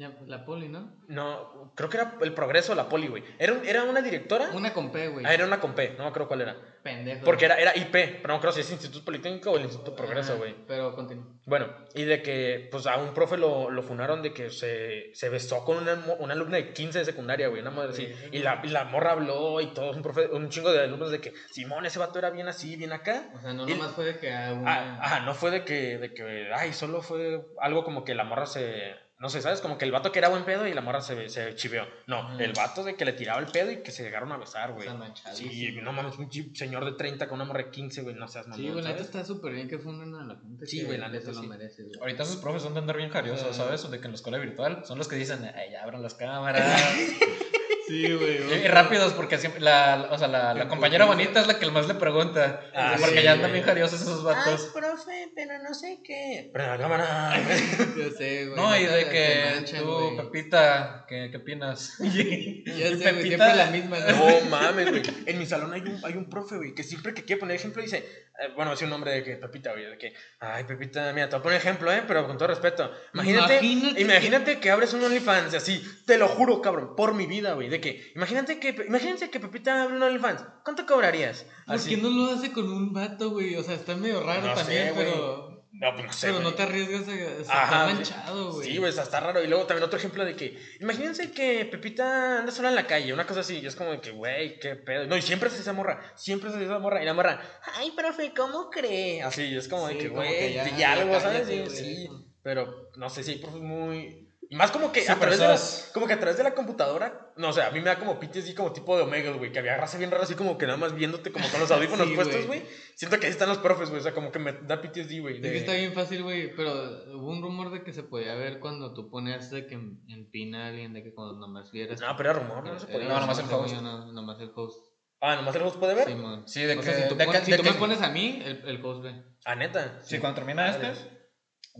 Ya, 0.00 0.16
la 0.26 0.46
poli, 0.46 0.68
¿no? 0.70 0.96
No, 1.08 1.72
creo 1.76 1.90
que 1.90 1.98
era 1.98 2.14
el 2.22 2.32
progreso 2.32 2.72
o 2.72 2.74
la 2.74 2.88
poli, 2.88 3.08
güey. 3.08 3.22
Era, 3.38 3.52
un- 3.52 3.66
era 3.66 3.84
una 3.84 4.00
directora. 4.00 4.48
Una 4.54 4.72
con 4.72 4.90
P, 4.90 5.08
güey. 5.08 5.26
Ah, 5.26 5.34
era 5.34 5.44
una 5.44 5.60
con 5.60 5.74
P, 5.74 5.90
no 5.98 6.04
me 6.04 6.08
acuerdo 6.08 6.26
cuál 6.26 6.40
era. 6.40 6.56
Pendejo. 6.82 7.22
Porque 7.22 7.44
era, 7.44 7.56
era 7.60 7.76
IP, 7.76 7.92
pero 8.22 8.32
no 8.32 8.40
creo 8.40 8.50
si 8.50 8.60
es 8.60 8.70
Instituto 8.70 9.04
Politécnico 9.04 9.50
o 9.50 9.56
el 9.58 9.64
Instituto 9.64 9.94
Progreso, 9.94 10.30
Ajá, 10.32 10.38
güey. 10.38 10.54
Pero 10.66 10.94
continúa. 10.94 11.26
Bueno, 11.44 11.66
y 11.94 12.04
de 12.04 12.22
que, 12.22 12.66
pues 12.72 12.86
a 12.86 12.96
un 12.96 13.12
profe 13.12 13.36
lo, 13.36 13.70
lo 13.70 13.82
funaron 13.82 14.22
de 14.22 14.32
que 14.32 14.48
se, 14.48 15.10
se 15.14 15.28
besó 15.28 15.66
con 15.66 15.76
una, 15.76 16.02
una 16.18 16.32
alumna 16.32 16.56
de 16.56 16.72
15 16.72 17.00
de 17.00 17.04
secundaria, 17.04 17.48
güey, 17.48 17.60
una 17.60 17.70
madre 17.70 17.90
así. 17.90 18.10
Y 18.32 18.38
la, 18.38 18.62
y 18.64 18.68
la 18.68 18.84
morra 18.84 19.12
habló 19.12 19.60
y 19.60 19.66
todo, 19.74 19.90
un, 19.90 20.00
profe, 20.00 20.28
un 20.28 20.48
chingo 20.48 20.72
de 20.72 20.84
alumnos 20.84 21.10
de 21.10 21.20
que, 21.20 21.34
Simón, 21.50 21.84
ese 21.84 21.98
vato 21.98 22.18
era 22.18 22.30
bien 22.30 22.48
así, 22.48 22.74
bien 22.76 22.94
acá. 22.94 23.28
O 23.36 23.40
sea, 23.42 23.52
no 23.52 23.68
Y- 23.68 23.72
nomás 23.72 23.90
fue 23.92 24.06
de 24.06 24.18
que 24.18 24.30
Ah. 24.32 24.98
Ajá, 25.02 25.20
no 25.26 25.34
fue 25.34 25.50
de 25.50 25.64
que, 25.66 25.98
de 25.98 26.14
que, 26.14 26.48
ay, 26.54 26.72
solo 26.72 27.02
fue 27.02 27.44
algo 27.60 27.84
como 27.84 28.02
que 28.04 28.14
la 28.14 28.24
morra 28.24 28.46
se, 28.46 28.94
no 29.20 29.28
sé, 29.28 29.42
¿sabes? 29.42 29.60
Como 29.60 29.76
que 29.76 29.84
el 29.84 29.92
vato 29.92 30.10
que 30.10 30.18
era 30.18 30.28
buen 30.28 30.44
pedo 30.44 30.66
y 30.66 30.72
la 30.72 30.80
morra 30.80 31.02
se, 31.02 31.28
se 31.28 31.54
chiveó. 31.54 31.86
No, 32.06 32.40
el 32.40 32.54
vato 32.54 32.82
de 32.82 32.94
que 32.96 33.04
le 33.04 33.12
tiraba 33.12 33.38
el 33.38 33.46
pedo 33.46 33.70
y 33.70 33.82
que 33.82 33.90
se 33.90 34.02
llegaron 34.02 34.32
a 34.32 34.38
besar, 34.38 34.72
güey. 34.72 34.88
Sí, 35.34 35.72
no 35.82 35.92
mames, 35.92 36.16
un 36.18 36.30
señor 36.56 36.86
de 36.86 36.92
30 36.92 37.28
con 37.28 37.36
una 37.36 37.44
morra 37.44 37.64
de 37.64 37.70
15, 37.70 38.00
güey, 38.02 38.14
no 38.14 38.26
seas 38.28 38.46
mamón, 38.48 38.64
Sí, 38.64 38.70
güey, 38.70 38.76
neta 38.82 38.88
¿sabes? 38.96 39.06
está 39.06 39.24
súper 39.26 39.52
bien 39.52 39.68
que 39.68 39.78
funden 39.78 40.14
a 40.14 40.24
la 40.24 40.36
gente. 40.36 40.66
Sí, 40.66 40.84
güey, 40.84 40.96
la 40.96 41.08
neta 41.08 41.32
lo 41.32 41.40
sí. 41.42 41.46
merece, 41.46 41.82
güey. 41.82 41.98
Ahorita 42.00 42.22
esos 42.22 42.36
profes 42.36 42.62
son 42.62 42.72
de 42.72 42.80
andar 42.80 42.96
bien 42.96 43.10
jariosos, 43.10 43.44
Ajá. 43.44 43.54
¿sabes? 43.64 43.90
De 43.90 43.98
que 44.00 44.06
en 44.06 44.12
la 44.12 44.16
escuela 44.16 44.38
virtual 44.38 44.84
son 44.86 44.96
los 44.96 45.06
que 45.06 45.16
dicen, 45.16 45.44
ay, 45.54 45.70
ya 45.72 45.82
abran 45.82 46.02
las 46.02 46.14
cámaras. 46.14 46.80
Sí, 47.90 48.12
güey. 48.12 48.38
y, 48.62 48.64
y 48.64 48.68
rápidos, 48.68 49.12
porque 49.14 49.36
siempre, 49.38 49.60
la, 49.60 50.08
o 50.10 50.16
sea, 50.18 50.28
la, 50.28 50.54
la 50.54 50.68
compañera 50.68 51.04
bonita 51.06 51.40
es 51.40 51.46
la 51.48 51.58
que 51.58 51.68
más 51.70 51.88
le 51.88 51.94
pregunta. 51.94 52.60
Ah, 52.74 52.94
porque 53.00 53.18
sí, 53.18 53.22
ya 53.24 53.32
andan 53.32 53.52
bien 53.52 53.64
jariosos 53.64 54.00
esos 54.00 54.22
vatos. 54.22 54.70
profe, 54.72 55.32
pero 55.34 55.58
no 55.62 55.74
sé 55.74 56.00
qué. 56.04 56.50
Pero 56.52 56.66
la 56.68 56.78
cámara. 56.78 57.32
Yo 57.96 58.10
sé, 58.16 58.46
güey. 58.46 58.56
No, 58.56 58.76
y 58.78 58.84
de 58.84 59.08
que 59.08 59.52
manchan, 59.56 59.80
tú, 59.82 59.92
güey. 59.92 60.16
Pepita, 60.16 61.04
¿qué, 61.08 61.28
qué 61.30 61.36
opinas? 61.38 61.94
Ya 62.00 62.14
sé, 62.14 62.96
Pepita- 63.04 63.22
siempre 63.22 63.54
la 63.56 63.66
misma, 63.70 63.98
¿no? 63.98 64.30
No 64.40 64.50
mames, 64.50 64.90
güey. 64.90 65.02
En 65.26 65.38
mi 65.38 65.46
salón 65.46 65.72
hay 65.72 65.80
un, 65.82 66.00
hay 66.04 66.14
un 66.14 66.28
profe, 66.28 66.56
güey, 66.56 66.74
que 66.74 66.82
siempre 66.84 67.12
que 67.14 67.24
quiere 67.24 67.40
poner 67.40 67.56
ejemplo 67.56 67.82
dice, 67.82 67.98
eh, 67.98 68.29
bueno, 68.54 68.72
es 68.72 68.82
un 68.82 68.90
nombre 68.90 69.12
de 69.12 69.22
que 69.22 69.36
Pepita, 69.36 69.72
güey, 69.72 69.84
de 69.84 69.98
que, 69.98 70.14
ay, 70.40 70.64
Pepita, 70.64 71.12
mira, 71.12 71.28
te 71.28 71.36
voy 71.36 71.40
a 71.40 71.42
poner 71.42 71.58
ejemplo, 71.58 71.92
eh, 71.92 72.02
pero 72.06 72.26
con 72.26 72.36
todo 72.38 72.48
respeto. 72.48 72.90
Imagínate, 73.14 73.56
Imagínate 73.64 74.00
imagínate, 74.00 74.60
que... 74.60 74.70
abres 74.70 74.92
un 74.94 75.04
OnlyFans 75.04 75.54
así, 75.54 75.84
te 76.06 76.18
lo 76.18 76.28
juro, 76.28 76.60
cabrón, 76.62 76.94
por 76.96 77.14
mi 77.14 77.26
vida, 77.26 77.54
güey, 77.54 77.68
de 77.68 77.80
que, 77.80 78.12
imagínate 78.16 78.58
que, 78.58 78.84
imagínate 78.86 79.30
que 79.30 79.40
Pepita 79.40 79.82
abre 79.82 79.96
un 79.96 80.02
OnlyFans, 80.02 80.44
¿cuánto 80.64 80.86
cobrarías? 80.86 81.46
¿Por 81.66 81.76
Así. 81.76 81.90
qué 81.90 81.96
no 82.02 82.08
lo 82.10 82.32
hace 82.32 82.52
con 82.52 82.70
un 82.70 82.92
vato, 82.92 83.30
güey? 83.30 83.56
O 83.56 83.62
sea, 83.62 83.74
está 83.74 83.94
medio 83.94 84.22
raro 84.22 84.42
No 84.42 84.56
sé, 84.56 84.62
también, 84.62 84.94
güey. 84.94 85.59
No, 85.72 85.92
pues 85.94 86.06
no 86.06 86.12
sé, 86.12 86.26
pero 86.28 86.40
no 86.40 86.52
te 86.52 86.64
arriesgas 86.64 87.08
a... 87.08 87.14
estar 87.14 87.94
manchado, 87.94 88.52
güey. 88.54 88.68
Sí, 88.68 88.78
güey, 88.78 88.90
está 88.90 89.20
raro. 89.20 89.42
Y 89.42 89.46
luego 89.46 89.66
también 89.66 89.84
otro 89.84 89.98
ejemplo 89.98 90.24
de 90.24 90.34
que, 90.34 90.60
imagínense 90.80 91.30
que 91.30 91.64
Pepita 91.64 92.40
anda 92.40 92.50
sola 92.50 92.70
en 92.70 92.74
la 92.74 92.86
calle, 92.86 93.12
una 93.12 93.26
cosa 93.26 93.40
así, 93.40 93.58
y 93.60 93.66
es 93.66 93.76
como 93.76 93.92
de 93.92 94.00
que, 94.00 94.10
güey, 94.10 94.58
qué 94.58 94.74
pedo. 94.74 95.06
No, 95.06 95.16
y 95.16 95.22
siempre 95.22 95.48
se 95.48 95.60
esa 95.60 95.72
morra, 95.72 96.12
siempre 96.16 96.50
se 96.50 96.64
esa 96.64 96.78
morra, 96.80 97.02
y 97.02 97.06
la 97.06 97.14
morra, 97.14 97.40
ay, 97.74 97.92
profe, 97.92 98.32
¿cómo 98.34 98.68
cree? 98.70 99.22
Así, 99.22 99.56
es 99.56 99.68
como 99.68 99.86
de 99.86 99.94
Sí, 99.94 99.98
que, 100.00 100.08
güey, 100.08 100.54
ya, 100.54 100.64
di 100.64 100.76
ya 100.76 100.92
algo, 100.92 101.20
¿sabes? 101.20 101.46
Sí, 101.46 101.64
sí, 101.68 102.08
pero 102.42 102.90
no 102.96 103.08
sé, 103.08 103.22
sí, 103.22 103.36
profe, 103.36 103.58
muy... 103.58 104.29
Y 104.52 104.56
más 104.56 104.72
como 104.72 104.90
que 104.90 105.08
a 105.08 105.14
través 105.16 105.38
de 105.38 105.46
la, 105.46 105.56
como 105.94 106.08
que 106.08 106.12
a 106.14 106.18
través 106.18 106.36
de 106.36 106.42
la 106.42 106.54
computadora, 106.54 107.32
no, 107.36 107.50
o 107.50 107.52
sea, 107.52 107.68
a 107.68 107.70
mí 107.70 107.78
me 107.78 107.84
da 107.86 108.00
como 108.00 108.18
PTSD 108.18 108.54
como 108.56 108.72
tipo 108.72 108.96
de 108.96 109.04
Omega, 109.04 109.30
güey, 109.30 109.52
que 109.52 109.60
había 109.60 109.76
raza 109.76 109.96
bien 109.96 110.10
rara 110.10 110.24
así 110.24 110.34
como 110.34 110.58
que 110.58 110.66
nada 110.66 110.76
más 110.76 110.92
viéndote 110.92 111.30
como 111.30 111.48
con 111.50 111.60
los 111.60 111.70
audífonos 111.70 112.08
Sí, 112.08 112.14
puestos, 112.16 112.46
güey. 112.48 112.64
Siento 112.96 113.20
que 113.20 113.26
ahí 113.26 113.32
están 113.32 113.48
los 113.48 113.58
profes, 113.58 113.90
güey, 113.90 114.00
o 114.00 114.02
sea, 114.02 114.12
como 114.12 114.32
que 114.32 114.40
me 114.40 114.52
da 114.52 114.82
PTSD, 114.82 115.20
güey. 115.20 115.36
Es 115.36 115.42
de- 115.42 115.52
que 115.52 115.58
está 115.58 115.72
bien 115.74 115.92
fácil, 115.92 116.24
güey, 116.24 116.54
pero 116.56 116.72
hubo 117.14 117.30
un 117.30 117.42
rumor 117.42 117.70
de 117.70 117.84
que 117.84 117.92
se 117.92 118.02
podía 118.02 118.34
ver 118.34 118.58
cuando 118.58 118.92
tú 118.92 119.08
ponías 119.08 119.52
de 119.52 119.68
que 119.68 119.74
en, 119.76 120.02
en 120.08 120.28
pin 120.32 120.52
a 120.56 120.66
alguien, 120.66 120.92
de 120.94 121.04
que 121.04 121.14
cuando 121.14 121.38
nomás 121.38 121.70
vieras... 121.70 122.00
No, 122.00 122.16
pero 122.16 122.30
era 122.32 122.40
rumor, 122.40 122.64
no 122.64 122.76
se 122.78 122.86
podía. 122.88 123.08
No, 123.08 123.20
nomás 123.20 123.38
el 123.38 123.44
host. 123.54 123.74
no, 123.80 124.12
nomás 124.12 124.40
el 124.40 124.50
host. 124.52 124.84
Ah, 125.20 125.36
nomás 125.36 125.54
el 125.54 125.62
host 125.62 125.76
puede 125.78 125.94
ver. 125.94 126.06
Simón. 126.08 126.48
Sí, 126.48 126.62
de 126.62 126.74
o 126.74 126.80
que- 126.80 126.86
sea, 126.86 126.94
si 127.02 127.08
tú, 127.08 127.14
de 127.14 127.24
pon- 127.24 127.34
que- 127.34 127.40
si 127.44 127.50
de 127.52 127.56
tú 127.58 127.62
que- 127.62 127.70
me 127.70 127.76
pones 127.78 128.02
a 128.02 128.08
mí, 128.10 128.42
el, 128.44 128.64
el 128.66 128.84
host 128.84 129.02
ve. 129.04 129.22
Ah, 129.44 129.54
neta. 129.54 130.00
Sí, 130.02 130.18
cuando 130.18 130.34
termina 130.36 130.70
este, 130.70 131.19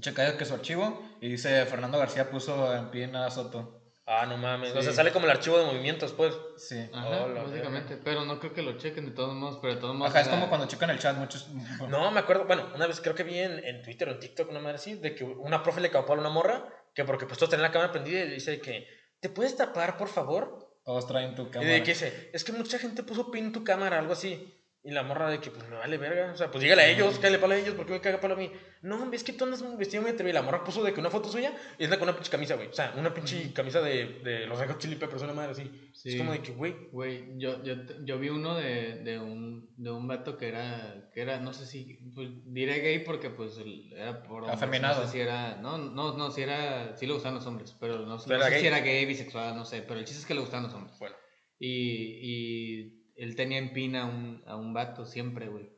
checa 0.00 0.37
que 0.37 0.44
su 0.44 0.55
archivo 0.55 1.03
y 1.20 1.29
dice 1.29 1.64
Fernando 1.66 1.98
García 1.98 2.31
puso 2.31 2.74
en 2.76 2.90
pie 2.90 3.11
a 3.14 3.31
Soto. 3.31 3.76
Ah, 4.07 4.26
no 4.26 4.37
mames. 4.38 4.74
O 4.74 4.83
sea, 4.83 4.92
sale 4.92 5.12
como 5.12 5.26
el 5.26 5.31
archivo 5.31 5.57
de 5.59 5.66
movimientos, 5.66 6.12
pues. 6.12 6.35
Sí. 6.57 6.76
Ajá, 6.92 7.24
Oh, 7.24 7.29
la 7.29 7.42
básicamente. 7.44 7.96
Pero 8.03 8.24
no 8.24 8.40
creo 8.40 8.53
que 8.53 8.62
lo 8.62 8.76
chequen 8.76 9.05
de 9.07 9.12
todos 9.12 9.35
modos, 9.37 9.59
pero 9.62 9.76
de 9.76 9.81
todos 9.81 9.94
modos. 9.94 10.11
Ajá, 10.11 10.22
es 10.22 10.29
como 10.29 10.48
cuando 10.48 10.66
checan 10.66 10.90
el 10.90 10.98
chat 10.98 11.16
muchos. 11.16 11.48
No, 11.88 12.11
me 12.11 12.18
acuerdo. 12.18 12.44
Bueno, 12.44 12.66
una 12.74 12.88
vez 12.88 13.00
creo 13.00 13.14
que 13.14 13.22
vi 13.22 13.38
en, 13.38 13.64
en 13.64 13.83
Twitter 13.83 14.09
o 14.09 14.12
en 14.12 14.18
TikTok, 14.18 14.50
una 14.50 14.59
madre 14.59 14.76
así, 14.76 14.94
de 14.94 15.14
que 15.14 15.22
una 15.22 15.62
profe 15.62 15.81
le 15.81 15.90
capó 15.90 16.14
a 16.14 16.18
una 16.18 16.29
morra, 16.29 16.64
que 16.92 17.05
porque 17.05 17.26
pues 17.26 17.38
todos 17.38 17.50
tenían 17.50 17.68
la 17.68 17.72
cámara 17.72 17.92
prendida 17.92 18.24
y 18.24 18.29
le 18.29 18.35
dice 18.35 18.61
que, 18.61 18.88
¿te 19.20 19.29
puedes 19.29 19.57
tapar, 19.57 19.96
por 19.96 20.09
favor? 20.09 20.81
Todos 20.85 21.07
traen 21.07 21.37
tu 21.37 21.42
Y 21.42 21.50
cámara. 21.50 21.70
de 21.72 21.83
que 21.85 21.92
dice, 21.92 22.31
es 22.33 22.42
que 22.42 22.50
mucha 22.53 22.81
gente 22.81 23.05
puso 23.05 23.31
pin 23.31 23.44
en 23.46 23.53
tu 23.53 23.62
cámara, 23.62 24.00
algo 24.00 24.14
así. 24.14 24.60
Y 24.83 24.93
la 24.93 25.03
morra 25.03 25.29
de 25.29 25.40
que, 25.40 25.51
pues 25.51 25.69
me 25.69 25.77
vale 25.77 25.99
verga. 25.99 26.33
O 26.33 26.37
sea, 26.38 26.51
pues 26.51 26.62
dígale 26.62 26.81
a 26.81 26.88
ellos, 26.88 27.19
cállale 27.19 27.38
palo 27.38 27.53
a 27.53 27.59
ellos, 27.59 27.75
¿por 27.75 27.85
qué 27.85 27.93
me 27.93 28.01
caga 28.01 28.19
palo 28.19 28.33
a 28.33 28.38
mí? 28.38 28.51
No, 28.81 29.12
es 29.12 29.23
que 29.25 29.35
tú 29.35 29.45
andas 29.45 29.62
vestido 29.77 30.01
muy 30.01 30.12
atrevido. 30.12 30.31
Y 30.31 30.33
la 30.33 30.43
morra 30.43 30.64
puso 30.64 30.83
de 30.83 30.95
que 30.95 31.01
una 31.01 31.11
foto 31.11 31.29
suya 31.29 31.55
y 31.79 31.85
anda 31.85 31.99
con 31.99 32.09
una 32.09 32.16
pinche 32.16 32.31
camisa, 32.31 32.55
güey. 32.55 32.69
O 32.69 32.73
sea, 32.73 32.95
una 32.97 33.12
pinche 33.12 33.53
camisa 33.53 33.83
de, 33.83 34.21
de 34.25 34.47
los 34.47 34.59
Red 34.59 34.71
Hot 34.71 34.79
Chili 34.79 34.97
Peppers, 34.97 35.21
una 35.23 35.35
madre 35.35 35.51
así. 35.53 35.90
Sí. 35.93 36.14
Es 36.14 36.16
como 36.16 36.33
de 36.33 36.40
que, 36.40 36.53
güey. 36.53 36.88
Güey, 36.93 37.38
yo, 37.38 37.62
yo, 37.62 37.75
yo 38.05 38.19
vi 38.19 38.31
uno 38.31 38.55
de, 38.55 39.01
de, 39.05 39.19
un, 39.19 39.69
de 39.77 39.90
un 39.90 40.09
vato 40.09 40.38
que 40.38 40.49
era, 40.49 41.11
que 41.12 41.21
era, 41.21 41.40
no 41.40 41.53
sé 41.53 41.66
si, 41.66 41.99
pues 42.14 42.31
diré 42.47 42.81
gay 42.81 43.01
porque 43.01 43.29
pues 43.29 43.61
era 43.95 44.23
por 44.23 44.45
hombres, 44.45 44.55
Afeminado. 44.55 45.03
No 45.03 45.07
sé 45.07 45.12
si 45.12 45.21
era, 45.21 45.57
no, 45.57 45.77
no, 45.77 46.16
no, 46.16 46.31
si 46.31 46.40
era, 46.40 46.97
sí 46.97 47.07
le 47.07 47.12
gustaban 47.12 47.35
los 47.37 47.47
hombres, 47.47 47.77
pero 47.79 47.99
no, 47.99 48.16
no 48.16 48.23
Pero 48.25 48.37
era 48.37 48.47
sé 48.47 48.51
gay. 48.53 48.61
si 48.62 48.66
era 48.66 48.81
gay, 48.81 49.05
bisexual, 49.05 49.55
no 49.57 49.66
sé, 49.66 49.83
pero 49.83 50.01
el 50.01 50.07
chiste 50.07 50.21
es 50.23 50.27
que 50.27 50.33
le 50.33 50.40
gustaban 50.40 50.64
los 50.64 50.73
hombres. 50.75 50.99
Bueno. 50.99 51.16
Y, 51.59 52.16
y 52.23 52.99
él 53.22 53.37
tenía 53.37 53.59
en 53.59 53.72
pin 53.72 53.96
a 53.96 54.06
un, 54.06 54.42
a 54.46 54.56
un 54.56 54.72
vato 54.72 55.04
siempre, 55.06 55.48
güey. 55.48 55.70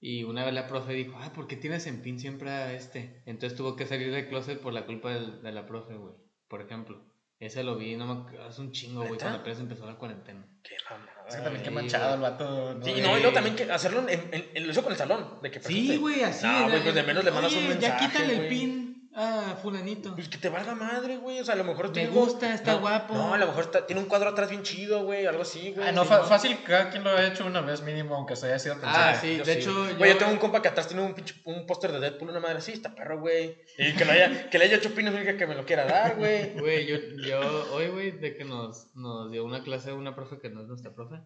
Y 0.00 0.22
una 0.24 0.44
vez 0.44 0.54
la 0.54 0.66
profe 0.68 0.92
dijo, 0.92 1.16
ah, 1.20 1.32
¿por 1.32 1.46
qué 1.48 1.56
tienes 1.56 1.86
en 1.86 2.02
pin 2.02 2.18
siempre 2.20 2.50
a 2.50 2.72
este? 2.72 3.22
Entonces 3.26 3.56
tuvo 3.56 3.74
que 3.76 3.86
salir 3.86 4.12
del 4.12 4.28
closet 4.28 4.60
por 4.60 4.72
la 4.72 4.86
culpa 4.86 5.10
del- 5.12 5.42
de 5.42 5.52
la 5.52 5.66
profe, 5.66 5.94
güey. 5.94 6.14
Por 6.48 6.60
ejemplo. 6.62 7.04
Ese 7.40 7.62
lo 7.62 7.76
vi, 7.76 7.94
no 7.94 8.06
me 8.32 8.38
hace 8.40 8.60
un 8.60 8.72
chingo, 8.72 9.04
güey, 9.06 9.16
cuando 9.18 9.38
apenas 9.38 9.60
empezó 9.60 9.86
la 9.86 9.94
cuarentena. 9.94 10.44
Qué 10.64 10.74
mamada. 10.90 11.24
Es 11.28 11.36
que 11.36 11.42
también 11.42 11.62
qué 11.62 11.68
Sí, 11.70 11.74
manchado 11.74 12.14
el 12.16 12.20
vato. 12.20 12.82
Sí, 12.82 12.90
güey. 12.90 13.02
no, 13.02 13.16
y 13.16 13.20
luego 13.20 13.32
también 13.32 13.54
que 13.54 13.70
hacerlo 13.70 14.08
en, 14.08 14.28
en- 14.34 14.50
en- 14.54 14.66
lo 14.66 14.72
hizo 14.72 14.82
con 14.82 14.90
el 14.90 14.98
salón. 14.98 15.38
De 15.40 15.50
que 15.52 15.60
Sí, 15.60 15.96
güey, 15.98 16.22
así. 16.22 16.46
No, 16.46 16.68
güey, 16.68 16.82
pues 16.82 16.94
de 16.96 17.02
menos 17.04 17.24
le 17.24 17.30
mandas 17.30 17.52
un 17.54 17.68
mensaje. 17.68 17.80
Ya 17.80 17.96
quítale 17.96 18.38
el 18.42 18.48
pin 18.48 18.87
a 19.18 19.56
fulanito. 19.56 20.14
Pues 20.14 20.28
que 20.28 20.38
te 20.38 20.48
valga 20.48 20.74
madre, 20.74 21.16
güey. 21.16 21.40
O 21.40 21.44
sea, 21.44 21.54
a 21.54 21.56
lo 21.58 21.64
mejor 21.64 21.88
Me 21.88 21.92
tiene- 21.92 22.10
gusta, 22.10 22.54
está 22.54 22.72
no, 22.74 22.80
guapo. 22.80 23.14
No, 23.14 23.34
a 23.34 23.38
lo 23.38 23.46
mejor 23.46 23.64
está- 23.64 23.86
tiene 23.86 24.00
un 24.02 24.08
cuadro 24.08 24.30
atrás 24.30 24.48
bien 24.50 24.62
chido, 24.62 25.02
güey. 25.04 25.26
Algo 25.26 25.42
así, 25.42 25.72
güey. 25.72 25.88
Ah, 25.88 25.92
no, 25.92 26.02
Sí, 26.04 26.08
fa- 26.08 26.24
fácil, 26.24 26.56
cada 26.64 26.90
quien 26.90 27.04
lo 27.04 27.10
ha 27.10 27.26
hecho 27.26 27.44
una 27.46 27.60
vez 27.60 27.82
mínimo, 27.82 28.14
aunque 28.14 28.36
se 28.36 28.46
haya 28.46 28.58
sido 28.58 28.74
Ah, 28.76 28.80
pensado. 28.80 29.20
sí, 29.20 29.36
Yo 29.38 29.44
de 29.44 29.52
sí. 29.54 29.58
hecho, 29.60 29.74
Güey, 29.74 29.98
yo 29.98 30.06
yo- 30.06 30.18
tengo 30.18 30.32
un 30.32 30.38
compa 30.38 30.62
que 30.62 30.68
atrás 30.68 30.86
tiene 30.88 31.02
un 31.02 31.14
pinche 31.14 31.34
un 31.44 31.66
póster 31.66 31.92
de 31.92 32.00
Deadpool, 32.00 32.30
una 32.30 32.40
madre 32.40 32.58
así, 32.58 32.72
está 32.72 32.94
perro, 32.94 33.20
güey. 33.20 33.56
Y 33.78 33.94
que, 33.94 34.04
lo 34.04 34.12
haya, 34.12 34.48
que 34.50 34.58
le 34.58 34.64
haya 34.66 34.76
hecho 34.76 34.94
pino 34.94 35.10
significa 35.10 35.36
que 35.36 35.46
me 35.46 35.54
lo 35.54 35.64
quiera 35.66 35.84
dar, 35.84 36.16
güey. 36.16 36.52
Güey, 36.58 36.86
yo, 36.86 36.96
yo 37.26 37.74
hoy, 37.74 37.88
güey, 37.88 38.10
de 38.12 38.36
que 38.36 38.44
nos, 38.44 38.94
nos 38.96 39.30
dio 39.30 39.44
una 39.44 39.62
clase 39.62 39.92
una 39.92 40.14
profe 40.14 40.38
que 40.40 40.50
no 40.50 40.62
es 40.62 40.68
nuestra 40.68 40.94
profe. 40.94 41.16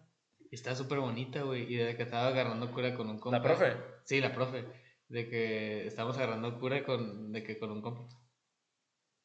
Y 0.51 0.55
está 0.55 0.75
súper 0.75 0.99
bonita, 0.99 1.41
güey. 1.41 1.63
Y 1.73 1.77
de 1.77 1.95
que 1.97 2.03
estaba 2.03 2.27
agarrando 2.27 2.69
cura 2.71 2.93
con 2.95 3.09
un 3.09 3.17
compa. 3.19 3.37
¿La 3.39 3.43
profe? 3.43 3.73
Sí, 4.05 4.21
la 4.21 4.31
profe. 4.33 4.63
De 5.13 5.29
que 5.29 5.85
estábamos 5.85 6.17
agarrando 6.17 6.59
cura 6.59 6.83
con, 6.83 7.31
de 7.31 7.43
que 7.43 7.59
con 7.59 7.69
un 7.69 7.83
compa. 7.83 8.07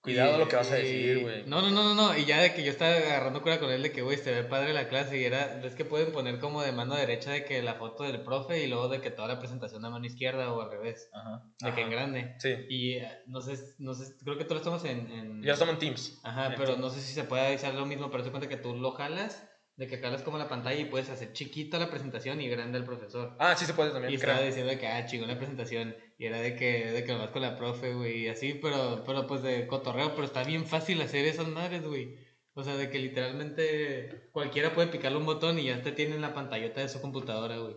Cuidado 0.02 0.36
Y- 0.36 0.38
lo 0.38 0.48
que 0.48 0.56
vas 0.56 0.70
a 0.70 0.76
decir, 0.76 1.22
güey. 1.22 1.46
No, 1.46 1.62
no, 1.62 1.70
no, 1.70 1.82
no, 1.82 1.94
no. 1.94 2.16
Y 2.16 2.26
ya 2.26 2.42
de 2.42 2.52
que 2.52 2.62
yo 2.62 2.70
estaba 2.70 2.92
agarrando 2.94 3.40
cura 3.42 3.58
con 3.58 3.70
él 3.70 3.82
de 3.82 3.90
que, 3.90 4.02
güey, 4.02 4.18
se 4.18 4.30
ve 4.30 4.44
padre 4.44 4.74
la 4.74 4.88
clase. 4.88 5.18
Y 5.18 5.24
era, 5.24 5.60
es 5.64 5.74
que 5.74 5.86
pueden 5.86 6.12
poner 6.12 6.40
como 6.40 6.62
de 6.62 6.72
mano 6.72 6.94
derecha 6.94 7.30
de 7.32 7.44
que 7.46 7.62
la 7.62 7.74
foto 7.76 8.04
del 8.04 8.20
profe 8.22 8.62
y 8.62 8.66
luego 8.68 8.88
de 8.88 9.00
que 9.00 9.10
toda 9.10 9.28
la 9.28 9.38
presentación 9.40 9.82
de 9.82 9.88
mano 9.88 10.04
izquierda 10.04 10.52
o 10.52 10.60
al 10.60 10.70
revés. 10.70 11.08
Ajá. 11.14 11.42
De 11.60 11.74
que 11.74 11.80
en 11.80 11.90
grande. 11.90 12.34
Sí. 12.38 12.54
Y 12.68 12.92
eh, 12.98 13.22
no 13.26 13.40
sé, 13.40 13.54
no 13.78 13.94
sé, 13.94 14.14
creo 14.22 14.36
que 14.36 14.44
tú 14.44 14.52
lo 14.52 14.58
estamos 14.60 14.84
en... 14.84 15.10
en... 15.10 15.42
Ya 15.42 15.54
estamos 15.54 15.72
en 15.74 15.80
Teams. 15.80 16.20
Ajá, 16.22 16.52
pero 16.54 16.76
no 16.76 16.90
sé 16.90 17.00
si 17.00 17.14
se 17.14 17.24
puede 17.24 17.54
hacer 17.54 17.72
lo 17.74 17.86
mismo, 17.86 18.10
pero 18.10 18.22
se 18.24 18.30
cuenta 18.30 18.46
que 18.48 18.58
tú 18.58 18.74
lo 18.76 18.92
jalas, 18.92 19.47
de 19.78 19.86
que 19.86 19.98
jalas 19.98 20.22
como 20.22 20.38
la 20.38 20.48
pantalla 20.48 20.80
y 20.80 20.86
puedes 20.86 21.08
hacer 21.08 21.32
chiquita 21.32 21.78
la 21.78 21.88
presentación 21.88 22.40
y 22.40 22.48
grande 22.48 22.78
el 22.78 22.84
profesor. 22.84 23.36
Ah, 23.38 23.54
sí 23.56 23.64
se 23.64 23.74
puede 23.74 23.92
también, 23.92 24.12
Y 24.12 24.16
estaba 24.16 24.40
diciendo 24.40 24.72
que, 24.76 24.88
ah, 24.88 25.06
chingón 25.06 25.28
la 25.28 25.38
presentación. 25.38 25.96
Y 26.18 26.26
era 26.26 26.40
de 26.40 26.56
que, 26.56 26.90
de 26.90 27.04
que 27.04 27.12
lo 27.12 27.20
vas 27.20 27.30
con 27.30 27.42
la 27.42 27.56
profe, 27.56 27.94
güey, 27.94 28.24
y 28.24 28.28
así, 28.28 28.54
pero, 28.54 29.04
pero 29.06 29.28
pues 29.28 29.40
de 29.42 29.68
cotorreo, 29.68 30.16
pero 30.16 30.24
está 30.24 30.42
bien 30.42 30.66
fácil 30.66 31.00
hacer 31.00 31.24
esas 31.26 31.46
madres, 31.46 31.86
güey. 31.86 32.18
O 32.54 32.64
sea, 32.64 32.76
de 32.76 32.90
que 32.90 32.98
literalmente 32.98 34.28
cualquiera 34.32 34.74
puede 34.74 34.88
picarle 34.88 35.18
un 35.18 35.26
botón 35.26 35.60
y 35.60 35.66
ya 35.66 35.80
te 35.80 35.92
tiene 35.92 36.16
en 36.16 36.22
la 36.22 36.34
pantallota 36.34 36.80
de 36.80 36.88
su 36.88 37.00
computadora, 37.00 37.58
güey. 37.58 37.76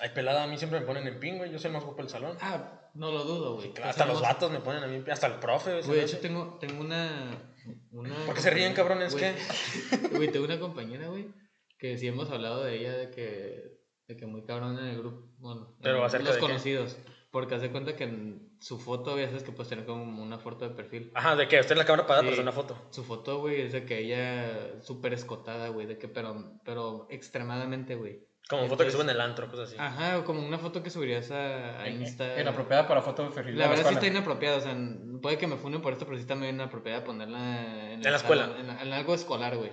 Ay, 0.00 0.10
pelada, 0.16 0.42
a 0.42 0.46
mí 0.48 0.58
siempre 0.58 0.80
me 0.80 0.86
ponen 0.86 1.06
en 1.06 1.20
ping, 1.20 1.38
güey. 1.38 1.52
Yo 1.52 1.60
soy 1.60 1.68
el 1.68 1.74
más 1.74 1.84
guapo 1.84 2.02
del 2.02 2.10
salón. 2.10 2.36
Ah, 2.40 2.90
no 2.94 3.12
lo 3.12 3.22
dudo, 3.22 3.54
güey. 3.54 3.72
Claro, 3.72 3.90
hasta 3.90 4.04
los 4.04 4.20
vatos 4.20 4.50
me 4.50 4.58
ponen 4.58 4.82
a 4.82 4.88
mí 4.88 4.96
en 4.96 5.04
ping, 5.04 5.12
hasta 5.12 5.28
el 5.28 5.34
profe. 5.34 5.80
güey, 5.82 6.00
de 6.00 6.04
hecho 6.06 6.18
tengo, 6.18 6.58
tengo 6.60 6.80
una, 6.80 7.20
una... 7.20 7.36
¿Por 7.36 7.55
qué 8.36 8.40
se 8.42 8.50
ríen, 8.50 8.72
cabrones? 8.74 9.12
Güey, 9.12 9.24
¿Qué? 9.34 10.08
Güey, 10.16 10.30
tengo 10.30 10.44
una 10.44 10.60
compañera, 10.60 11.08
güey, 11.08 11.26
que 11.78 11.96
sí 11.98 12.06
hemos 12.06 12.30
hablado 12.30 12.62
de 12.64 12.76
ella, 12.78 12.96
de 12.96 13.10
que, 13.10 13.78
de 14.08 14.16
que 14.16 14.26
muy 14.26 14.44
cabrón 14.44 14.78
en 14.78 14.84
el 14.86 14.98
grupo, 14.98 15.28
bueno, 15.38 15.76
Pero 15.82 15.96
en 15.96 16.02
los 16.02 16.12
de 16.12 16.18
qué? 16.34 16.38
conocidos. 16.38 16.96
Porque 17.32 17.56
hace 17.56 17.70
cuenta 17.70 17.96
que 17.96 18.04
en 18.04 18.56
su 18.60 18.78
foto, 18.78 19.10
a 19.10 19.14
veces 19.14 19.42
que 19.42 19.52
puedes 19.52 19.68
tener 19.68 19.84
como 19.84 20.22
una 20.22 20.38
foto 20.38 20.66
de 20.66 20.74
perfil. 20.74 21.10
Ajá, 21.14 21.36
de 21.36 21.46
que 21.48 21.58
esté 21.58 21.74
en 21.74 21.78
la 21.80 21.84
cámara 21.84 22.04
apagada, 22.04 22.22
Sí. 22.22 22.26
pero 22.28 22.36
es 22.36 22.42
una 22.42 22.52
foto. 22.52 22.78
Su 22.90 23.04
foto, 23.04 23.40
güey, 23.40 23.60
es 23.60 23.72
de 23.72 23.84
que 23.84 23.98
ella 23.98 24.80
súper 24.82 25.12
escotada, 25.12 25.68
güey, 25.68 25.86
de 25.86 25.98
que, 25.98 26.08
pero, 26.08 26.58
pero 26.64 27.06
extremadamente, 27.10 27.94
güey. 27.94 28.25
Como 28.48 28.62
foto 28.68 28.76
que 28.78 28.84
Entonces- 28.84 28.92
sube 28.92 29.02
en 29.02 29.10
el 29.10 29.20
antro, 29.20 29.48
cosas 29.50 29.68
así. 29.70 29.76
Ajá, 29.78 30.18
o 30.18 30.24
como 30.24 30.46
una 30.46 30.58
foto 30.58 30.82
que 30.82 30.90
subirías 30.90 31.30
a, 31.32 31.80
a 31.82 31.88
Insta. 31.88 32.40
Inapropiada 32.40 32.86
para 32.86 33.02
foto 33.02 33.24
de 33.24 33.30
perfil. 33.30 33.54
de 33.54 33.58
La 33.60 33.68
verdad 33.68 33.82
sí 33.84 33.94
está 33.94 34.06
escuela. 34.06 34.18
inapropiada, 34.18 34.56
o 34.58 34.60
sea, 34.60 34.76
puede 35.20 35.38
que 35.38 35.46
me 35.48 35.56
funen 35.56 35.82
por 35.82 35.92
esto, 35.92 36.04
pero 36.04 36.16
sí 36.16 36.22
está 36.22 36.36
muy 36.36 36.48
inapropiada 36.48 37.02
ponerla 37.02 37.92
en, 37.92 38.04
En 38.04 38.10
la 38.10 38.16
escuela. 38.16 38.46
salón, 38.46 38.60
En, 38.70 38.78
en 38.86 38.92
algo 38.92 39.14
escolar, 39.14 39.56
güey. 39.56 39.70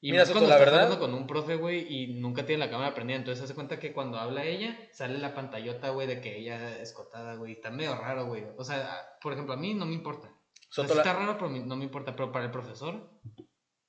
Y 0.00 0.10
Mira, 0.10 0.22
más 0.22 0.28
Soto, 0.28 0.40
cuando 0.40 0.48
la 0.50 0.56
estás 0.56 0.72
verdad- 0.72 0.84
hablando 0.92 1.06
con 1.06 1.14
un 1.14 1.26
profe, 1.26 1.56
güey, 1.56 1.86
y 1.88 2.14
nunca 2.20 2.44
tiene 2.44 2.64
la 2.64 2.70
cámara 2.70 2.94
prendida, 2.94 3.16
entonces 3.18 3.42
hace 3.44 3.54
cuenta 3.54 3.78
que 3.78 3.92
cuando 3.94 4.18
habla 4.18 4.44
ella, 4.44 4.76
sale 4.92 5.18
la 5.18 5.34
pantallota, 5.34 5.90
güey, 5.90 6.06
de 6.06 6.20
que 6.20 6.38
ella 6.38 6.76
es 6.76 6.80
escotada, 6.90 7.36
güey. 7.36 7.52
Está 7.52 7.70
medio 7.70 7.94
raro, 7.96 8.26
güey. 8.26 8.44
O 8.58 8.64
sea, 8.64 9.00
por 9.22 9.32
ejemplo, 9.32 9.54
a 9.54 9.56
mí 9.56 9.72
no 9.74 9.86
me 9.86 9.94
importa. 9.94 10.28
O 10.28 10.72
sea, 10.74 10.84
sí 10.86 10.94
la- 10.94 11.00
está 11.02 11.12
raro, 11.14 11.38
pero 11.38 11.50
no 11.50 11.76
me 11.76 11.84
importa. 11.84 12.14
Pero 12.16 12.32
para 12.32 12.44
el 12.44 12.50
profesor, 12.50 13.10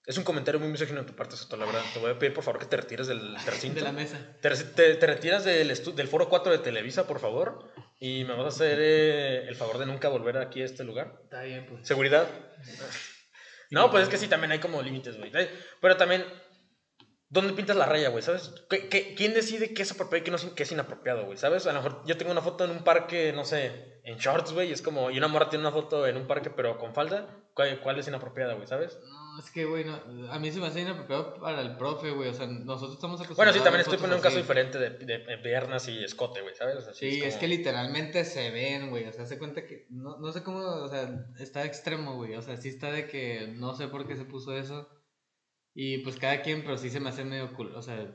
Es 0.08 0.18
un 0.18 0.24
comentario 0.24 0.60
muy 0.60 0.70
misógino 0.70 1.02
de 1.02 1.08
tu 1.08 1.15
parte, 1.15 1.36
Soto, 1.36 1.58
la 1.58 1.65
verdad. 1.65 1.82
Te 1.94 2.00
voy 2.00 2.12
a 2.12 2.20
pedir, 2.20 2.34
por 2.34 2.44
favor, 2.44 2.60
que 2.60 2.68
te 2.68 2.78
retires 2.78 3.08
del 3.08 3.36
recinto. 3.46 3.80
de 3.80 3.82
la 3.86 3.91
mesa. 3.91 4.20
Te, 4.41 4.50
te- 4.52 4.96
te 4.96 5.08
retiras 5.08 5.44
del, 5.44 5.68
del 5.96 6.08
foro 6.08 6.30
4 6.30 6.52
de 6.52 6.60
Televisa, 6.60 7.08
por 7.08 7.20
favor. 7.20 7.72
Y 8.00 8.24
me 8.24 8.34
vas 8.36 8.46
a 8.46 8.50
hacer 8.50 8.78
eh, 8.82 9.48
el 9.48 9.56
favor 9.56 9.78
de 9.80 9.86
nunca 9.88 10.10
volver 10.10 10.38
aquí 10.38 10.62
a 10.62 10.65
este 10.65 10.84
lugar. 10.84 11.20
Está 11.24 11.41
bien, 11.44 11.65
pues. 11.68 11.88
¿Seguridad? 11.88 12.28
No, 13.72 13.89
pues 13.89 14.04
es 14.04 14.10
que 14.10 14.18
sí, 14.18 14.28
también 14.28 14.52
hay 14.52 14.60
como 14.60 14.82
límites, 14.84 15.18
güey. 15.18 15.32
Pero 15.82 15.98
también, 15.98 16.24
¿dónde 17.30 17.54
pintas 17.54 17.76
la 17.76 17.88
raya, 17.88 18.10
güey? 18.10 18.22
¿Sabes? 18.22 18.52
¿Qué, 18.70 18.88
qué- 18.89 19.15
quién 19.15 19.34
decide 19.34 19.74
qué 19.74 19.82
es 19.82 19.91
apropiado 19.91 20.22
y 20.22 20.24
qué, 20.24 20.32
no, 20.32 20.56
qué 20.56 20.63
es 20.63 20.72
inapropiado, 20.72 21.26
güey? 21.26 21.38
¿Sabes? 21.38 21.65
A 21.65 21.74
lo 21.74 21.82
mejor 21.82 22.04
yo 22.06 22.15
tengo 22.15 22.32
una 22.32 22.41
foto 22.44 22.63
en 22.63 22.70
un 22.72 22.84
parque, 22.84 23.34
no 23.34 23.44
sé, 23.44 24.00
en 24.04 24.18
shorts, 24.20 24.54
güey, 24.54 24.70
y 24.70 24.72
es 24.72 24.84
como, 24.84 25.10
y 25.10 25.18
una 25.18 25.28
morra 25.28 25.50
tiene 25.50 25.63
una 25.65 25.72
foto 25.74 26.06
en 26.06 26.15
un 26.15 26.28
parque, 26.28 26.52
pero 26.52 26.78
con 26.78 26.94
falda. 26.94 27.28
¿Cuál, 27.56 27.80
cuál 27.82 27.98
es 28.00 28.08
inapropiada, 28.08 28.54
güey? 28.54 28.68
¿Sabes? 28.68 29.00
No, 29.04 29.24
es 29.39 29.52
que, 29.52 29.65
güey, 29.65 29.84
no, 29.86 30.00
a 30.32 30.39
mí 30.39 30.52
se 30.52 30.60
me 30.60 30.67
hace 30.67 30.82
inapropiado 30.82 31.36
para 31.39 31.62
el 31.62 31.78
profe, 31.78 32.12
güey. 32.12 32.30
O 32.30 32.34
sea, 32.34 32.48
nosotros 32.48 32.93
estamos 32.95 33.19
acostumbrados 33.21 33.38
Bueno, 33.38 33.54
sí, 33.54 33.60
también 33.63 33.82
estoy 33.82 33.98
poniendo 33.98 34.15
un 34.17 34.21
caso 34.21 34.36
así. 34.36 34.41
diferente 34.41 34.78
de, 34.80 34.89
de- 34.91 35.26
de 35.26 35.38
piernas 35.39 35.88
y 35.88 36.04
escote, 36.04 36.41
güey, 36.41 36.54
¿sabes? 36.56 36.76
O 36.78 36.82
sea, 36.82 36.93
Sí, 36.93 37.21
es, 37.24 37.34
como- 37.36 37.39
que 37.41 37.48
literalmente 37.48 38.26
se 38.26 38.52
ven, 38.52 38.89
güey. 38.89 39.06
O 39.08 39.13
sea, 39.13 39.26
se 39.26 39.38
cuenta 39.39 39.65
que. 39.65 39.88
No, 39.89 40.17
no 40.19 40.32
sé 40.32 40.43
cómo. 40.43 40.60
O 40.60 40.88
sea, 40.89 41.10
está 41.39 41.65
extremo, 41.65 42.15
güey. 42.15 42.36
O 42.36 42.41
sea, 42.41 42.58
sí 42.58 42.69
está 42.69 42.91
de 42.91 43.08
que 43.08 43.48
no 43.58 43.74
sé 43.76 43.88
por 43.88 44.08
qué 44.08 44.15
se 44.15 44.26
puso 44.26 44.56
eso. 44.58 44.89
Y 45.74 46.00
pues 46.00 46.17
cada 46.17 46.41
quien, 46.41 46.63
pero 46.63 46.78
sí 46.78 46.89
se 46.89 47.00
me 47.00 47.10
hace 47.10 47.26
medio 47.26 47.54
cool. 47.54 47.76
O 47.76 47.82
sea, 47.82 48.08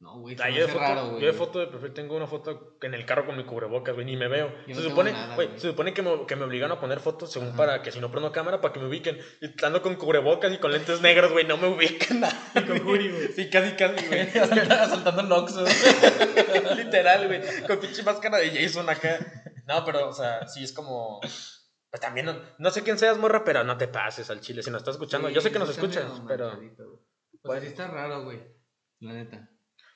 no, 0.00 0.20
güey. 0.20 0.36
Ah, 0.40 0.50
yo, 0.50 0.56
de 0.56 0.62
hace 0.64 0.72
foto, 0.72 0.84
raro, 0.84 1.08
güey. 1.10 1.20
yo 1.22 1.26
de 1.26 1.32
foto 1.32 1.58
de 1.60 1.66
perfil 1.68 1.92
tengo 1.94 2.16
una 2.16 2.26
foto 2.26 2.76
en 2.82 2.94
el 2.94 3.06
carro 3.06 3.24
con 3.24 3.36
mi 3.36 3.44
cubrebocas, 3.44 3.94
güey, 3.94 4.04
ni 4.04 4.16
me 4.16 4.28
veo. 4.28 4.52
Yo 4.66 4.74
se, 4.74 4.82
supone, 4.82 5.12
nada, 5.12 5.34
güey, 5.34 5.48
güey. 5.48 5.60
se 5.60 5.68
supone 5.68 5.94
que 5.94 6.02
me, 6.02 6.26
que 6.26 6.36
me 6.36 6.44
obligaron 6.44 6.76
a 6.76 6.80
poner 6.80 7.00
fotos 7.00 7.32
según 7.32 7.48
Ajá. 7.48 7.56
para 7.56 7.82
que 7.82 7.90
si 7.90 8.00
no 8.00 8.10
prendo 8.10 8.30
cámara, 8.30 8.60
para 8.60 8.74
que 8.74 8.80
me 8.80 8.88
ubiquen. 8.88 9.18
Y 9.40 9.64
ando 9.64 9.80
con 9.80 9.94
cubrebocas 9.94 10.52
y 10.52 10.58
con 10.58 10.72
lentes 10.72 11.00
negros, 11.00 11.32
güey, 11.32 11.46
no 11.46 11.56
me 11.56 11.68
ubican 11.68 12.20
nada. 12.20 12.38
con 12.52 12.78
Juri, 12.80 13.10
güey. 13.10 13.28
Sí, 13.32 13.48
casi, 13.48 13.76
casi, 13.76 14.06
güey. 14.06 14.28
Asaltando 14.38 15.22
el 15.22 15.32
Oxxo. 15.32 15.64
Literal, 16.76 17.26
güey. 17.26 17.40
Con 17.66 17.78
pinche 17.78 18.02
máscara 18.02 18.38
de 18.38 18.50
Jason 18.50 18.88
acá. 18.88 19.18
No, 19.66 19.84
pero, 19.84 20.08
o 20.08 20.12
sea, 20.12 20.46
sí 20.46 20.64
es 20.64 20.72
como. 20.72 21.20
Pues 21.20 22.00
también, 22.00 22.26
no, 22.26 22.34
no 22.58 22.70
sé 22.70 22.82
quién 22.82 22.98
seas, 22.98 23.16
morra, 23.16 23.44
pero 23.44 23.64
no 23.64 23.78
te 23.78 23.88
pases 23.88 24.28
al 24.28 24.40
chile 24.40 24.62
si 24.62 24.70
nos 24.70 24.82
estás 24.82 24.96
escuchando. 24.96 25.30
Yo 25.30 25.40
sé 25.40 25.50
que 25.50 25.58
nos 25.58 25.70
escuchas, 25.70 26.04
pero. 26.28 26.50
sea, 26.58 27.60
sí 27.60 27.66
está 27.68 27.86
raro, 27.86 28.24
güey. 28.24 28.42
La 29.00 29.12
neta. 29.12 29.48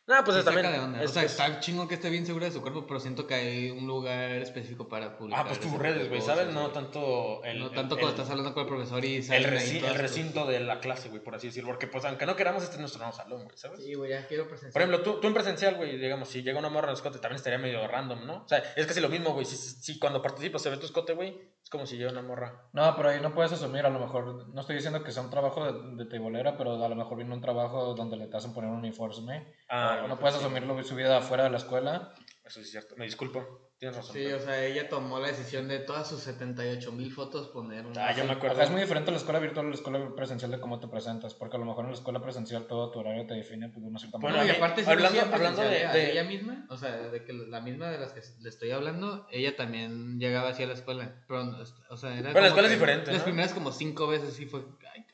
No, 0.09 0.25
pues 0.25 0.43
también. 0.45 0.73
de 0.73 0.79
onda. 0.81 1.03
es- 1.03 1.11
o 1.11 1.13
sea, 1.13 1.23
es- 1.23 1.33
está 1.33 1.61
chingón 1.61 1.87
que 1.87 1.95
esté 1.97 2.09
bien 2.09 2.25
segura 2.25 2.47
de 2.47 2.53
su 2.53 2.63
cuerpo, 2.63 2.87
pero 2.87 2.99
siento 2.99 3.27
que 3.27 3.35
hay 3.35 3.71
un 3.71 3.87
lugar 3.87 4.31
específico 4.33 4.89
para 4.89 5.17
publicar. 5.19 5.41
Ah, 5.45 5.47
pues 5.47 5.61
tus 5.61 5.73
redes, 5.75 6.09
güey, 6.09 6.23
¿sabes? 6.23 6.47
No 6.55 6.71
tanto. 6.71 7.45
El, 7.45 7.59
no 7.61 7.71
tanto 7.71 7.95
el- 7.97 8.01
cuando 8.01 8.07
el- 8.09 8.15
estás 8.15 8.31
hablando 8.31 8.55
con 8.55 8.63
el 8.63 8.69
profesor 8.69 9.05
y 9.05 9.17
el, 9.17 9.25
reci- 9.27 9.77
el 9.77 9.89
tus- 9.89 9.99
recinto 9.99 10.47
de 10.47 10.61
la 10.61 10.81
clase, 10.81 11.11
güey, 11.11 11.23
por 11.23 11.35
así 11.35 11.49
decirlo. 11.49 11.69
Porque, 11.69 11.87
pues, 11.89 12.05
aunque 12.07 12.25
no 12.25 12.37
queramos, 12.37 12.63
este 12.63 12.77
es 12.77 12.81
nuestro 12.81 13.01
nuevo 13.01 13.15
salón, 13.15 13.45
güey, 13.45 13.57
¿sabes? 13.59 13.85
Sí, 13.85 13.93
güey, 13.95 14.11
ya 14.11 14.27
quiero 14.27 14.49
presenciar. 14.49 14.73
Por 14.73 14.81
ejemplo, 14.83 15.03
tú, 15.03 15.21
tú 15.21 15.27
en 15.29 15.35
presencial, 15.35 15.75
güey, 15.77 15.99
digamos, 15.99 16.29
si 16.31 16.43
llega 16.43 16.59
una 16.59 16.71
morra 16.71 16.89
en 16.89 16.95
escote, 16.95 17.19
también 17.19 17.37
estaría 17.37 17.59
medio 17.59 17.87
random, 17.87 18.27
¿no? 18.27 18.45
O 18.45 18.49
sea, 18.49 18.63
es 18.77 18.87
casi 18.87 19.01
lo 19.01 19.11
mismo, 19.11 19.35
güey. 19.35 19.45
Si, 19.45 19.57
si, 19.57 19.77
si 19.83 19.99
cuando 19.99 20.23
participas 20.23 20.63
se 20.63 20.71
ve 20.71 20.79
tu 20.79 20.87
escote, 20.87 21.13
güey, 21.13 21.37
es 21.69 21.71
como 21.71 21.85
si 21.85 21.99
llega 21.99 22.11
una 22.11 22.23
morra. 22.23 22.63
No, 22.73 22.97
pero 22.97 23.11
ahí 23.11 23.21
no 23.21 23.35
puedes 23.35 23.53
asumir, 23.53 23.85
a 23.85 23.91
lo 23.91 24.01
mejor, 24.01 24.49
no 24.49 24.61
estoy 24.63 24.77
diciendo 24.77 25.05
que 25.05 25.13
sea 25.13 25.23
un 25.23 25.29
trabajo 25.29 25.71
de, 25.71 26.03
de 26.03 26.11
tebolera, 26.11 26.57
pero 26.57 26.83
a 26.83 26.89
lo 26.89 26.97
mejor 26.97 27.19
viene 27.19 27.35
un 27.35 27.43
trabajo 27.43 27.95
donde 27.95 28.17
le 28.17 28.27
te 28.27 28.39
hacen 28.39 28.55
poner 28.55 28.71
un 28.71 28.79
uniforme. 28.79 29.55
Ah, 29.69 30.07
no 30.09 30.15
sí. 30.15 30.21
puedes 30.21 30.39
asumirlo 30.39 30.83
su 30.83 30.95
vida 30.95 31.19
afuera 31.19 31.45
de 31.45 31.51
la 31.51 31.59
escuela. 31.59 32.15
Eso 32.43 32.61
sí 32.61 32.61
es 32.61 32.71
cierto. 32.71 32.95
Me 32.97 33.05
disculpo. 33.05 33.68
Tienes 33.79 33.97
razón. 33.97 34.13
Sí, 34.17 34.27
o 34.27 34.41
sea, 34.41 34.65
ella 34.65 34.89
tomó 34.89 35.21
la 35.21 35.29
decisión 35.29 35.69
de 35.69 35.79
todas 35.79 36.09
sus 36.09 36.21
78 36.23 36.91
mil 36.91 37.13
fotos 37.13 37.47
poner 37.49 37.87
una. 37.87 38.09
Ah, 38.09 38.13
yo 38.13 38.25
me 38.25 38.33
acuerdo. 38.33 38.57
Acá 38.57 38.65
es 38.65 38.71
muy 38.73 38.81
diferente 38.81 39.13
la 39.13 39.19
escuela 39.19 39.39
virtual 39.39 39.67
a 39.67 39.69
la 39.69 39.75
escuela 39.77 40.15
presencial 40.17 40.51
de 40.51 40.59
cómo 40.59 40.81
te 40.81 40.89
presentas, 40.89 41.35
porque 41.35 41.57
a 41.57 41.61
lo 41.61 41.65
mejor 41.67 41.85
en 41.85 41.93
la 41.93 41.97
escuela 41.97 42.21
presencial 42.21 42.67
todo 42.67 42.91
tu 42.91 42.99
horario 42.99 43.25
te 43.27 43.35
define 43.35 43.69
pues, 43.69 43.81
de 43.83 43.89
una 43.89 44.01
cierta 44.01 44.19
Bueno, 44.19 44.39
Bueno, 44.39 44.51
y 44.51 44.55
a 44.55 44.59
aparte, 44.59 44.83
si 44.85 44.91
hablando- 44.91 45.25
no 45.27 45.35
hablando 45.35 45.63
de- 45.63 45.69
¿eh? 45.69 45.79
de- 45.79 45.87
a 45.87 46.11
ella 46.11 46.25
misma, 46.25 46.67
o 46.71 46.77
sea, 46.77 46.97
de 46.97 47.25
que 47.25 47.33
la 47.33 47.61
misma 47.61 47.89
de 47.89 47.99
las 47.99 48.13
que 48.13 48.21
le 48.41 48.49
estoy 48.49 48.73
hablando, 48.73 49.29
ella 49.31 49.55
también 49.55 50.19
llegaba 50.19 50.49
así 50.49 50.65
a 50.65 50.67
la 50.67 50.75
escuela. 50.75 51.25
Pero, 51.29 51.45
o 51.91 51.97
sea, 51.97 52.19
era. 52.19 52.31
Pero 52.31 52.41
la 52.41 52.49
escuela 52.49 52.67
es 52.69 52.75
diferente, 52.75 53.13
Las 53.13 53.19
¿no? 53.21 53.25
primeras 53.27 53.55
como 53.55 53.71
cinco 53.71 54.09
veces 54.09 54.35
sí 54.35 54.47
fue. 54.47 54.65
Ay. 54.93 55.05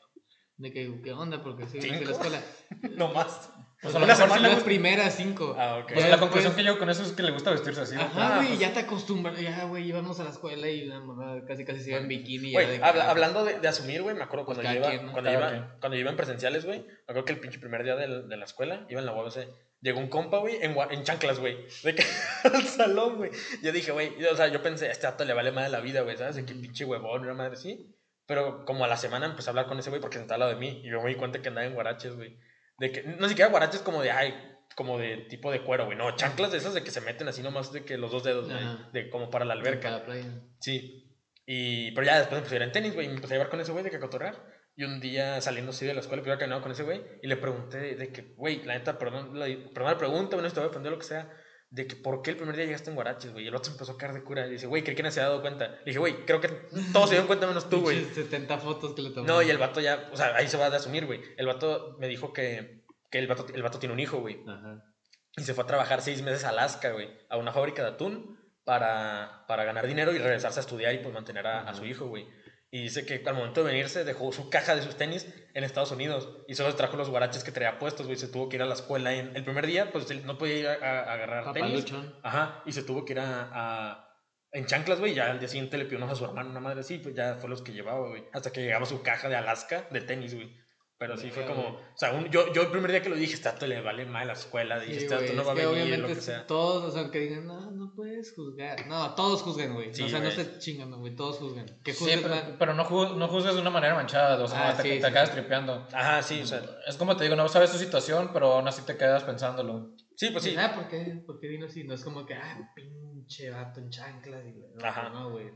De 0.57 0.71
que, 0.71 1.01
¿qué 1.03 1.11
onda? 1.11 1.43
Porque 1.43 1.67
sí, 1.67 1.77
a 1.77 1.81
la 1.85 1.97
¿Cinco? 1.99 2.11
escuela. 2.11 2.41
No 2.97 3.13
más. 3.13 3.51
Pues 3.81 3.93
a 3.93 3.99
lo 3.99 4.07
mejor 4.07 4.41
le 4.41 4.49
Las 4.49 4.63
primeras 4.63 5.15
cinco. 5.15 5.55
Ah, 5.59 5.77
ok. 5.77 5.87
Pues 5.93 5.99
Ya 5.99 6.01
la 6.01 6.07
después- 6.07 6.19
conclusión 6.21 6.55
que 6.55 6.63
llego 6.63 6.79
con 6.79 6.89
eso 6.89 7.03
es 7.03 7.11
que 7.11 7.21
le 7.23 7.31
gusta 7.31 7.51
vestirse 7.51 7.81
así. 7.81 7.95
Ajá, 7.95 8.09
Ah, 8.15 8.35
güey, 8.37 8.47
pues- 8.49 8.59
ya 8.59 8.73
te 8.73 8.79
acostumbras, 8.79 9.39
ya, 9.39 9.65
güey, 9.65 9.87
íbamos 9.87 10.19
a 10.19 10.23
la 10.23 10.29
escuela 10.31 10.67
y 10.69 10.85
la 10.85 10.99
mamá 11.01 11.41
casi 11.47 11.65
casi 11.65 11.81
se 11.81 11.89
iba 11.91 11.99
en 11.99 12.07
bikini. 12.07 12.51
ya 12.51 12.63
Güey, 12.63 12.79
hablando 12.81 13.43
de, 13.45 13.59
de 13.59 13.67
asumir, 13.67 14.01
güey, 14.01 14.15
me 14.15 14.23
acuerdo 14.23 14.45
Pues 14.45 14.57
cuando, 14.57 14.73
yo 14.73 14.81
cada 14.81 14.93
iba, 14.93 14.97
quien, 14.97 15.05
¿no? 15.07 15.11
cuando, 15.11 15.31
iba, 15.31 15.77
cuando 15.79 15.95
yo 15.95 16.01
iba 16.01 16.09
en 16.11 16.17
presenciales, 16.17 16.65
güey, 16.65 16.79
me 16.79 16.93
acuerdo 17.03 17.25
que 17.25 17.33
el 17.33 17.39
pinche 17.39 17.59
primer 17.59 17.83
día 17.83 17.95
de, 17.95 18.07
la 18.37 18.45
escuela, 18.45 18.85
iba 18.89 18.99
en 18.99 19.05
la 19.05 19.13
UABC, 19.13 19.47
llegó 19.81 19.99
un 19.99 20.07
compa, 20.07 20.39
güey, 20.39 20.57
en, 20.61 20.75
en 20.89 21.03
chanclas, 21.03 21.39
güey, 21.39 21.57
de 21.83 21.95
que 21.95 22.03
al 22.53 22.63
salón, 22.63 23.17
güey. 23.17 23.31
Yo 23.61 23.71
dije, 23.71 23.91
güey, 23.91 24.17
yo- 24.19 24.31
o 24.31 24.35
sea, 24.35 24.47
yo 24.47 24.61
pensé, 24.63 24.87
a 24.87 24.91
este 24.91 25.05
dato 25.05 25.25
le 25.25 25.33
vale 25.33 25.51
madre 25.51 25.69
la 25.69 25.81
vida, 25.81 26.01
güey, 26.01 26.17
¿sabes? 26.17 26.35
De 26.37 26.45
que 26.45 26.55
pinche 26.55 26.85
huevón, 26.85 27.21
una 27.21 27.33
madre 27.33 27.53
así. 27.53 27.91
Pero 28.27 28.65
como 28.65 28.83
a 28.85 28.87
la 28.87 28.97
semana 28.97 29.27
empecé 29.27 29.49
a 29.49 29.51
hablar 29.51 29.67
con 29.67 29.77
ese 29.77 29.91
güey 29.91 30.01
porque 30.01 30.17
sentaba 30.17 30.35
al 30.35 30.39
lado 30.39 30.51
de 30.53 30.59
mí 30.59 30.81
y 30.83 30.89
yo 30.89 30.99
me 31.03 31.09
di 31.09 31.15
cuenta 31.15 31.43
que 31.43 31.49
andaba 31.49 31.67
en 31.67 31.75
guaraches, 31.75 32.15
güey. 32.15 32.39
De 32.77 32.91
que, 32.91 33.03
no 33.03 33.27
siquiera 33.29 33.49
guaraches 33.49 33.81
como 33.81 34.01
de, 34.01 34.11
ay, 34.11 34.33
como 34.75 34.97
de 34.97 35.17
tipo 35.29 35.51
de 35.51 35.63
cuero, 35.63 35.85
güey. 35.85 35.97
No, 35.97 36.15
chanclas 36.15 36.51
de 36.51 36.57
esas 36.57 36.73
de 36.73 36.83
que 36.83 36.91
se 36.91 37.01
meten 37.01 37.27
así 37.27 37.41
nomás 37.41 37.71
de 37.71 37.85
que 37.85 37.97
los 37.97 38.11
dos 38.11 38.23
dedos, 38.23 38.49
güey. 38.49 38.63
De 38.91 39.09
como 39.09 39.29
para 39.29 39.45
la 39.45 39.53
para 39.55 39.67
alberca. 39.67 39.91
la 39.91 40.05
playa. 40.05 40.25
Sí. 40.59 41.01
Y, 41.45 41.91
pero 41.91 42.05
ya 42.05 42.17
después 42.17 42.39
me 42.39 42.43
pusieron 42.43 42.67
en 42.67 42.73
tenis, 42.73 42.93
güey, 42.93 43.05
y 43.05 43.09
me 43.09 43.15
empecé 43.15 43.33
a 43.33 43.37
llevar 43.37 43.49
con 43.49 43.61
ese 43.61 43.71
güey 43.71 43.83
de 43.83 43.91
que 43.91 43.99
cotorrear. 43.99 44.35
Y 44.75 44.83
un 44.83 44.99
día 44.99 45.39
saliendo 45.39 45.71
así 45.71 45.85
de 45.85 45.93
la 45.93 46.01
escuela, 46.01 46.21
iba 46.25 46.37
caminando 46.37 46.63
con 46.63 46.71
ese 46.71 46.83
güey 46.83 47.01
y 47.21 47.27
le 47.27 47.37
pregunté 47.37 47.95
de 47.95 48.11
que, 48.11 48.33
güey, 48.35 48.61
la 48.63 48.73
neta, 48.73 48.97
perdón 48.97 49.39
la, 49.39 49.45
perdón 49.73 49.91
la 49.91 49.97
pregunta, 49.97 50.35
bueno, 50.35 50.49
te 50.49 50.59
voy 50.59 50.65
a 50.65 50.67
defender 50.67 50.91
lo 50.91 50.99
que 50.99 51.05
sea, 51.05 51.31
de 51.69 51.87
que 51.87 51.95
por 51.95 52.21
qué 52.21 52.31
el 52.31 52.37
primer 52.37 52.55
día 52.55 52.65
llegaste 52.65 52.89
en 52.89 52.95
Guaraches, 52.95 53.31
güey. 53.33 53.45
Y 53.45 53.47
el 53.47 53.55
otro 53.55 53.71
empezó 53.71 53.93
a 53.93 53.97
caer 53.97 54.13
de 54.13 54.23
cura. 54.23 54.47
Y 54.47 54.51
dice, 54.51 54.67
güey, 54.67 54.83
creí 54.83 54.95
que 54.95 55.11
se 55.11 55.19
había 55.19 55.29
dado 55.29 55.41
cuenta. 55.41 55.67
Le 55.67 55.85
dije, 55.85 55.99
güey, 55.99 56.25
creo 56.25 56.39
que 56.39 56.47
todos 56.93 57.09
se 57.09 57.15
dieron 57.15 57.27
cuenta 57.27 57.47
menos 57.47 57.69
tú, 57.69 57.81
güey. 57.81 57.99
Pinches 57.99 58.25
70 58.25 58.57
fotos 58.59 58.93
que 58.93 59.01
le 59.01 59.09
tomé. 59.09 59.27
No, 59.27 59.41
y 59.41 59.49
el 59.49 59.57
vato 59.57 59.81
ya, 59.81 60.09
o 60.11 60.17
sea, 60.17 60.35
ahí 60.35 60.47
se 60.47 60.57
va 60.57 60.67
a 60.67 60.75
asumir, 60.75 61.05
güey. 61.05 61.21
El 61.37 61.47
vato 61.47 61.97
me 61.99 62.07
dijo 62.07 62.33
que, 62.33 62.85
que 63.11 63.19
el, 63.19 63.27
vato, 63.27 63.47
el 63.53 63.61
vato 63.63 63.79
tiene 63.79 63.93
un 63.93 63.99
hijo, 63.99 64.19
güey. 64.19 64.41
Ajá. 64.47 64.83
Y 65.37 65.43
se 65.43 65.53
fue 65.53 65.65
a 65.65 65.67
trabajar 65.67 66.01
seis 66.01 66.21
meses 66.21 66.45
a 66.45 66.49
Alaska, 66.49 66.91
güey, 66.91 67.09
a 67.29 67.37
una 67.37 67.51
fábrica 67.51 67.81
de 67.81 67.89
atún 67.89 68.39
para, 68.63 69.43
para 69.47 69.65
ganar 69.65 69.85
dinero 69.85 70.13
y 70.13 70.17
regresarse 70.17 70.59
a 70.59 70.61
estudiar 70.61 70.93
y 70.93 70.99
pues 70.99 71.13
mantener 71.13 71.45
a, 71.45 71.67
a 71.67 71.73
su 71.73 71.85
hijo, 71.85 72.07
güey. 72.07 72.25
Y 72.75 72.81
dice 72.81 73.05
que 73.05 73.23
al 73.25 73.35
momento 73.35 73.63
de 73.63 73.71
venirse 73.71 74.03
dejó 74.03 74.33
su 74.33 74.49
caja 74.49 74.75
de 74.75 74.81
sus 74.81 74.97
tenis 74.97 75.33
en 75.53 75.63
Estados 75.63 75.91
Unidos 75.91 76.43
y 76.45 76.55
solo 76.55 76.75
trajo 76.75 76.97
los 76.97 77.09
guaraches 77.09 77.45
que 77.45 77.53
traía 77.53 77.79
puestos, 77.79 78.05
güey. 78.05 78.17
Se 78.17 78.27
tuvo 78.27 78.49
que 78.49 78.57
ir 78.57 78.63
a 78.63 78.65
la 78.65 78.73
escuela. 78.73 79.13
En, 79.13 79.33
el 79.33 79.45
primer 79.45 79.65
día, 79.65 79.93
pues 79.93 80.11
él 80.11 80.25
no 80.25 80.37
podía 80.37 80.57
ir 80.57 80.67
a, 80.67 81.13
agarrar 81.13 81.45
tenis. 81.53 81.85
Ajá, 82.21 82.61
y 82.65 82.73
se 82.73 82.83
tuvo 82.83 83.05
que 83.05 83.13
ir 83.13 83.19
a, 83.21 83.49
a- 83.53 84.09
en 84.51 84.65
chanclas, 84.65 84.99
güey. 84.99 85.13
Ya 85.13 85.31
al 85.31 85.39
día 85.39 85.47
siguiente 85.47 85.77
le 85.77 85.85
pidió 85.85 85.99
unos 85.99 86.11
a 86.11 86.15
su 86.15 86.25
hermano, 86.25 86.49
una 86.49 86.59
madre 86.59 86.81
así, 86.81 86.97
pues 86.97 87.15
ya 87.15 87.35
fue 87.35 87.49
los 87.49 87.61
que 87.61 87.71
llevaba, 87.71 88.09
güey. 88.09 88.25
Hasta 88.33 88.51
que 88.51 88.59
llegaba 88.63 88.85
su 88.85 89.01
caja 89.01 89.29
de 89.29 89.37
Alaska 89.37 89.87
de 89.91 90.01
tenis, 90.01 90.35
güey. 90.35 90.53
Pero 90.97 91.17
sí 91.17 91.29
fue 91.29 91.45
como, 91.45 91.61
o 91.67 91.97
sea, 91.97 92.13
un- 92.13 92.29
yo, 92.31 92.53
yo 92.53 92.61
el 92.61 92.69
primer 92.71 92.89
día 92.89 93.01
que 93.01 93.09
lo 93.09 93.17
dije, 93.17 93.35
dato 93.43 93.67
le 93.67 93.81
vale 93.81 94.05
mal 94.05 94.27
la 94.27 94.33
escuela, 94.33 94.79
dije, 94.79 95.01
Sí, 95.01 95.07
güey, 95.07 95.35
no 95.35 95.43
va 95.43 95.51
a 95.51 95.55
que 95.55 95.65
venir, 95.65 95.77
lo 95.79 95.83
obviamente 95.85 96.13
que 96.13 96.19
es- 96.19 96.25
sea. 96.25 96.47
todos, 96.47 96.85
o 96.85 96.91
sea, 96.91 97.11
que 97.11 97.19
digan, 97.19 97.45
no, 97.45 97.69
no 97.71 97.93
puedes 97.93 98.33
juzgar. 98.33 98.87
No, 98.87 99.13
todos 99.13 99.41
juzgan, 99.41 99.73
güey. 99.73 99.93
Sí, 99.93 100.03
o 100.03 100.07
sea, 100.07 100.19
no 100.19 100.25
güey. 100.29 100.39
estés 100.39 100.59
chingando, 100.59 100.97
güey, 100.99 101.13
todos 101.13 101.37
juzgan. 101.37 101.65
Que 101.83 101.91
Sí, 101.91 101.99
juzguen 101.99 102.21
pero, 102.21 102.35
mal. 102.35 102.55
pero 102.57 102.73
no, 102.75 102.85
ju- 102.85 103.13
no 103.17 103.27
juzgues 103.27 103.55
de 103.55 103.61
una 103.61 103.71
manera 103.71 103.93
manchada, 103.93 104.41
o 104.41 104.47
sea, 104.47 104.69
Ah, 104.69 104.77
te, 104.77 104.83
sí, 104.83 104.89
te 104.89 104.99
sí, 105.01 105.05
acabas 105.05 105.29
sí. 105.29 105.35
tripeando. 105.35 105.85
Ajá, 105.91 106.21
sí, 106.23 106.41
o 106.41 106.45
sea, 106.45 106.61
Es 106.87 106.95
como 106.95 107.17
te 107.17 107.25
digo, 107.25 107.35
no 107.35 107.49
sabes 107.49 107.71
su 107.71 107.77
situación, 107.77 108.29
pero 108.31 108.53
aún 108.53 108.67
así 108.69 108.81
te 108.83 108.95
quedas 108.95 109.23
pensándolo. 109.23 109.91
sí, 110.15 110.29
pues 110.29 110.45
sí. 110.45 110.55
Ah, 110.57 110.71
¿por 110.75 110.87
qué? 110.87 111.21
¿Por 111.25 111.41
qué 111.41 111.47
vino 111.49 111.65
así? 111.65 111.83
No 111.83 111.93
es 111.93 112.05
como 112.05 112.25
que, 112.25 112.35
ah, 112.35 112.71
pinche 112.73 113.49
vato 113.49 113.81
en 113.81 113.89
chanclas. 113.89 114.45
Y, 114.45 114.53
no, 114.75 114.85
Ajá. 114.87 115.09
No, 115.09 115.31
güey. 115.31 115.47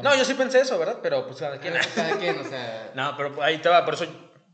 No, 0.00 0.14
yo 0.16 0.24
sí 0.24 0.34
pensé 0.34 0.60
eso, 0.60 0.78
¿verdad? 0.78 1.00
Pero 1.02 1.26
pues 1.26 1.38
cada 1.40 1.58
quien. 1.58 1.74
Cada 1.94 2.16
quien, 2.18 2.38
o 2.38 2.44
sea. 2.44 2.92
No, 2.94 3.16
pero 3.16 3.42
ahí 3.42 3.58
te 3.58 3.68
va, 3.68 3.84
por 3.84 3.94
eso 3.94 4.06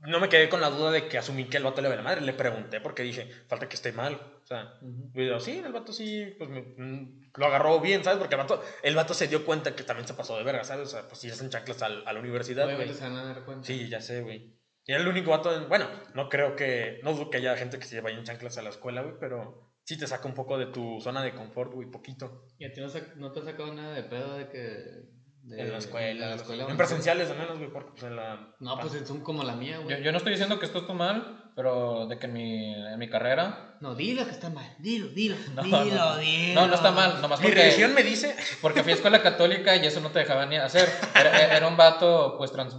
no 0.07 0.21
me 0.21 0.29
quedé 0.29 0.49
con 0.49 0.61
la 0.61 0.71
duda 0.71 0.91
de 0.91 1.09
que 1.09 1.19
asumí 1.19 1.45
que 1.49 1.57
el 1.59 1.63
vato 1.65 1.81
le 1.81 1.89
ve 1.89 1.97
la 1.97 2.03
madre. 2.03 2.21
Le 2.21 2.33
pregunté 2.33 2.81
porque 2.81 3.03
dije, 3.03 3.29
falta 3.49 3.69
que 3.69 3.77
esté 3.77 3.93
mal. 3.93 4.15
O 4.43 4.47
sea, 4.47 4.75
Ujú. 4.83 5.11
y 5.15 5.27
yo, 5.27 5.39
sí, 5.41 5.59
el 5.65 5.73
vato 5.73 5.93
sí, 5.93 6.35
pues 6.39 6.51
me- 6.51 6.63
mm, 6.77 7.31
lo 7.37 7.47
agarró 7.47 7.81
bien, 7.81 8.03
¿sabes? 8.05 8.19
Porque 8.19 8.35
el 8.35 8.41
vato, 8.41 8.63
el 8.83 8.95
vato 8.97 9.15
se 9.15 9.29
dio 9.29 9.45
cuenta 9.45 9.75
que 9.77 9.85
también 9.85 10.07
se 10.07 10.15
pasó 10.15 10.37
de 10.37 10.45
verga, 10.45 10.65
¿sabes? 10.65 10.89
O 10.89 10.91
sea, 10.91 11.09
pues 11.09 11.21
si 11.21 11.31
hacen 11.31 11.51
chanclas 11.51 11.83
al- 11.83 12.07
a 12.07 12.13
la 12.13 12.21
universidad. 12.21 12.67
Obviamente 12.67 12.95
se 12.95 13.05
van 13.05 13.17
a 13.17 13.25
dar 13.25 13.45
cuenta. 13.45 13.67
Sí, 13.67 13.89
ya 13.89 14.01
sé, 14.01 14.23
güey. 14.23 14.59
Y 14.85 14.93
era 14.93 15.01
el 15.03 15.09
único 15.09 15.31
vato, 15.31 15.55
en- 15.55 15.69
bueno, 15.69 15.87
no 16.15 16.29
creo 16.29 16.57
que, 16.57 16.99
no 17.05 17.13
dudo 17.13 17.31
que 17.31 17.37
haya 17.39 17.57
gente 17.57 17.79
que 17.79 17.85
se 17.87 18.01
vaya 18.01 18.19
en 18.19 18.25
chanclas 18.25 18.59
a 18.59 18.63
la 18.63 18.71
escuela, 18.71 19.03
güey, 19.03 19.15
pero 19.21 19.73
sí 19.85 19.97
te 19.97 20.09
saca 20.09 20.27
un 20.27 20.35
poco 20.35 20.59
de 20.59 20.67
tu 20.67 21.01
zona 21.01 21.23
de 21.23 21.35
confort, 21.35 21.73
güey, 21.73 21.89
poquito. 21.89 22.47
¿Y 22.59 22.65
a 22.65 22.73
ti 22.73 22.81
no, 22.81 22.89
no 23.17 23.31
te 23.33 23.41
ha 23.41 23.45
sacado 23.45 23.73
nada 23.73 23.95
de 23.95 24.03
pedo 24.03 24.37
de 24.37 24.49
que... 24.49 25.22
de- 25.43 25.61
en 25.61 25.73
la 25.73 25.79
escuela, 25.79 26.25
en 26.25 26.31
la 26.31 26.37
escuela 26.37 26.67
en 26.69 26.77
presenciales 26.77 27.31
al 27.31 27.39
menos, 27.39 27.59
güey, 27.59 27.71
porque 27.71 27.91
pues 27.93 28.03
en 28.05 28.17
la... 28.17 28.55
No, 28.61 28.79
pues 28.79 28.95
en 28.95 29.05
Zoom 29.07 29.21
como 29.23 29.43
la 29.43 29.55
mía, 29.57 29.77
Yo, 29.79 29.83
güey. 29.85 30.03
yo 30.03 30.13
no 30.13 30.19
estoy 30.19 30.33
diciendo 30.33 30.59
que 30.59 30.67
esto 30.67 30.79
esté 30.81 30.95
mal, 30.95 31.51
pero 31.57 32.07
de 32.07 32.19
que 32.19 32.27
en 32.27 32.33
mi, 32.33 32.75
en 32.75 32.99
mi 32.99 33.09
carrera. 33.11 33.77
No, 33.81 33.95
dilo 33.95 34.25
que 34.25 34.31
está 34.31 34.51
mal. 34.51 34.77
Dilo, 34.79 35.09
dilo. 35.09 35.37
No, 35.55 35.63
dilo, 35.63 35.77
no, 35.79 36.11
no. 36.15 36.17
dilo. 36.19 36.61
No, 36.61 36.67
no 36.69 36.75
está 36.75 36.91
mal, 36.93 37.21
nomás 37.21 37.41
Mi 37.41 37.47
porque, 37.47 37.61
religión 37.63 37.93
me 37.95 38.03
dice... 38.03 38.37
porque 38.63 38.83
fui 38.83 38.93
a 38.93 38.95
escuela 38.97 39.21
católica 39.23 39.75
y 39.77 39.85
eso 39.87 40.01
no 40.01 40.11
te 40.11 40.21
dejaba 40.21 40.47
ni 40.47 40.57
hacer. 40.57 40.89
Era, 41.19 41.57
era 41.57 41.67
un 41.69 41.77
vato, 41.77 42.37
pues, 42.39 42.53
trans- 42.53 42.77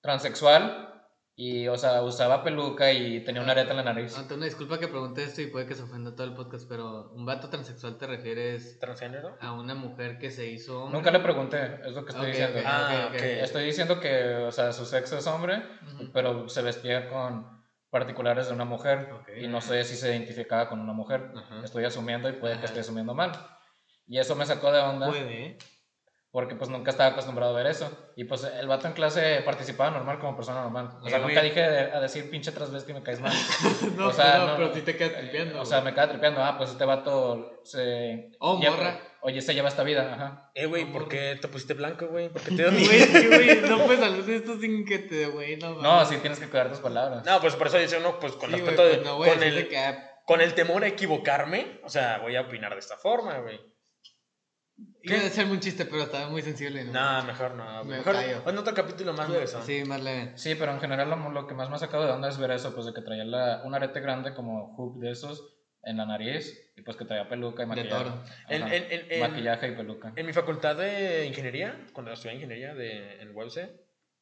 transexual 0.00 0.93
y, 1.36 1.66
o 1.66 1.76
sea, 1.76 2.02
usaba 2.02 2.44
peluca 2.44 2.92
y 2.92 3.24
tenía 3.24 3.42
una 3.42 3.52
areta 3.52 3.70
en 3.72 3.78
la 3.78 3.82
nariz. 3.82 4.16
Ante 4.16 4.34
una 4.34 4.44
disculpa 4.44 4.78
que 4.78 4.86
pregunte 4.86 5.24
esto 5.24 5.42
y 5.42 5.48
puede 5.48 5.66
que 5.66 5.74
se 5.74 5.82
ofenda 5.82 6.14
todo 6.14 6.26
el 6.26 6.34
podcast, 6.34 6.68
pero 6.68 7.10
¿un 7.10 7.26
vato 7.26 7.48
transexual 7.48 7.98
te 7.98 8.06
refieres 8.06 8.78
¿Transgénero? 8.78 9.36
a 9.40 9.52
una 9.52 9.74
mujer 9.74 10.18
que 10.18 10.30
se 10.30 10.46
hizo 10.46 10.84
hombre? 10.84 10.98
Nunca 10.98 11.10
le 11.10 11.18
pregunté, 11.20 11.80
es 11.84 11.92
lo 11.92 12.04
que 12.04 12.10
estoy 12.12 12.26
Ok, 12.26 12.32
diciendo. 12.32 12.58
ok, 12.60 12.64
Ah, 12.68 12.88
ok, 13.08 13.08
ok. 13.08 13.14
ok. 13.16 13.22
Estoy 13.22 13.64
diciendo 13.64 13.98
que, 14.00 14.34
o 14.36 14.52
sea, 14.52 14.72
su 14.72 14.86
sexo 14.86 15.18
es 15.18 15.26
hombre, 15.26 15.62
Ujú. 15.94 16.10
pero 16.12 16.48
se 16.48 16.62
vestía 16.62 17.08
con 17.08 17.52
particulares 17.90 18.46
de 18.48 18.54
una 18.54 18.64
mujer 18.64 19.08
y 19.36 19.46
no 19.48 19.60
sé 19.60 19.82
si 19.84 19.96
se 19.96 20.10
identificaba 20.10 20.68
con 20.68 20.80
una 20.80 20.92
mujer. 20.92 21.32
Ajá. 21.36 21.62
Estoy 21.64 21.84
asumiendo 21.84 22.28
y 22.28 22.32
puede 22.32 22.54
que 22.54 22.58
Ajá. 22.58 22.66
esté 22.66 22.80
asumiendo 22.80 23.12
mal. 23.14 23.32
Y 24.06 24.18
eso 24.18 24.36
me 24.36 24.46
sacó 24.46 24.70
de 24.70 24.80
onda 24.80 25.08
Puede. 25.08 25.58
Porque 26.34 26.56
pues 26.56 26.68
nunca 26.68 26.90
estaba 26.90 27.10
acostumbrado 27.10 27.54
a 27.54 27.56
ver 27.56 27.68
eso. 27.70 27.88
Y 28.16 28.24
pues 28.24 28.42
el 28.42 28.66
vato 28.66 28.88
en 28.88 28.92
clase 28.94 29.40
participaba 29.44 29.92
normal 29.92 30.18
como 30.18 30.34
persona 30.34 30.62
normal. 30.62 30.90
O 31.00 31.08
sea, 31.08 31.18
Eh, 31.18 31.22
nunca 31.22 31.40
dije 31.42 31.60
de- 31.60 31.92
a 31.92 32.00
decir 32.00 32.28
pinche 32.28 32.50
transvesti 32.50 32.92
me 32.92 33.04
caes 33.04 33.20
mal. 33.20 33.32
No, 33.96 34.08
O 34.08 34.12
sea, 34.12 34.32
pero, 34.32 34.46
no, 34.48 34.56
pero 34.56 34.74
sí 34.74 34.80
te 34.82 34.96
quedas 34.96 35.16
tripeando. 35.16 35.60
O 35.60 35.64
sea, 35.64 35.80
me 35.82 35.94
queda 35.94 36.08
tripeando. 36.08 36.42
Ah, 36.42 36.58
pues 36.58 36.70
este 36.70 36.84
vato 36.84 37.60
se... 37.62 38.32
Oh, 38.40 38.58
lleva- 38.60 38.76
morra. 38.76 39.00
Oye, 39.20 39.40
se 39.40 39.54
lleva 39.54 39.68
esta 39.68 39.84
vida, 39.84 40.12
ajá. 40.12 40.50
Eh, 40.54 40.66
güey, 40.66 40.84
¿por 40.92 41.08
qué 41.08 41.38
te 41.40 41.46
pusiste 41.48 41.72
blanco, 41.74 42.08
güey? 42.08 42.28
¿Por 42.30 42.42
qué 42.42 42.50
te 42.50 42.56
dio 42.68 42.70
Güey, 42.72 42.80
miedo? 42.88 43.04
es 43.04 43.10
que, 43.10 43.26
güey, 43.28 43.60
no 43.70 43.78
puedes 43.86 44.02
hablar 44.02 44.22
de 44.24 44.36
esto 44.36 44.58
sin 44.58 44.84
que 44.84 44.98
te, 44.98 45.26
güey, 45.28 45.56
no 45.56 45.70
No, 45.76 45.80
mames. 45.82 46.08
sí 46.08 46.16
tienes 46.16 46.40
que 46.40 46.48
cuidar 46.48 46.68
tus 46.68 46.80
palabras. 46.80 47.24
No, 47.24 47.40
pues 47.40 47.54
por 47.54 47.68
eso 47.68 47.78
dice 47.78 47.96
uno, 47.96 48.18
pues 48.18 48.32
con 48.32 48.50
Sí, 48.50 48.56
güey, 48.60 48.62
respeto 48.66 48.84
de... 48.84 48.94
pues 48.96 49.06
no 49.06 49.16
voy 49.18 49.28
a 49.28 49.32
con, 49.32 49.40
decirle 49.40 49.60
el, 49.62 49.68
que, 49.68 49.78
ah, 49.78 50.10
con 50.26 50.40
el 50.42 50.52
temor 50.54 50.82
a 50.84 50.88
equivocarme, 50.88 51.80
o 51.84 51.88
sea, 51.88 52.18
voy 52.18 52.34
a 52.36 52.40
opinar 52.42 52.72
de 52.74 52.80
esta 52.80 52.96
forma, 52.96 53.38
güey. 53.38 53.58
Iba 55.02 55.18
a 55.18 55.26
hacerme 55.26 55.52
un 55.52 55.60
chiste, 55.60 55.84
pero 55.84 56.02
estaba 56.02 56.28
muy 56.28 56.42
sensible. 56.42 56.84
¿no? 56.84 56.92
No, 56.92 57.24
mejor 57.26 57.54
no. 57.54 57.84
Me 57.84 57.98
Mejor 57.98 58.14
callo. 58.14 58.42
en 58.48 58.58
otro 58.58 58.74
capítulo 58.74 59.12
más 59.12 59.30
de 59.30 59.44
eso. 59.44 59.62
Sí, 59.62 59.84
más 59.84 60.02
leve. 60.02 60.32
Sí, 60.36 60.54
pero 60.56 60.72
en 60.72 60.80
general 60.80 61.10
lo, 61.10 61.30
lo 61.30 61.46
que 61.46 61.54
más 61.54 61.68
me 61.68 61.76
ha 61.76 61.78
sacado 61.78 62.04
de 62.06 62.10
onda 62.12 62.28
es 62.28 62.38
ver 62.38 62.50
eso, 62.50 62.74
pues 62.74 62.86
de 62.86 62.94
que 62.94 63.02
traía 63.02 63.24
la, 63.24 63.62
un 63.64 63.74
arete 63.74 64.00
grande 64.00 64.34
como 64.34 64.74
hook 64.74 64.98
de 65.00 65.10
esos 65.12 65.50
en 65.82 65.98
la 65.98 66.06
nariz 66.06 66.72
y 66.76 66.80
pues 66.82 66.96
que 66.96 67.04
traía 67.04 67.28
peluca 67.28 67.62
y 67.62 67.66
De 67.66 67.74
maquillaje. 67.76 68.04
toro. 68.04 68.22
En- 68.48 68.62
en- 68.62 68.72
en- 68.90 69.12
en- 69.12 69.20
maquillaje 69.20 69.68
y 69.68 69.72
peluca. 69.76 70.12
En 70.16 70.26
mi 70.26 70.32
facultad 70.32 70.74
de 70.76 71.26
ingeniería, 71.26 71.86
cuando 71.92 72.10
estudié 72.12 72.34
ingeniería 72.36 72.74
de, 72.74 73.20
en 73.20 73.36
UEBC, 73.36 73.70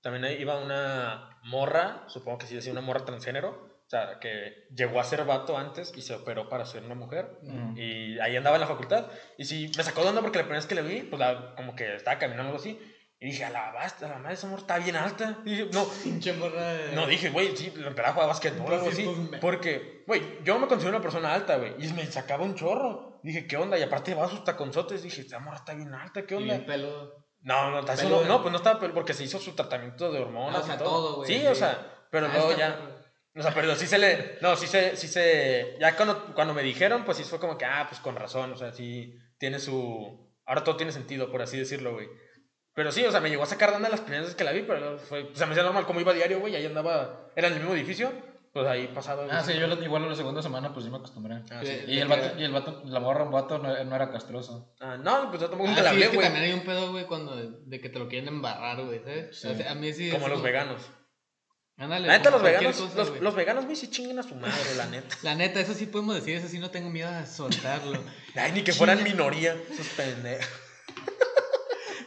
también 0.03 0.25
ahí 0.25 0.35
iba 0.41 0.59
una 0.59 1.39
morra, 1.45 2.03
supongo 2.09 2.39
que 2.39 2.47
sí 2.47 2.57
decía 2.57 2.73
una 2.73 2.81
morra 2.81 3.05
transgénero, 3.05 3.72
o 3.93 3.95
sea, 3.95 4.19
que 4.21 4.67
llegó 4.75 4.99
a 5.01 5.05
ser 5.05 5.23
vato 5.27 5.59
antes 5.59 5.93
y 5.95 6.01
se 6.01 6.15
operó 6.15 6.49
para 6.49 6.65
ser 6.65 6.83
una 6.83 6.95
mujer. 6.95 7.39
Y 7.77 8.19
ahí 8.21 8.35
andaba 8.39 8.57
en 8.57 8.63
la 8.63 8.67
facultad. 8.67 9.07
Y 9.37 9.45
sí, 9.45 9.71
me 9.77 9.83
sacó 9.83 10.03
de 10.03 10.09
onda 10.09 10.23
porque 10.23 10.39
la 10.39 10.45
primera 10.45 10.61
vez 10.61 10.67
que 10.67 10.75
la 10.75 10.81
vi, 10.81 11.03
pues 11.03 11.21
la- 11.21 11.55
como 11.57 11.75
que 11.77 11.97
estaba 11.97 12.19
caminando 12.19 12.49
algo 12.53 12.59
así. 12.59 12.81
Y 13.21 13.27
dije, 13.27 13.45
a 13.45 13.51
la 13.51 13.71
basta, 13.71 14.09
la 14.09 14.19
madre 14.19 14.35
esa 14.35 14.47
morra 14.47 14.63
está 14.63 14.79
bien 14.79 14.97
alta. 14.97 15.39
Y 15.45 15.51
dije, 15.51 15.69
no, 15.75 15.85
Pinche 16.03 16.33
morra 16.33 16.73
de... 16.73 16.93
no, 16.97 17.07
dije, 17.07 17.29
güey, 17.31 17.55
sí, 17.55 17.71
la 17.77 17.89
empezaba 17.89 18.09
a 18.09 18.13
jugar 18.15 18.29
básquetbol 18.29 18.73
o 18.73 18.75
algo 18.77 18.89
así. 18.89 19.05
200 19.05 19.31
me- 19.31 19.39
Porque, 19.39 20.05
güey, 20.07 20.23
yo 20.43 20.59
me 20.59 20.67
considero 20.69 20.97
una 20.97 21.03
persona 21.03 21.35
alta, 21.35 21.57
güey. 21.59 21.75
Y 21.79 21.93
me 21.93 22.07
sacaba 22.07 22.45
un 22.45 22.55
chorro. 22.55 23.21
Dije, 23.23 23.47
¿qué 23.47 23.59
onda? 23.59 23.79
Y 23.79 23.83
aparte 23.83 24.15
va 24.15 24.25
a 24.25 24.29
sus 24.29 24.43
taconzotes. 24.43 25.03
Dije, 25.03 25.21
esta 25.21 25.39
morra 25.39 25.59
está 25.59 25.75
bien 25.75 25.93
alta, 25.95 26.23
¿qué 26.27 26.35
Y 26.35 26.39
onda? 26.39 26.55
bien 26.55 26.67
peludo. 26.67 27.27
No, 27.43 27.71
no, 27.71 27.81
eso 27.81 28.03
Peluda. 28.05 28.23
no, 28.23 28.29
no, 28.29 28.43
pues 28.43 28.53
no 28.53 28.57
estaba 28.59 28.81
porque 28.95 29.13
se 29.13 29.25
hizo 29.25 29.39
su 29.39 29.53
tratamiento 29.53 30.11
de 30.11 30.19
hormonas. 30.21 30.63
O 30.63 30.67
sea, 30.67 30.75
y 30.77 30.79
todo, 30.79 31.17
güey, 31.17 31.29
Sí, 31.29 31.41
sí. 31.41 31.47
o 31.47 31.55
sea, 31.55 32.07
pero 32.11 32.27
Ah, 32.27 32.31
luego 32.35 32.57
ya. 32.57 32.92
O 33.35 33.43
sea, 33.43 33.55
pero 33.55 33.75
sí 33.77 33.87
se 33.87 33.99
le. 33.99 34.39
No, 34.43 34.57
sí 34.57 34.67
se. 34.67 34.97
Sí 34.97 35.09
se 35.09 35.77
ya 35.81 35.97
cuando, 35.97 36.35
cuando 36.35 36.53
me 36.55 36.63
dijeron, 36.63 37.05
pues 37.05 37.17
sí 37.19 37.25
fue 37.25 37.39
como 37.41 37.57
que, 37.57 37.65
ah, 37.65 37.87
pues 37.89 38.01
con 38.01 38.15
razón. 38.17 38.53
O 38.53 38.57
sea, 38.57 38.73
sí 38.73 39.15
tiene 39.39 39.59
su. 39.59 40.31
Ahora 40.45 40.65
todo 40.65 40.77
tiene 40.77 40.93
sentido, 40.93 41.31
por 41.31 41.41
así 41.43 41.59
decirlo, 41.59 41.93
güey. 41.95 42.09
Pero 42.75 42.91
sí, 42.93 43.05
o 43.05 43.11
sea, 43.11 43.21
me 43.21 43.31
llegó 43.31 43.43
a 43.43 43.47
sacar 43.47 43.71
de 43.71 43.77
onda 43.77 43.89
las 43.89 44.01
primeras 44.01 44.25
veces 44.27 44.37
que 44.37 44.45
la 44.45 44.53
vi, 44.53 44.63
pero 44.63 44.99
fue. 44.99 45.25
O 45.25 45.35
sea, 45.35 45.47
me 45.47 45.53
hacía 45.53 45.63
normal 45.65 45.87
como 45.87 46.01
iba 46.01 46.13
a 46.13 46.15
diario, 46.15 46.41
güey. 46.41 46.57
Ahí 46.57 46.67
andaba. 46.67 47.31
Era 47.37 47.49
en 47.49 47.55
el 47.55 47.61
mismo 47.61 47.75
edificio. 47.75 48.13
Pues 48.53 48.67
ahí 48.67 48.89
pasaba. 48.95 49.27
Ah, 49.31 49.43
sí, 49.43 49.55
yo 49.59 49.67
lo- 49.67 49.83
igual 49.83 50.07
la 50.07 50.15
segunda 50.15 50.43
semana 50.43 50.75
pues 50.75 50.85
sí 50.85 50.91
me 50.91 50.99
acostumbré. 50.99 51.37
Ah, 51.51 51.61
Sí. 51.65 51.69
sí. 51.69 51.85
Y 51.93 51.99
el 52.01 52.09
vato, 52.09 52.39
y 52.39 52.45
el 52.45 52.53
vato, 52.53 52.83
la 52.85 53.01
morra, 53.01 53.25
un 53.25 53.31
vato 53.31 53.57
no, 53.59 53.83
no 53.83 53.97
era 53.97 54.11
castroso. 54.11 54.75
Ah, 54.79 54.99
no, 54.99 55.31
pues 55.31 55.41
yo 55.41 55.49
tampoco 55.49 55.71
Ah, 55.71 55.73
nunca 55.73 55.83
sí, 55.85 55.89
hablé, 55.89 56.05
es 56.05 56.11
que 56.11 56.17
güey. 56.17 56.27
también 56.29 56.45
hay 56.45 56.53
un 56.53 56.65
pedo, 56.67 56.91
güey, 56.91 57.07
cuando 57.07 57.35
de 57.37 57.81
que 57.81 57.89
te 57.89 57.99
lo 57.99 58.09
quieren 58.09 58.29
embarrar, 58.29 58.85
güey, 58.85 58.99
¿sabes? 58.99 59.41
Sí. 59.41 59.49
O 59.49 59.55
sea, 59.55 59.71
a 59.71 59.75
mí 59.75 59.91
sí. 59.95 60.11
como 60.11 60.27
es 60.27 60.33
los 60.33 60.43
veganos. 60.43 60.83
Ándale. 61.83 62.07
La 62.07 62.17
neta, 62.17 62.31
los 62.31 62.43
veganos, 62.43 62.77
cosa, 62.77 63.13
los, 63.21 63.35
veganos, 63.35 63.65
güey, 63.65 63.75
sí 63.75 63.91
chinguen 63.91 64.17
a 64.17 64.23
su 64.23 64.37
madre, 64.37 64.77
la 64.77 64.87
neta. 64.87 65.17
La 65.23 65.35
neta, 65.35 65.59
eso 65.59 65.75
sí 65.75 65.87
podemos 65.87 66.15
decir, 66.15 66.37
eso 66.37 66.47
sí 66.47 66.61
no 66.61 66.71
tengo 66.71 66.91
miedo 66.91 67.09
a 67.09 67.27
soltarlo. 67.27 67.99
Ay, 68.37 68.53
ni 68.53 68.63
que 68.63 68.73
fueran 68.73 69.03
minoría. 69.03 69.57
Esos 69.71 69.89
pendejos. 69.89 70.47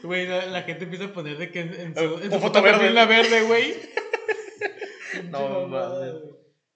Güey, 0.04 0.28
la, 0.28 0.46
la 0.46 0.62
gente 0.62 0.84
empieza 0.84 1.06
a 1.06 1.14
poner 1.14 1.36
de 1.38 1.52
que 1.52 1.62
en, 1.62 1.74
en 1.74 1.96
su, 1.96 2.20
en 2.20 2.32
su 2.32 2.40
foto 2.40 2.62
verde. 2.62 2.92
la 2.92 3.06
verde, 3.06 3.42
güey. 3.42 3.76
No, 5.32 5.68
mames. 5.68 6.14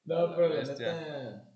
No, 0.05 0.35
pero 0.35 0.49
la 0.49 0.63
neta. 0.63 1.48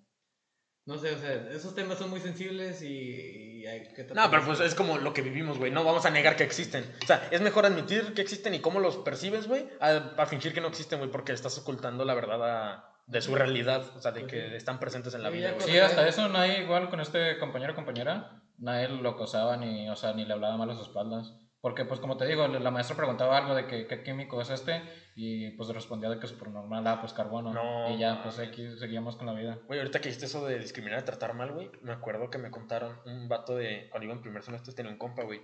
No 0.85 0.97
sé, 0.97 1.13
o 1.13 1.17
sea, 1.17 1.33
esos 1.51 1.73
temas 1.75 1.97
son 1.97 2.09
muy 2.09 2.19
sensibles 2.19 2.81
y, 2.81 3.61
y 3.61 3.65
hay 3.65 3.87
que 3.93 4.03
No, 4.13 4.29
pero 4.29 4.43
pues 4.45 4.59
es 4.59 4.75
como 4.75 4.97
lo 4.97 5.13
que 5.13 5.21
vivimos, 5.21 5.57
güey. 5.57 5.71
No 5.71 5.83
vamos 5.85 6.05
a 6.05 6.09
negar 6.09 6.35
que 6.35 6.43
existen. 6.43 6.83
O 7.03 7.05
sea, 7.07 7.25
es 7.31 7.39
mejor 7.39 7.65
admitir 7.65 8.13
que 8.13 8.21
existen 8.21 8.53
y 8.53 8.59
cómo 8.59 8.81
los 8.81 8.97
percibes, 8.97 9.47
güey, 9.47 9.65
a, 9.79 10.11
a 10.17 10.25
fingir 10.25 10.53
que 10.53 10.59
no 10.59 10.67
existen, 10.67 10.99
güey, 10.99 11.09
porque 11.09 11.31
estás 11.31 11.57
ocultando 11.57 12.03
la 12.03 12.13
verdad 12.13 12.43
a- 12.43 12.89
de 13.07 13.21
su 13.21 13.33
realidad. 13.35 13.85
O 13.95 14.01
sea, 14.01 14.11
de 14.11 14.25
que 14.27 14.55
están 14.57 14.79
presentes 14.79 15.13
en 15.13 15.23
la 15.23 15.29
Sí, 15.29 15.37
vida, 15.37 15.51
güey. 15.51 15.65
Sí, 15.67 15.77
hasta 15.79 16.07
eso 16.07 16.27
nadie 16.29 16.61
igual 16.63 16.89
con 16.89 16.99
este 16.99 17.37
compañero 17.37 17.71
o 17.73 17.75
compañera, 17.75 18.41
nadie 18.57 18.89
lo 18.89 19.09
acosaba 19.09 19.55
ni, 19.57 19.89
o 19.89 19.95
sea, 19.95 20.13
ni 20.13 20.25
le 20.25 20.33
hablaba 20.33 20.57
mal 20.57 20.69
a 20.69 20.75
sus 20.75 20.87
espaldas. 20.87 21.33
Porque, 21.63 21.85
pues, 21.85 22.01
como 22.01 22.17
te 22.17 22.25
digo, 22.25 22.45
la 22.45 22.71
maestra 22.71 22.97
preguntaba 22.97 23.37
algo 23.37 23.55
de 23.55 23.67
que, 23.67 23.87
qué 23.87 24.03
químico 24.03 24.41
es 24.41 24.49
este 24.49 24.81
y, 25.15 25.51
pues, 25.51 25.69
respondía 25.69 26.09
de 26.09 26.19
que 26.19 26.27
super 26.27 26.49
normal, 26.49 26.85
ah, 26.85 26.99
pues, 26.99 27.13
carbono. 27.13 27.53
No, 27.53 27.89
y 27.89 27.97
ya, 27.97 28.21
pues, 28.21 28.37
aquí 28.39 28.69
seguíamos 28.77 29.15
con 29.15 29.27
la 29.27 29.33
vida. 29.33 29.59
Güey, 29.67 29.79
ahorita 29.79 30.01
que 30.01 30.09
dijiste 30.09 30.25
eso 30.25 30.45
de 30.45 30.59
discriminar 30.59 30.99
y 30.99 31.05
tratar 31.05 31.35
mal, 31.35 31.53
güey, 31.53 31.71
me 31.81 31.93
acuerdo 31.93 32.29
que 32.29 32.37
me 32.37 32.51
contaron 32.51 32.99
un 33.05 33.29
vato 33.29 33.55
de. 33.55 33.87
Cuando 33.89 34.03
iba 34.03 34.13
en 34.13 34.21
primer 34.21 34.43
semestre 34.43 34.73
tenía 34.73 34.91
un 34.91 34.97
compa, 34.97 35.23
güey, 35.23 35.39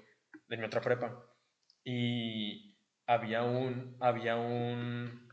de 0.49 0.57
mi 0.57 0.65
otra 0.65 0.81
prepa. 0.81 1.25
Y 1.85 2.75
había 3.07 3.43
un. 3.43 3.95
Había 4.01 4.35
un. 4.35 5.25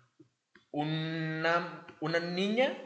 Una. 0.71 1.85
Una 1.99 2.21
niña. 2.21 2.79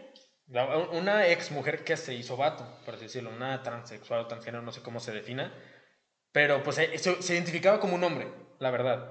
Una 0.92 1.28
ex 1.28 1.50
mujer 1.50 1.84
que 1.84 1.98
se 1.98 2.14
hizo 2.14 2.38
vato, 2.38 2.66
por 2.86 2.94
así 2.94 3.04
decirlo. 3.04 3.28
Una 3.28 3.62
transexual 3.62 4.20
o 4.20 4.26
transgénero, 4.26 4.62
no 4.62 4.72
sé 4.72 4.80
cómo 4.80 5.00
se 5.00 5.12
defina. 5.12 5.52
Pero 6.32 6.62
pues 6.62 6.76
se, 6.76 6.98
se- 6.98 7.22
se 7.22 7.34
identificaba 7.34 7.80
como 7.80 7.94
un 7.94 8.04
hombre, 8.04 8.28
la 8.58 8.70
verdad. 8.70 9.10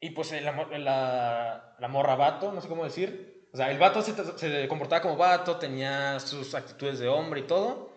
Y 0.00 0.10
pues 0.10 0.30
la, 0.32 0.52
la, 0.78 1.76
la 1.78 1.88
morra 1.88 2.14
vato, 2.16 2.52
no 2.52 2.60
sé 2.60 2.68
cómo 2.68 2.84
decir. 2.84 3.48
O 3.52 3.56
sea, 3.56 3.70
el 3.70 3.78
vato 3.78 4.02
se, 4.02 4.12
se 4.38 4.68
comportaba 4.68 5.02
como 5.02 5.16
vato, 5.16 5.56
tenía 5.56 6.20
sus 6.20 6.54
actitudes 6.54 6.98
de 6.98 7.08
hombre 7.08 7.40
y 7.40 7.44
todo. 7.44 7.90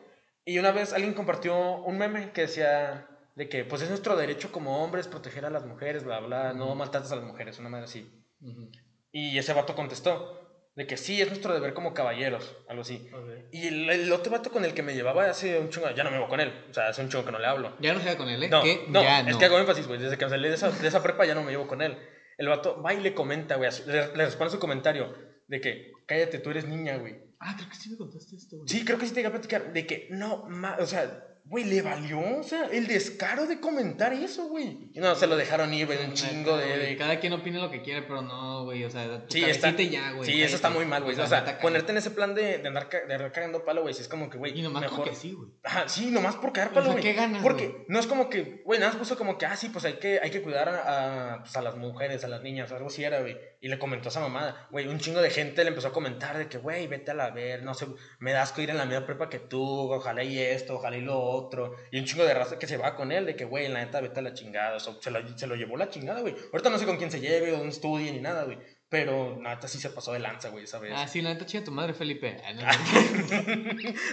Y 0.46 0.58
una 0.58 0.72
vez 0.72 0.94
alguien 0.94 1.14
compartió 1.14 1.56
un 1.84 1.98
meme 1.98 2.32
que 2.32 2.42
decía 2.42 3.08
de 3.36 3.50
que 3.50 3.66
pues 3.66 3.82
es 3.82 3.90
nuestro 3.90 4.16
derecho 4.16 4.52
como 4.52 4.84
hombres 4.84 5.08
proteger 5.08 5.46
a 5.46 5.50
las 5.50 5.66
mujeres, 5.66 6.04
bla, 6.04 6.20
bla, 6.20 6.54
no 6.54 6.68
Ujú. 6.68 6.76
maltrates 6.76 7.12
a 7.12 7.16
las 7.18 7.26
mujeres, 7.26 7.60
una 7.60 7.70
manera 7.70 7.86
así. 7.86 8.10
Ujú. 8.42 8.70
Y 9.12 9.38
ese 9.38 9.54
vato 9.54 9.76
contestó 9.76 10.49
de 10.76 10.88
que 10.88 10.98
sí, 10.98 11.22
es 11.22 11.28
nuestro 11.28 11.54
deber 11.54 11.74
como 11.74 11.94
caballeros, 11.94 12.56
algo 12.68 12.84
así. 12.84 13.10
Ok. 13.14 13.30
Y 13.52 13.68
el, 13.68 13.90
el 13.90 14.12
otro 14.12 14.32
vato 14.32 14.52
con 14.52 14.64
el 14.64 14.74
que 14.74 14.84
me 14.84 14.94
llevaba 14.94 15.30
hace 15.30 15.60
un 15.60 15.70
chingo, 15.70 15.90
ya 15.92 16.04
no 16.04 16.12
me 16.12 16.20
voy 16.20 16.30
con 16.30 16.40
él, 16.40 16.54
o 16.70 16.74
sea, 16.74 16.88
hace 16.88 17.02
un 17.02 17.10
chingo 17.10 17.26
que 17.26 17.32
no 17.32 17.40
le 17.40 17.48
hablo. 17.48 17.76
Ya 17.80 17.94
no 17.94 18.00
se 18.00 18.08
va 18.08 18.18
con 18.18 18.30
él, 18.30 18.44
¿eh? 18.44 18.50
No, 18.50 18.64
no, 18.88 19.02
ya 19.02 19.22
es 19.22 19.28
no. 19.28 19.40
que 19.40 19.46
hago 19.46 19.60
énfasis, 19.60 19.88
güey. 19.88 20.00
Desde 20.00 20.18
que 20.18 20.30
salí 20.30 20.48
de 20.48 20.56
esa, 20.56 20.72
de 20.72 20.88
esa 20.88 21.04
prepa 21.04 21.26
ya 21.26 21.36
no 21.36 21.44
me 21.44 21.52
llevo 21.52 21.68
con 21.68 21.82
él. 21.82 21.98
El 22.38 22.48
vato 22.48 22.82
va 22.82 22.94
y 22.94 23.02
le 23.02 23.14
comenta, 23.14 23.56
güey. 23.56 23.70
Le, 23.88 24.16
le 24.16 24.26
responde 24.26 24.52
su 24.52 24.60
comentario 24.60 25.14
de 25.48 25.60
que 25.60 25.92
cállate, 26.06 26.40
tú 26.40 26.52
eres 26.52 26.66
niña, 26.66 26.96
güey. 26.98 27.18
Ah, 27.40 27.56
creo 27.58 27.70
que 27.70 27.76
sí 27.76 27.90
me 27.90 27.98
contaste 27.98 28.36
esto, 28.36 28.58
güey. 28.58 28.70
Sí, 28.70 28.86
creo 28.86 28.98
que 28.98 29.06
sí 29.08 29.14
te 29.14 29.22
iba 29.22 29.30
a 29.30 29.34
platicar. 29.34 29.74
De 29.74 29.86
que 29.86 30.08
no, 30.12 30.46
ma, 30.48 30.78
o 30.80 30.86
sea, 30.86 31.26
Güey, 31.50 31.64
le 31.64 31.82
valió, 31.82 32.20
o 32.40 32.44
sea, 32.44 32.66
el 32.72 32.86
descaro 32.86 33.48
de 33.48 33.60
comentar 33.60 34.14
eso, 34.14 34.48
güey. 34.50 34.92
Y 34.94 35.00
No, 35.00 35.16
se 35.16 35.26
lo 35.26 35.36
dejaron 35.36 35.74
ir, 35.74 35.88
güey, 35.88 35.98
un 36.06 36.14
chingo 36.14 36.56
de... 36.56 36.96
Cada 36.96 37.20
quien 37.20 37.34
opine 37.34 37.60
lo 37.60 37.72
que 37.72 37.82
quiere, 37.82 38.04
pero 38.04 38.22
no, 38.22 38.66
güey, 38.66 38.84
o 38.84 38.90
sea, 38.90 39.26
tu 39.26 39.34
Sí, 39.34 39.44
está, 39.44 39.72
ya, 39.72 40.12
güey. 40.12 40.30
sí, 40.30 40.44
eso 40.44 40.56
está 40.56 40.70
muy 40.70 40.86
mal, 40.86 41.02
güey. 41.04 41.16
sea, 41.16 41.26
O 41.26 41.28
sea, 41.28 41.60
ponerte 41.60 41.92
en 41.92 41.98
ese 41.98 42.12
plan 42.12 42.36
de, 42.36 42.60
de, 42.60 42.68
andar, 42.68 42.88
de 42.90 43.14
andar 43.14 43.32
cagando 43.32 43.66
palo, 43.66 43.82
güey, 43.82 43.96
si 43.96 44.02
es 44.02 44.08
como 44.08 44.30
que, 44.30 44.38
güey. 44.38 44.60
Y 44.60 44.62
nomás 44.62 44.84
mejor... 44.84 44.98
porque 44.98 45.16
sí, 45.16 45.34
güey. 45.34 45.50
Ajá, 45.64 45.90
sí, 45.90 46.12
nomás 46.12 46.36
por 46.36 46.54
cagar 46.54 46.70
O 46.70 46.74
palo, 46.76 46.86
sea, 46.86 46.94
güey. 46.94 47.04
¿qué 47.04 47.14
ganas, 47.14 47.42
Porque 47.42 47.84
no 47.88 48.00
es 48.00 48.06
como 48.06 48.30
que, 48.30 48.62
güey, 48.64 48.80
nada 48.80 48.92
más 48.92 49.00
puso 49.00 49.18
como 49.18 49.40
que, 49.40 49.48
ah, 49.48 49.56
sí, 49.56 49.70
pues 49.70 49.86
hay 49.86 49.94
que, 49.94 50.20
hay 50.22 50.30
que 50.30 50.44
cuidar 50.44 50.70
a, 50.70 51.34
a, 51.34 51.40
pues, 51.40 51.56
a 51.58 51.64
las 51.64 51.76
mujeres, 51.78 52.24
a 52.24 52.28
las 52.28 52.44
niñas, 52.44 52.72
algo 52.72 52.88
así 52.88 53.04
era, 53.04 53.22
güey. 53.22 53.38
Y 53.60 53.70
le 53.70 53.80
comentó 53.80 54.10
a 54.10 54.12
esa 54.12 54.20
mamada, 54.20 54.68
güey, 54.70 54.88
un 54.88 55.00
chingo 55.00 55.22
de 55.22 55.32
gente 55.32 55.64
le 55.64 55.70
empezó 55.70 55.88
a 55.88 55.94
comentar 55.94 56.38
de 56.38 56.48
que, 56.48 56.60
güey, 56.60 56.86
vete 56.86 57.10
a 57.12 57.16
la 57.16 57.32
ver, 57.32 57.64
no 57.64 57.74
sé, 57.74 57.88
me 58.20 58.34
das 58.34 58.50
asco 58.50 58.62
ir 58.62 58.70
en 58.70 58.78
la 58.78 58.86
misma 58.86 59.06
prepa 59.06 59.30
que 59.30 59.40
tú, 59.40 59.92
ojalá 59.92 60.24
y 60.24 60.40
esto, 60.40 60.76
ojalá 60.76 60.96
y 60.96 61.02
lo 61.02 61.39
otro. 61.40 61.76
Y 61.92 62.00
un 62.00 62.06
chingo 62.06 62.26
de 62.26 62.34
raza 62.34 62.60
que 62.60 62.68
se 62.68 62.78
va 62.78 62.96
con 62.96 63.12
él, 63.12 63.26
de 63.26 63.36
que, 63.36 63.46
güey, 63.46 63.68
la 63.68 63.84
neta, 63.84 64.02
vete 64.02 64.20
a 64.20 64.24
la 64.24 64.34
chingada. 64.34 64.78
O 64.78 64.80
sea, 64.80 64.94
se, 65.00 65.12
lo, 65.12 65.38
se 65.38 65.48
lo 65.48 65.56
llevó 65.56 65.78
la 65.78 65.90
chingada, 65.90 66.22
güey. 66.22 66.36
Ahorita 66.52 66.70
no 66.70 66.78
sé 66.78 66.86
con 66.86 66.98
quién 66.98 67.12
se 67.12 67.20
lleve, 67.20 67.52
o 67.52 67.58
dónde 67.58 67.70
estudie, 67.70 68.12
ni 68.12 68.20
nada, 68.20 68.44
güey. 68.44 68.58
Pero, 68.90 69.40
la 69.42 69.54
neta, 69.54 69.68
sí 69.68 69.80
se 69.80 69.92
pasó 69.92 70.14
de 70.14 70.20
lanza, 70.20 70.50
güey, 70.50 70.64
esa 70.64 70.80
vez. 70.80 70.94
Ah, 70.96 71.08
sí, 71.08 71.22
la 71.22 71.32
neta 71.32 71.46
chinga 71.46 71.64
tu 71.64 71.72
madre, 71.72 71.94
Felipe. 71.94 72.42
Ah, 72.44 72.54
no, 72.54 72.64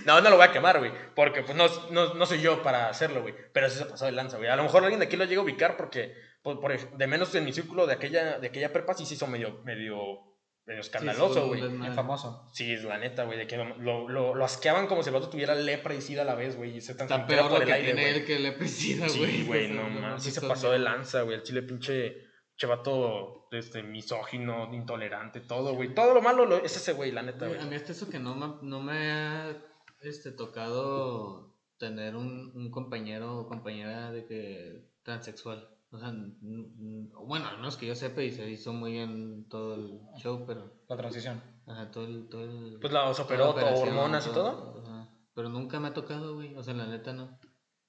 no, 0.05 0.21
no 0.21 0.31
lo 0.31 0.37
voy 0.37 0.47
a 0.47 0.53
quemar, 0.53 0.79
güey. 0.79 0.93
Porque 1.15 1.43
pues 1.43 1.57
no, 1.57 1.67
no, 1.91 2.13
no 2.13 2.27
soy 2.27 2.43
yo 2.43 2.63
para 2.63 2.91
hacerlo, 2.91 3.23
güey. 3.23 3.35
Pero 3.55 3.71
sí 3.71 3.79
se 3.79 3.87
pasó 3.87 4.05
de 4.05 4.13
lanza, 4.13 4.37
güey. 4.37 4.51
A 4.51 4.57
lo 4.57 4.65
mejor 4.65 4.83
alguien 4.83 5.01
de 5.01 5.07
aquí 5.07 5.17
lo 5.17 5.25
llega 5.25 5.41
a 5.41 5.45
ubicar 5.45 5.79
porque, 5.79 6.15
por, 6.43 6.61
por 6.61 6.97
de 6.97 7.07
menos 7.07 7.35
en 7.35 7.47
mi 7.47 7.55
círculo 7.55 7.87
de 7.87 7.95
aquella, 7.95 8.39
de 8.39 8.49
aquella 8.49 8.71
prepa, 8.71 8.93
sí 8.93 9.07
se 9.07 9.15
hizo 9.15 9.27
medio, 9.27 9.63
medio, 9.65 9.97
medio 10.67 10.81
escandaloso, 10.81 11.47
güey. 11.47 11.63
sí, 11.63 11.91
famoso. 11.95 12.49
Sí, 12.53 12.73
es 12.73 12.85
la 12.85 12.99
neta, 12.99 13.25
güey. 13.25 13.39
De 13.39 13.47
que 13.47 13.57
lo, 13.57 14.09
lo, 14.09 14.35
lo 14.35 14.45
asqueaban 14.45 14.87
como 14.89 15.03
si 15.03 15.09
el 15.11 15.15
vato 15.15 15.31
tuviera 15.31 15.55
lepra 15.55 15.95
y 15.95 16.01
sida 16.01 16.23
a 16.23 16.25
la 16.25 16.35
vez, 16.35 16.57
güey. 16.57 16.77
Y 16.77 16.81
se 16.81 16.93
Está 16.93 17.07
transmitiera 17.07 17.43
peor 17.43 17.51
por 17.51 17.59
lo 17.59 17.63
el 17.63 17.69
que 17.69 17.73
aire, 17.75 17.93
tiene 17.95 18.11
él 18.11 18.25
que 18.25 18.39
le 18.39 18.53
presida, 18.53 19.07
güey. 19.09 19.31
Sí, 19.31 19.45
güey, 19.47 19.65
O 19.71 19.75
sea, 19.75 19.89
no 19.89 20.01
mames. 20.01 20.23
Sí 20.23 20.31
se 20.31 20.41
pasó 20.43 20.73
de 20.73 20.79
lanza, 20.81 21.23
güey. 21.23 21.37
El 21.37 21.43
chile 21.43 21.63
pinche. 21.63 22.27
Che 22.59 22.67
vato, 22.67 23.49
este, 23.51 23.83
misógino, 23.83 24.73
intolerante, 24.73 25.41
todo, 25.41 25.75
güey. 25.75 25.93
Todo 25.95 26.15
lo 26.15 26.23
malo 26.23 26.47
lo- 26.47 26.65
es 26.65 26.75
ese 26.75 26.95
güey, 26.95 27.13
la 27.13 27.21
neta, 27.23 27.47
Güey, 27.47 27.59
güey. 27.59 27.67
A 27.67 27.71
mí 27.71 27.77
hasta 27.77 27.93
eso 27.93 28.09
que 28.09 28.19
no 28.19 28.35
me, 28.35 28.67
no 28.67 28.81
me 28.81 29.11
ha 29.13 29.57
este, 30.01 30.33
tocado 30.33 31.55
tener 31.79 32.17
un, 32.17 32.53
un 32.55 32.71
compañero 32.71 33.37
o 33.41 33.47
compañera 33.47 34.11
de 34.11 34.25
que 34.25 34.87
transexual. 35.03 35.69
O 35.91 35.99
sea, 35.99 36.13
bueno, 36.41 37.47
al 37.49 37.57
menos 37.59 37.77
que 37.77 37.87
yo 37.87 37.95
sepa 37.95 38.23
y 38.23 38.31
se 38.33 38.51
hizo 38.51 38.73
muy 38.73 38.93
bien 38.93 39.47
todo 39.49 39.75
el 39.75 40.01
show, 40.17 40.45
pero... 40.47 40.73
La 40.89 40.97
transición. 40.97 41.41
Ajá, 41.67 41.91
todo 41.91 42.05
el... 42.07 42.29
Todo 42.29 42.45
el 42.45 42.79
Pues 42.81 42.93
la 42.93 43.11
operó, 43.11 43.51
hormonas 43.51 44.27
y 44.27 44.31
todo. 44.31 44.83
ajá. 44.85 45.09
Pero 45.35 45.49
nunca 45.49 45.79
me 45.81 45.89
ha 45.89 45.95
tocado, 45.95 46.35
güey. 46.35 46.55
O 46.57 46.63
sea, 46.63 46.75
la 46.75 46.87
neta 46.87 47.13
no. 47.13 47.39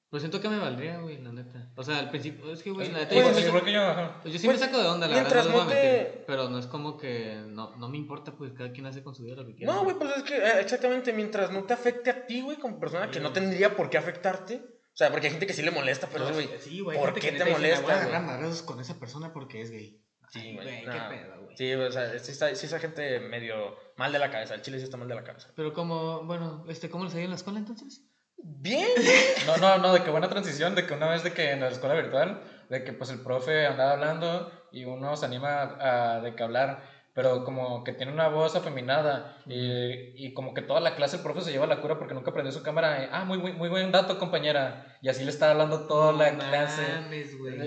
Pues 0.09 0.21
siento 0.21 0.39
que 0.39 0.47
me 0.47 0.57
valdría, 0.57 0.99
güey, 0.99 1.21
la 1.21 1.33
neta. 1.33 1.69
O 1.75 1.83
sea, 1.83 1.99
al 1.99 2.09
principio, 2.09 2.51
es 2.53 2.63
que, 2.63 2.71
güey, 2.71 2.89
la 2.91 2.99
neta... 2.99 3.13
Pues, 3.13 3.45
yo 3.45 3.81
ajá. 3.81 4.19
pues 4.21 4.33
yo 4.33 4.39
sí 4.39 4.47
Pues, 4.47 4.59
me 4.59 4.65
saco 4.65 4.77
de 4.77 4.87
onda, 4.87 5.07
la 5.07 5.15
mientras 5.15 5.45
verdad, 5.47 5.63
no, 5.65 5.67
te- 5.69 5.75
mentir. 5.75 6.23
Pero 6.27 6.49
no 6.49 6.59
es 6.59 6.67
como 6.67 6.97
que 6.97 7.43
no, 7.47 7.75
no 7.75 7.89
me 7.89 7.97
importa, 7.97 8.31
pues 8.31 8.53
cada 8.53 8.71
quien 8.71 8.85
hace 8.85 9.03
con 9.03 9.15
su 9.15 9.23
vida 9.23 9.35
lo 9.35 9.45
que 9.45 9.55
quiera. 9.55 9.73
No, 9.73 9.83
güey, 9.83 9.97
pues 9.97 10.15
es 10.17 10.23
que 10.23 10.37
eh, 10.37 10.61
exactamente 10.61 11.11
mientras 11.11 11.51
no 11.51 11.63
te 11.63 11.73
afecte 11.73 12.09
a 12.09 12.25
ti, 12.25 12.41
güey, 12.41 12.57
como 12.57 12.79
persona 12.79 13.11
que 13.11 13.19
no 13.19 13.33
tendría 13.33 13.75
por 13.75 13.89
qué 13.89 13.97
afectarte. 13.97 14.76
O 14.97 14.99
sea, 14.99 15.11
porque 15.11 15.27
hay 15.27 15.31
gente 15.31 15.45
que 15.45 15.53
sí 15.53 15.61
le 15.61 15.69
molesta, 15.69 16.09
pero, 16.11 16.25
No, 16.27 16.33
güey. 16.33 16.49
sí, 16.57 16.79
güey. 16.79 16.97
¿por 16.97 17.13
qué 17.13 17.21
te 17.21 17.31
dice, 17.33 17.43
"Me 17.45 17.51
voy 17.51 17.61
molesta, 17.61 17.93
a 17.93 17.95
agarrar 18.01 18.23
güey?" 18.23 18.35
madrazos 18.35 18.63
con 18.63 18.79
esa 18.79 18.97
persona 18.99 19.31
porque 19.31 19.61
es 19.61 19.69
gay. 19.69 20.03
Sí, 20.31 20.55
güey. 20.55 20.85
qué 20.85 20.99
pedo, 21.07 21.43
güey. 21.43 21.55
Sí, 21.55 21.71
o 21.75 21.91
sea, 21.91 22.17
sí 22.17 22.31
está, 22.31 22.55
sí 22.55 22.65
esa 22.65 22.79
gente 22.79 23.19
medio 23.19 23.75
mal 23.95 24.11
de 24.11 24.17
la 24.17 24.31
cabeza. 24.31 24.55
El 24.55 24.63
chile 24.63 24.79
sí 24.79 24.85
está 24.85 24.97
mal 24.97 25.07
de 25.07 25.13
la 25.13 25.23
cabeza. 25.23 25.49
Pero 25.55 25.71
como, 25.71 26.23
bueno, 26.23 26.65
este, 26.67 26.89
¿cómo 26.89 27.03
les 27.05 27.13
ha 27.13 27.17
ido 27.17 27.25
en 27.25 27.29
la 27.29 27.35
escuela 27.35 27.59
entonces? 27.59 28.01
Bien. 28.37 28.87
No, 29.45 29.57
no, 29.57 29.77
no, 29.77 29.93
de 29.93 30.01
que 30.03 30.09
buena 30.09 30.29
transición, 30.29 30.73
de 30.73 30.87
que 30.87 30.95
una 30.95 31.07
vez 31.09 31.23
de 31.23 31.31
que 31.31 31.51
en 31.51 31.59
la 31.59 31.67
escuela 31.69 31.93
virtual, 31.93 32.41
de 32.71 32.83
que 32.83 32.91
pues 32.91 33.11
el 33.11 33.21
profe 33.21 33.67
andaba 33.67 33.91
hablando 33.91 34.51
y 34.71 34.85
uno 34.85 35.15
se 35.15 35.27
anima 35.27 35.77
a, 35.79 36.21
de 36.21 36.35
que 36.35 36.41
hablar, 36.41 36.81
pero 37.17 37.43
como 37.43 37.83
que 37.83 37.93
tiene 37.93 38.11
una 38.11 38.27
voz 38.27 38.55
afeminada 38.55 39.41
y, 39.47 40.27
y 40.27 40.35
como 40.35 40.53
que 40.53 40.61
toda 40.61 40.79
la 40.79 40.95
clase 40.95 41.15
el 41.15 41.23
profe 41.23 41.41
se 41.41 41.51
lleva 41.51 41.65
la 41.65 41.81
cura 41.81 41.97
porque 41.97 42.13
nunca 42.13 42.31
prendió 42.31 42.51
su 42.51 42.61
cámara. 42.61 43.05
y, 43.05 43.09
ah, 43.11 43.25
muy, 43.25 43.39
muy, 43.39 43.53
muy 43.53 43.69
buen 43.69 43.91
dato, 43.91 44.19
compañera. 44.19 44.95
Y 45.01 45.09
así 45.09 45.23
le 45.23 45.31
está 45.31 45.49
hablando 45.49 45.87
toda 45.87 46.13
la 46.13 46.31
No 46.33 46.37
clase. 46.37 46.83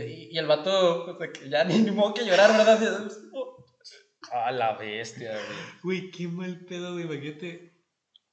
Y, 0.07 0.29
y 0.31 0.39
el 0.39 0.47
vato, 0.47 1.05
pues, 1.05 1.19
de 1.19 1.33
que 1.33 1.51
ya 1.51 1.65
ni, 1.65 1.79
ni 1.79 1.91
modo 1.91 2.15
que 2.15 2.25
llorar, 2.25 2.57
¿verdad? 2.57 2.79
A 4.31 4.53
la 4.53 4.75
bestia, 4.77 5.33
güey. 5.33 5.59
Güey, 5.83 6.11
qué 6.13 6.29
mal 6.29 6.65
pedo, 6.69 6.93
güey, 6.93 7.07
imagínate. 7.07 7.70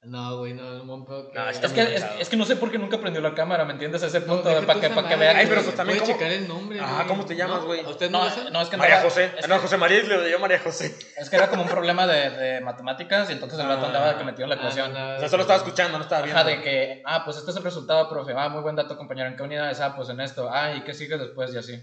No, 0.04 0.38
güey, 0.38 0.54
no, 0.54 0.62
un 0.80 0.86
buen 0.86 1.04
pedo 1.04 1.28
que... 1.28 1.36
No, 1.36 1.50
Es 1.50 1.58
que, 1.58 1.82
es, 1.96 2.04
es 2.20 2.28
que 2.28 2.36
no 2.36 2.44
sé 2.44 2.54
por 2.54 2.70
qué 2.70 2.78
nunca 2.78 3.00
prendió 3.00 3.20
la 3.20 3.34
cámara, 3.34 3.64
¿me 3.64 3.72
entiendes? 3.72 4.00
A 4.04 4.06
ese 4.06 4.20
No, 4.20 4.26
punto, 4.26 4.48
deja 4.48 4.62
para 4.64 4.80
que, 4.80 4.90
pa' 4.90 5.08
que 5.08 5.16
vean. 5.16 5.36
Ay, 5.36 5.42
que- 5.44 5.48
pero 5.50 5.62
pues 5.64 5.74
también, 5.74 5.98
¿cómo- 5.98 6.12
checar 6.12 6.30
el 6.30 6.46
nombre, 6.46 6.78
Ajá, 6.78 6.94
güey. 6.94 7.06
¿cómo 7.08 7.24
te 7.26 7.34
llamas, 7.34 7.60
¿No? 7.60 7.66
güey? 7.66 7.80
¿A 7.84 7.88
usted 7.88 8.08
no, 8.08 8.24
No, 8.24 8.50
no, 8.50 8.62
es 8.62 8.68
que 8.68 8.76
María 8.76 9.00
José. 9.02 9.24
es 9.24 9.32
Ah, 9.34 9.40
que- 9.42 9.48
no, 9.48 9.58
José 9.58 9.76
María 9.76 10.00
le 10.04 10.28
dio 10.28 10.38
María 10.38 10.60
José. 10.60 10.96
Es 11.16 11.28
que 11.28 11.34
era 11.36 11.48
como 11.50 11.62
un 11.62 11.68
problema 11.68 12.06
de, 12.06 12.30
de 12.30 12.60
matemáticas 12.60 13.28
y 13.28 13.32
entonces 13.32 13.58
el 13.58 13.66
vato 13.66 13.82
Ah. 13.82 13.86
andaba 13.86 14.16
que 14.16 14.24
metido 14.24 14.44
en 14.44 14.50
la 14.50 14.54
Ah, 14.54 14.58
ecuación. 14.60 14.92
no, 14.94 14.98
no, 15.10 15.16
O 15.16 15.18
sea, 15.18 15.28
solo 15.28 15.42
estaba 15.42 15.58
escuchando, 15.58 15.98
no 15.98 16.04
estaba 16.04 16.22
viendo. 16.22 16.40
Ajá, 16.40 16.48
de 16.48 16.62
que, 16.62 17.02
ah, 17.04 17.24
pues 17.24 17.36
este 17.38 17.50
es 17.50 17.56
el 17.56 17.64
resultado, 17.64 18.08
profe. 18.08 18.34
Ah, 18.36 18.48
muy 18.48 18.62
buen 18.62 18.76
dato, 18.76 18.96
compañero. 18.96 19.28
¿En 19.28 19.36
qué 19.36 19.42
unidad 19.42 19.68
es? 19.72 19.80
Ah, 19.80 19.96
pues 19.96 20.08
en 20.10 20.20
esto. 20.20 20.48
Ah, 20.48 20.74
¿y 20.76 20.82
qué 20.84 20.94
sigue 20.94 21.18
después? 21.18 21.52
Y 21.52 21.58
así. 21.58 21.74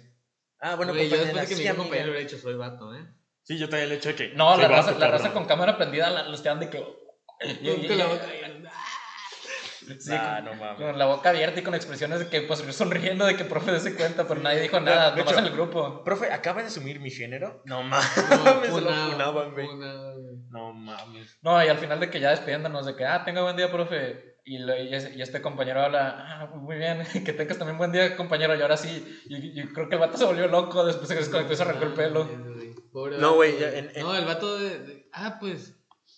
Ah, 0.61 0.75
bueno, 0.75 0.93
Güey, 0.93 1.09
yo 1.09 1.17
después 1.17 1.41
de 1.41 1.47
que 1.49 1.55
sí, 1.61 1.67
mi 1.69 1.75
compañero 1.75 2.11
hubiera 2.11 2.21
dicho, 2.25 2.37
soy 2.37 2.55
vato, 2.55 2.95
¿eh? 2.95 3.05
Sí, 3.43 3.57
yo 3.59 3.67
también 3.69 3.91
el 3.91 3.97
hecho 3.97 4.07
de 4.09 4.15
que. 4.15 4.29
No, 4.35 4.55
la 4.55 4.69
raza, 4.69 4.93
la 4.93 5.09
raza 5.09 5.33
con 5.33 5.43
cámara 5.45 5.75
prendida 5.77 6.23
los 6.29 6.39
quedan 6.41 6.61
de 6.61 6.69
que. 6.69 7.04
Y- 7.41 7.69
y- 7.69 7.87
Con 7.87 7.97
la 7.97 8.05
boca- 8.07 8.25
sí, 9.99 10.09
Nah, 10.11 10.35
con- 10.37 10.45
no 10.45 10.53
mames. 10.55 10.77
Con 10.81 10.97
la 10.97 11.05
boca 11.05 11.29
abierta 11.29 11.59
y 11.59 11.63
con 11.63 11.75
expresiones 11.75 12.19
de 12.19 12.27
que, 12.29 12.41
pues, 12.41 12.59
sonriendo 12.75 13.25
de 13.25 13.35
que 13.35 13.45
profe 13.45 13.71
dése 13.71 13.95
cuenta, 13.95 14.27
pero 14.27 14.41
nadie 14.41 14.61
dijo 14.61 14.79
nada, 14.79 15.11
de 15.11 15.17
nomás 15.17 15.33
hecho- 15.33 15.39
en 15.41 15.45
el 15.47 15.51
grupo. 15.53 16.03
Profe, 16.03 16.31
¿acaba 16.31 16.61
de 16.61 16.67
asumir 16.67 16.99
mi 16.99 17.11
género? 17.11 17.61
No 17.65 17.83
mames. 17.83 18.07
No, 18.45 18.61
se 18.63 18.81
lo 18.81 18.89
güey. 18.89 19.11
funado, 19.11 19.51
güey. 19.51 19.67
No 20.49 20.73
mames. 20.73 21.37
No, 21.43 21.63
y 21.63 21.67
al 21.67 21.77
final 21.77 21.99
de 21.99 22.09
que 22.09 22.19
ya 22.19 22.31
despidiéndonos 22.31 22.85
de 22.85 22.95
que, 22.95 23.05
ah, 23.05 23.23
tenga 23.25 23.41
buen 23.43 23.55
día, 23.57 23.71
profe. 23.71 24.33
Y, 24.47 24.59
lo- 24.59 24.75
y, 24.75 24.93
ese- 24.93 25.13
y 25.15 25.21
este 25.21 25.41
compañero 25.41 25.81
habla, 25.81 26.15
ah, 26.41 26.47
muy 26.55 26.77
bien, 26.77 26.99
que 27.25 27.33
tengas 27.33 27.57
también 27.57 27.77
buen 27.77 27.91
día, 27.91 28.15
compañero. 28.15 28.55
Y 28.55 28.61
ahora 28.61 28.77
sí, 28.77 29.21
y, 29.27 29.59
y 29.59 29.67
creo 29.73 29.87
que 29.89 29.95
el 29.95 30.01
vato 30.01 30.17
se 30.17 30.25
volvió 30.25 30.47
loco 30.47 30.83
después 30.85 31.09
de 31.09 31.15
que 31.15 31.21
se 31.21 31.27
desconectó 31.27 31.53
y 31.53 31.57
se 31.57 31.63
arrancó 31.63 31.85
el 31.85 31.93
pelo. 31.93 32.27
No, 33.19 33.33
güey, 33.35 33.59
ya 33.59 33.69
en- 33.69 33.91
en- 33.93 34.01
No, 34.03 34.15
el 34.15 34.25
vato 34.25 34.57
de, 34.57 34.79
de- 34.79 35.09
Ah, 35.13 35.37
pues... 35.39 35.74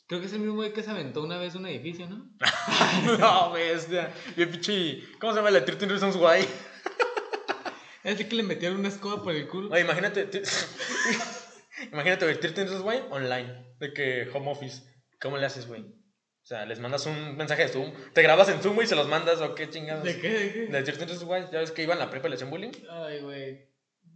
Creo 0.08 0.22
que 0.22 0.28
es 0.28 0.34
el 0.34 0.40
mismo 0.40 0.56
güey 0.56 0.72
que 0.72 0.84
se 0.84 0.90
aventó 0.90 1.22
una 1.22 1.38
vez 1.38 1.56
un 1.56 1.66
edificio, 1.66 2.08
¿no? 2.08 2.30
no, 3.20 3.52
bestia. 3.52 4.14
Y 4.38 4.42
el 4.42 4.50
pinche. 4.50 5.04
¿Cómo 5.20 5.34
se 5.34 5.40
llama? 5.40 5.52
La 5.52 5.66
13 5.66 5.86
Reasons 5.86 6.16
Why. 6.16 6.48
Es 8.04 8.18
el 8.22 8.30
que 8.30 8.38
le 8.38 8.44
metieron 8.44 8.80
una 8.80 8.88
escoba 8.88 9.22
por 9.22 9.36
el 9.36 9.50
culo. 9.50 9.70
Oye, 9.70 9.82
imagínate. 9.82 10.30
imagínate, 11.92 12.24
güey, 12.24 12.40
13 12.40 12.64
Reasons 12.64 12.86
Why 12.86 13.02
online. 13.10 13.76
De 13.80 13.92
que 13.92 14.30
home 14.34 14.50
office. 14.50 14.82
¿Cómo 15.20 15.38
le 15.38 15.46
haces, 15.46 15.68
güey? 15.68 15.82
O 15.82 16.46
sea, 16.46 16.66
les 16.66 16.80
mandas 16.80 17.06
un 17.06 17.36
mensaje 17.36 17.64
de 17.64 17.68
Zoom. 17.68 17.92
Te 18.14 18.22
grabas 18.22 18.48
en 18.48 18.62
Zoom, 18.62 18.76
güey, 18.76 18.86
y 18.86 18.90
se 18.90 18.96
los 18.96 19.10
mandas 19.10 19.42
o 19.42 19.54
qué 19.56 19.70
chingados. 19.70 20.06
¿De 20.06 20.22
qué? 20.22 20.30
¿De 20.30 20.54
qué? 20.54 20.60
De 20.68 20.84
13 20.84 21.06
Reasons 21.06 21.24
Why. 21.30 21.52
¿Ya 21.52 21.60
ves 21.60 21.72
que 21.72 21.84
iban 21.84 21.98
a 21.98 22.06
la 22.06 22.10
prepa 22.10 22.28
y 22.28 22.30
le 22.30 22.36
hacían 22.36 22.50
bullying? 22.50 22.72
Ay, 22.90 23.20
güey. 23.20 23.68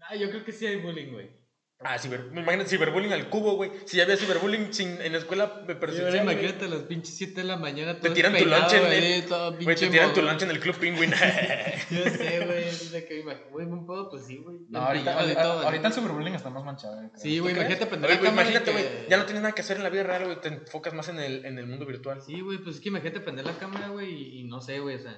Ah, 0.08 0.16
yo 0.16 0.30
creo 0.30 0.46
que 0.46 0.54
sí 0.54 0.66
hay 0.66 0.78
bullying, 0.78 1.12
güey. 1.12 1.41
Ah, 1.84 1.98
ciber, 1.98 2.28
imagínate 2.32 2.70
ciberbullying 2.70 3.12
al 3.12 3.30
cubo, 3.30 3.56
güey. 3.56 3.72
Si 3.86 3.98
ya 3.98 4.04
había 4.04 4.16
ciberbullying 4.16 4.72
sin, 4.74 5.02
en 5.02 5.12
la 5.14 5.18
escuela 5.18 5.48
de 5.48 5.52
Y 5.54 5.60
ahora 5.66 5.80
presencial, 5.80 6.24
güey. 6.26 6.36
imagínate 6.36 6.66
a 6.66 6.68
las 6.68 6.84
pinches 6.84 7.16
7 7.18 7.34
de 7.42 7.44
la 7.44 7.58
mañana. 7.58 7.96
Te 7.96 8.02
todo 8.02 8.14
tiran 8.14 8.38
tu 8.38 8.46
lunch 8.46 8.74
en 8.74 8.86
el... 8.86 9.28
Güey, 9.28 9.58
pinche 9.66 9.86
te 9.88 9.92
tiran 9.92 10.14
tu 10.14 10.22
lunch 10.22 10.42
en 10.44 10.50
el 10.52 10.60
Club 10.60 10.76
Penguin. 10.78 11.12
Yo 11.90 12.04
sé, 12.10 12.46
güey. 12.46 12.64
es 12.68 12.92
de 12.92 13.06
que 13.06 13.22
Güey, 13.52 13.66
un 13.66 13.86
poco, 13.88 14.12
pues 14.12 14.26
sí, 14.28 14.38
güey. 14.38 14.58
No, 14.70 14.80
ahorita, 14.80 15.18
todo, 15.42 15.62
ahorita 15.64 15.88
el 15.88 15.92
así. 15.94 16.02
cyberbullying 16.02 16.36
está 16.36 16.50
más 16.52 16.64
manchado. 16.64 16.98
creo. 16.98 17.10
Sí, 17.16 17.40
güey, 17.40 17.56
imagínate 17.56 17.86
prender 17.88 18.10
Oye, 18.12 18.16
la 18.16 18.22
güey, 18.22 18.34
imagínate, 18.34 18.66
que- 18.66 18.72
güey. 18.72 18.86
Ya 19.10 19.18
no 19.18 19.26
tienes 19.26 19.42
nada 19.42 19.56
que 19.56 19.62
hacer 19.62 19.78
en 19.78 19.84
la 19.84 19.90
vida 19.90 20.04
real, 20.04 20.26
güey. 20.26 20.40
Te 20.40 20.50
enfocas 20.50 20.94
más 20.94 21.10
en 21.10 21.20
el, 21.20 21.46
en 21.46 21.58
el 21.58 21.66
mundo 21.66 21.86
virtual. 21.86 22.22
Sí, 22.22 22.42
güey, 22.42 22.60
pues 22.60 22.76
es 22.76 22.82
que 22.82 22.90
imagínate 22.90 23.22
prender 23.22 23.46
la 23.46 23.58
cámara, 23.58 23.88
güey, 23.90 24.14
y, 24.14 24.40
y 24.42 24.44
no 24.44 24.62
sé, 24.62 24.80
güey, 24.80 24.98
o 24.98 25.00
sea, 25.00 25.18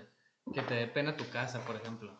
que 0.53 0.61
te 0.61 0.75
dé 0.75 0.87
pena 0.87 1.17
tu 1.17 1.27
casa, 1.29 1.59
por 1.65 1.75
ejemplo. 1.75 2.17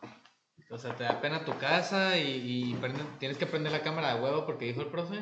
O 0.74 0.78
sea, 0.80 0.96
te 0.96 1.04
da 1.04 1.22
pena 1.22 1.46
tu 1.46 1.56
casa 1.58 2.18
y, 2.18 2.72
y 2.72 2.74
prende- 2.82 3.06
tienes 3.20 3.38
que 3.38 3.46
prender 3.46 3.72
la 3.72 3.82
cámara 3.84 4.16
de 4.16 4.22
huevo 4.22 4.46
porque 4.46 4.66
dijo 4.66 4.82
el 4.82 4.88
profe. 4.88 5.20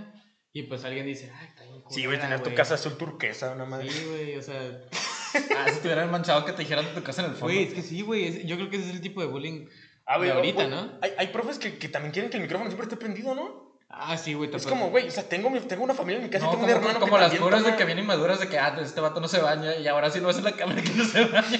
Y 0.53 0.63
pues 0.63 0.83
alguien 0.85 1.05
dice, 1.05 1.31
ay, 1.39 1.47
está 1.47 1.63
bien 1.63 1.83
Sí, 1.89 2.05
güey, 2.05 2.19
tener 2.19 2.41
tu 2.41 2.53
casa 2.53 2.75
azul 2.75 2.97
turquesa, 2.97 3.51
una 3.51 3.65
madre. 3.65 3.89
Sí, 3.89 4.05
güey, 4.09 4.37
o 4.37 4.41
sea, 4.41 4.59
Ah, 5.57 5.65
si 5.67 5.71
estuvieran 5.75 6.09
manchado 6.11 6.43
que 6.45 6.51
te 6.53 6.59
dijeran 6.63 6.85
tu 6.93 7.03
casa 7.03 7.21
en 7.23 7.29
el 7.31 7.35
fondo. 7.35 7.53
güey, 7.53 7.63
es 7.67 7.73
que 7.73 7.81
sí, 7.81 8.01
güey, 8.01 8.45
yo 8.45 8.55
creo 8.57 8.69
que 8.69 8.77
ese 8.77 8.89
es 8.89 8.95
el 8.95 9.01
tipo 9.01 9.21
de 9.21 9.27
bullying. 9.27 9.67
Ah, 10.05 10.17
güey, 10.17 10.29
de 10.29 10.35
ahorita, 10.35 10.65
güey, 10.65 10.69
¿no? 10.75 10.91
Hay, 11.01 11.11
hay 11.17 11.27
profes 11.27 11.57
que, 11.59 11.77
que 11.77 11.87
también 11.89 12.11
quieren 12.11 12.29
que 12.31 12.37
el 12.37 12.43
micrófono 12.43 12.69
siempre 12.69 12.83
esté 12.85 12.97
prendido, 12.97 13.33
¿no? 13.35 13.77
Ah, 13.89 14.17
sí, 14.17 14.33
güey, 14.33 14.49
te 14.49 14.55
Es 14.57 14.65
como, 14.67 14.89
güey, 14.89 15.07
o 15.07 15.11
sea, 15.11 15.23
tengo, 15.27 15.49
mi- 15.49 15.59
tengo 15.61 15.83
una 15.83 15.93
familia 15.93 16.17
en 16.19 16.23
mi 16.23 16.29
casa 16.29 16.45
y 16.45 16.47
No, 16.47 16.51
tengo 16.51 16.63
como, 16.63 16.73
un 16.73 16.77
hermano 16.81 16.99
como 17.01 17.15
que 17.15 17.21
las 17.21 17.29
también 17.31 17.43
curas 17.43 17.65
de 17.65 17.75
que 17.77 17.85
vienen 17.85 18.05
maduras 18.05 18.39
de 18.39 18.47
que 18.49 18.57
ah, 18.57 18.77
este 18.81 18.99
vato 19.01 19.19
no 19.19 19.27
se 19.27 19.39
baña 19.41 19.75
y 19.75 19.87
ahora 19.87 20.09
sí 20.09 20.19
lo 20.21 20.27
ves 20.27 20.37
en 20.37 20.45
la 20.45 20.51
cámara 20.57 20.81
que 20.81 20.89
no 20.91 21.03
se 21.05 21.25
baña. 21.25 21.59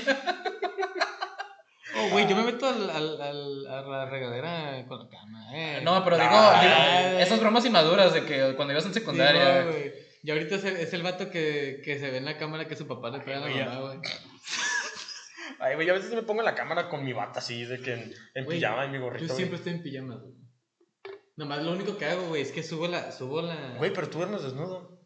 Oh, 2.04 2.10
güey, 2.12 2.28
yo 2.28 2.36
me 2.36 2.44
meto 2.44 2.68
al, 2.68 2.90
al, 2.90 3.22
al- 3.22 3.68
a 3.68 3.82
la 3.82 4.06
regadera 4.10 4.86
con 4.88 5.00
la 5.00 5.10
cama, 5.10 5.50
eh. 5.58 5.82
No, 5.84 6.04
pero 6.04 6.18
digo, 6.18 6.30
Ah, 6.32 6.62
digo, 6.62 7.12
güey. 7.14 7.24
esas 7.24 7.40
bromas 7.40 7.66
inmaduras 7.66 8.14
de 8.14 8.26
que 8.26 8.56
cuando 8.56 8.74
ibas 8.74 8.86
en 8.86 8.94
Sí, 8.94 9.00
secundaria. 9.00 9.64
no, 9.64 9.72
güey. 9.72 9.94
y 10.24 10.32
ahorita 10.32 10.56
es 10.56 10.64
el, 10.64 10.76
es 10.78 10.94
el 10.94 11.04
vato 11.04 11.30
que, 11.30 11.82
que 11.84 12.00
se 12.00 12.10
ve 12.12 12.18
en 12.18 12.26
la 12.26 12.38
cámara 12.38 12.68
que 12.68 12.76
su 12.76 12.88
papá 12.88 13.10
le 13.10 13.20
pega 13.20 13.38
a 13.38 13.42
la 13.42 13.56
ya. 13.56 13.66
mamá, 13.66 13.82
güey. 13.82 14.00
Ay, 15.60 15.76
güey, 15.76 15.86
yo 15.88 15.94
a 15.94 15.98
veces 15.98 16.12
me 16.14 16.24
pongo 16.24 16.42
en 16.42 16.46
la 16.46 16.56
cámara 16.56 16.90
con 16.90 17.04
mi 17.06 17.14
bata 17.14 17.40
así, 17.40 17.66
de 17.66 17.80
que 17.82 17.94
en, 17.94 18.14
en 18.34 18.46
Güey, 18.46 18.58
pijama 18.60 18.86
y 18.86 18.90
mi 18.90 18.98
gorrito. 18.98 19.26
Yo 19.26 19.28
güey. 19.28 19.38
siempre 19.38 19.58
estoy 19.58 19.74
en 19.74 19.84
pijamas, 19.84 20.20
güey. 20.22 20.34
Nomás 21.38 21.62
lo 21.64 21.72
único 21.72 21.98
que 21.98 22.06
hago, 22.06 22.28
güey, 22.30 22.42
es 22.42 22.52
que 22.52 22.64
subo 22.64 22.88
la. 22.88 23.12
Subo 23.12 23.42
la... 23.42 23.76
Güey, 23.78 23.94
pero 23.94 24.10
tú 24.10 24.18
duermes 24.18 24.44
desnudo. 24.44 25.00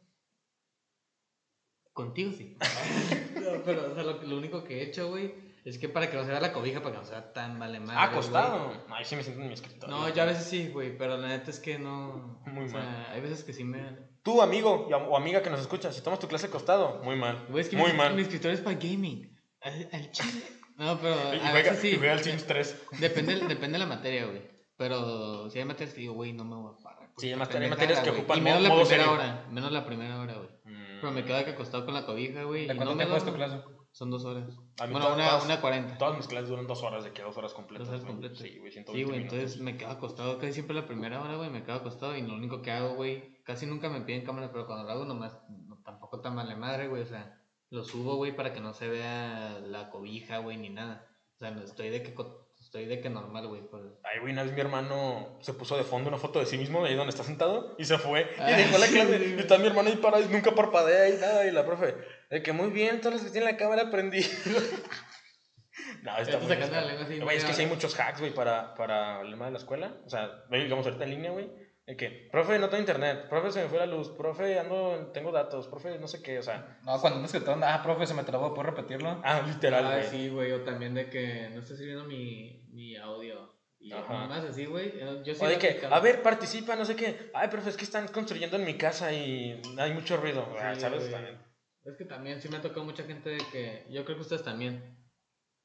Contigo 1.93 2.31
sí. 2.37 2.57
no, 3.35 3.63
pero, 3.63 3.91
o 3.91 3.95
sea, 3.95 4.03
lo, 4.03 4.21
lo 4.21 4.37
único 4.37 4.63
que 4.63 4.79
he 4.79 4.83
hecho, 4.83 5.09
güey, 5.09 5.33
es 5.65 5.79
que 5.79 5.89
para 5.89 6.09
que 6.09 6.15
no 6.15 6.23
se 6.23 6.29
vea 6.31 6.39
la 6.39 6.53
cobija, 6.53 6.81
para 6.81 6.93
que 6.95 7.01
no 7.01 7.05
sea 7.07 7.33
tan 7.33 7.59
vale 7.59 7.79
madre. 7.79 7.95
Ah, 7.99 8.03
acostado. 8.05 8.71
Ay, 8.89 9.03
sí 9.03 9.15
me 9.15 9.23
siento 9.23 9.41
en 9.41 9.47
mi 9.47 9.53
escritorio. 9.53 9.95
No, 9.95 10.07
yo 10.13 10.21
a 10.21 10.25
veces 10.25 10.45
sí, 10.45 10.69
güey, 10.69 10.97
pero 10.97 11.17
la 11.17 11.27
neta 11.27 11.49
es 11.51 11.59
que 11.59 11.79
no. 11.79 12.39
Muy 12.45 12.65
o 12.65 12.69
sea, 12.69 12.79
mal. 12.81 13.07
hay 13.11 13.21
veces 13.21 13.43
que 13.43 13.51
sí 13.53 13.63
me. 13.63 13.97
Tú, 14.23 14.41
amigo 14.41 14.87
o 14.89 15.17
amiga 15.17 15.41
que 15.41 15.49
nos 15.49 15.59
escucha, 15.59 15.91
si 15.91 16.01
tomas 16.01 16.19
tu 16.19 16.27
clase 16.27 16.47
acostado, 16.47 17.01
muy 17.03 17.15
mal. 17.15 17.45
Güey, 17.49 17.63
es 17.63 17.69
que 17.69 17.77
muy 17.77 17.91
mi, 17.91 17.97
mal. 17.97 18.13
mi 18.15 18.21
escritorio 18.21 18.55
es 18.55 18.61
para 18.61 18.75
gaming. 18.77 19.35
Al, 19.61 19.89
al 19.91 20.11
chile. 20.11 20.43
No, 20.77 20.99
pero 20.99 21.15
Y 21.33 21.39
juega, 21.39 21.53
veces 21.53 21.79
sí. 21.79 21.87
y 21.91 21.95
juega 21.97 22.13
al 22.13 22.19
Sims 22.19 22.45
3. 22.45 22.83
Depende, 22.99 23.35
depende 23.47 23.73
de 23.73 23.79
la 23.79 23.85
materia, 23.85 24.25
güey. 24.25 24.41
Pero 24.77 25.49
si 25.49 25.59
hay 25.59 25.65
materias 25.65 25.93
que 25.95 26.01
digo, 26.01 26.13
güey, 26.15 26.33
no 26.33 26.43
me 26.43 26.55
voy 26.55 26.73
a 26.77 26.83
parar. 26.83 27.09
Sí, 27.17 27.29
hay 27.31 27.35
materias 27.37 28.01
que 28.01 28.09
güey. 28.09 28.21
ocupan 28.21 28.37
Y 28.37 28.41
menos 28.41 28.61
la 28.61 28.69
primera 28.69 28.85
serio. 28.87 29.11
hora. 29.13 29.45
Menos 29.49 29.71
la 29.71 29.85
primera 29.85 30.19
hora, 30.19 30.33
güey. 30.33 30.49
Mm. 30.65 30.99
Pero 30.99 31.11
me 31.13 31.23
quedo 31.23 31.37
acá 31.37 31.51
acostado 31.51 31.85
con 31.85 31.93
la 31.93 32.05
cobija, 32.05 32.43
güey. 32.43 32.67
¿De 32.67 32.73
y 32.73 32.77
cuánto 32.77 32.93
no 32.93 32.97
me 32.97 33.05
tiempo 33.05 33.17
es 33.17 33.23
tu 33.25 33.33
clase? 33.33 33.61
Son 33.95 34.11
dos 34.11 34.25
horas. 34.25 34.43
A 34.81 34.87
mí 34.87 34.91
Bueno, 34.91 35.07
todas- 35.07 35.15
una, 35.41 35.45
una 35.45 35.61
cuarenta. 35.61 35.97
Todas 35.97 36.17
mis 36.17 36.27
clases 36.27 36.49
duran 36.49 36.67
dos 36.67 36.83
horas, 36.83 37.05
de 37.05 37.13
que 37.13 37.21
dos 37.21 37.37
horas 37.37 37.53
completas. 37.53 37.87
Dos 37.87 37.95
horas 37.95 38.05
completas. 38.05 38.39
Sí, 38.39 38.57
güey, 38.59 38.69
120 38.69 38.91
Sí, 38.91 39.03
güey, 39.05 39.21
entonces 39.21 39.61
me 39.61 39.77
quedo 39.77 39.89
acostado 39.89 40.37
casi 40.37 40.51
siempre 40.51 40.75
la 40.75 40.85
primera 40.85 41.21
hora, 41.21 41.37
güey, 41.37 41.49
me 41.49 41.63
quedo 41.63 41.75
acostado 41.75 42.13
y 42.17 42.21
lo 42.21 42.33
único 42.33 42.61
que 42.61 42.71
hago, 42.71 42.95
güey, 42.95 43.41
casi 43.43 43.65
nunca 43.65 43.87
me 43.89 44.01
piden 44.01 44.25
cámara, 44.25 44.51
pero 44.51 44.65
cuando 44.65 44.83
lo 44.83 44.91
hago 44.91 45.05
nomás, 45.05 45.39
no, 45.49 45.81
tampoco 45.85 46.19
tan 46.19 46.35
mala 46.35 46.57
madre, 46.57 46.89
güey, 46.89 47.03
o 47.03 47.05
sea, 47.05 47.39
lo 47.69 47.85
subo, 47.85 48.17
güey, 48.17 48.35
para 48.35 48.51
que 48.51 48.59
no 48.59 48.73
se 48.73 48.89
vea 48.89 49.61
la 49.65 49.89
cobija, 49.89 50.39
güey, 50.39 50.57
ni 50.57 50.69
nada. 50.69 51.07
O 51.35 51.37
sea, 51.37 51.51
no 51.51 51.61
estoy 51.63 51.89
de 51.89 52.03
que, 52.03 52.13
estoy 52.59 52.85
de 52.87 52.99
que 52.99 53.09
normal, 53.09 53.47
güey, 53.47 53.61
pues. 53.69 53.83
Ay, 54.03 54.19
güey, 54.19 54.33
una 54.33 54.43
vez 54.43 54.51
mi 54.53 54.59
hermano 54.59 55.37
se 55.41 55.53
puso 55.53 55.77
de 55.77 55.83
fondo 55.83 56.09
una 56.09 56.17
foto 56.17 56.39
de 56.39 56.45
sí 56.45 56.57
mismo, 56.57 56.83
ahí 56.83 56.95
donde 56.95 57.11
está 57.11 57.23
sentado, 57.23 57.75
y 57.77 57.85
se 57.85 57.97
fue. 57.97 58.29
Y 58.37 58.51
dejó 58.57 58.77
la 58.77 58.87
clase. 58.87 59.35
Y 59.37 59.39
está 59.39 59.57
mi 59.57 59.67
hermano 59.67 59.87
ahí 59.89 59.95
parado 59.97 60.23
y 60.23 60.27
nunca 60.27 60.51
parpadea 60.53 61.09
y 61.09 61.17
nada. 61.17 61.45
Y 61.47 61.51
la 61.51 61.65
profe, 61.65 61.95
de 62.35 62.43
que 62.43 62.51
muy 62.51 62.69
bien, 62.69 62.99
todos 62.99 63.13
los 63.13 63.23
que 63.23 63.29
tienen 63.29 63.49
la 63.49 63.55
cámara 63.55 63.89
prendida. 63.89 64.27
no, 66.03 66.17
está 66.17 66.37
muy 66.37 66.51
así, 66.51 67.19
Güey, 67.21 67.37
es 67.37 67.45
que 67.45 67.53
sí 67.53 67.61
hay 67.61 67.67
muchos 67.67 67.97
hacks, 67.97 68.19
güey, 68.19 68.33
para, 68.33 68.75
para 68.75 69.21
el 69.21 69.29
tema 69.29 69.45
de 69.45 69.51
la 69.51 69.57
escuela. 69.57 69.93
O 70.05 70.09
sea, 70.09 70.43
digamos 70.51 70.85
ahorita 70.85 71.05
en 71.05 71.11
línea, 71.11 71.31
güey. 71.31 71.49
De 71.85 71.95
que, 71.95 72.27
profe, 72.33 72.59
no 72.59 72.67
tengo 72.67 72.81
internet, 72.81 73.29
profe, 73.29 73.53
se 73.53 73.61
me 73.61 73.69
fue 73.69 73.77
la 73.77 73.85
luz, 73.85 74.09
profe, 74.09 74.59
ando, 74.59 75.11
tengo 75.13 75.31
datos, 75.31 75.67
profe, 75.69 75.97
no 75.97 76.09
sé 76.09 76.21
qué, 76.21 76.39
o 76.39 76.43
sea. 76.43 76.77
No, 76.83 76.99
cuando 76.99 77.17
andas 77.19 77.31
que 77.31 77.39
te 77.39 77.51
ah, 77.51 77.81
profe, 77.81 78.05
se 78.05 78.13
me 78.13 78.23
trabó, 78.23 78.53
¿puedo 78.53 78.69
repetirlo? 78.69 79.21
Ah, 79.23 79.41
literal, 79.47 79.85
Ay, 79.85 79.99
güey. 79.99 80.09
sí, 80.09 80.29
güey, 80.29 80.51
o 80.51 80.61
también 80.63 80.93
de 80.93 81.09
que 81.09 81.49
no 81.53 81.61
está 81.61 81.77
sirviendo 81.77 82.03
mi, 82.03 82.65
mi 82.73 82.97
audio. 82.97 83.55
Y 83.79 83.93
Ajá. 83.93 84.27
más 84.27 84.43
así, 84.43 84.65
güey, 84.65 84.93
yo 85.23 85.35
sí 85.35 85.39
O 85.41 85.47
de 85.47 85.57
que, 85.57 85.67
aplicado. 85.69 85.95
a 85.95 85.99
ver, 86.01 86.21
participa, 86.21 86.75
no 86.75 86.83
sé 86.83 86.97
qué. 86.97 87.29
Ay, 87.33 87.47
profe, 87.47 87.69
es 87.69 87.77
que 87.77 87.85
están 87.85 88.07
construyendo 88.09 88.57
en 88.57 88.65
mi 88.65 88.73
casa 88.77 89.13
y 89.13 89.61
hay 89.77 89.93
mucho 89.93 90.17
ruido. 90.17 90.45
Ah, 90.59 90.73
Sí, 90.73 90.81
¿Sabes? 90.81 90.99
güey. 91.01 91.11
También. 91.11 91.44
Es 91.85 91.95
que 91.97 92.05
también 92.05 92.41
sí 92.41 92.49
me 92.49 92.57
ha 92.57 92.61
tocado 92.61 92.83
mucha 92.83 93.03
gente 93.03 93.29
de 93.29 93.37
que. 93.51 93.85
Yo 93.91 94.03
creo 94.05 94.17
que 94.17 94.23
ustedes 94.23 94.43
también. 94.43 94.97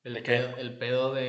El 0.05 0.15
¿De 0.15 0.23
qué? 0.23 0.33
pedo, 0.33 0.57
el 0.59 0.79
pedo 0.79 1.15
de. 1.15 1.23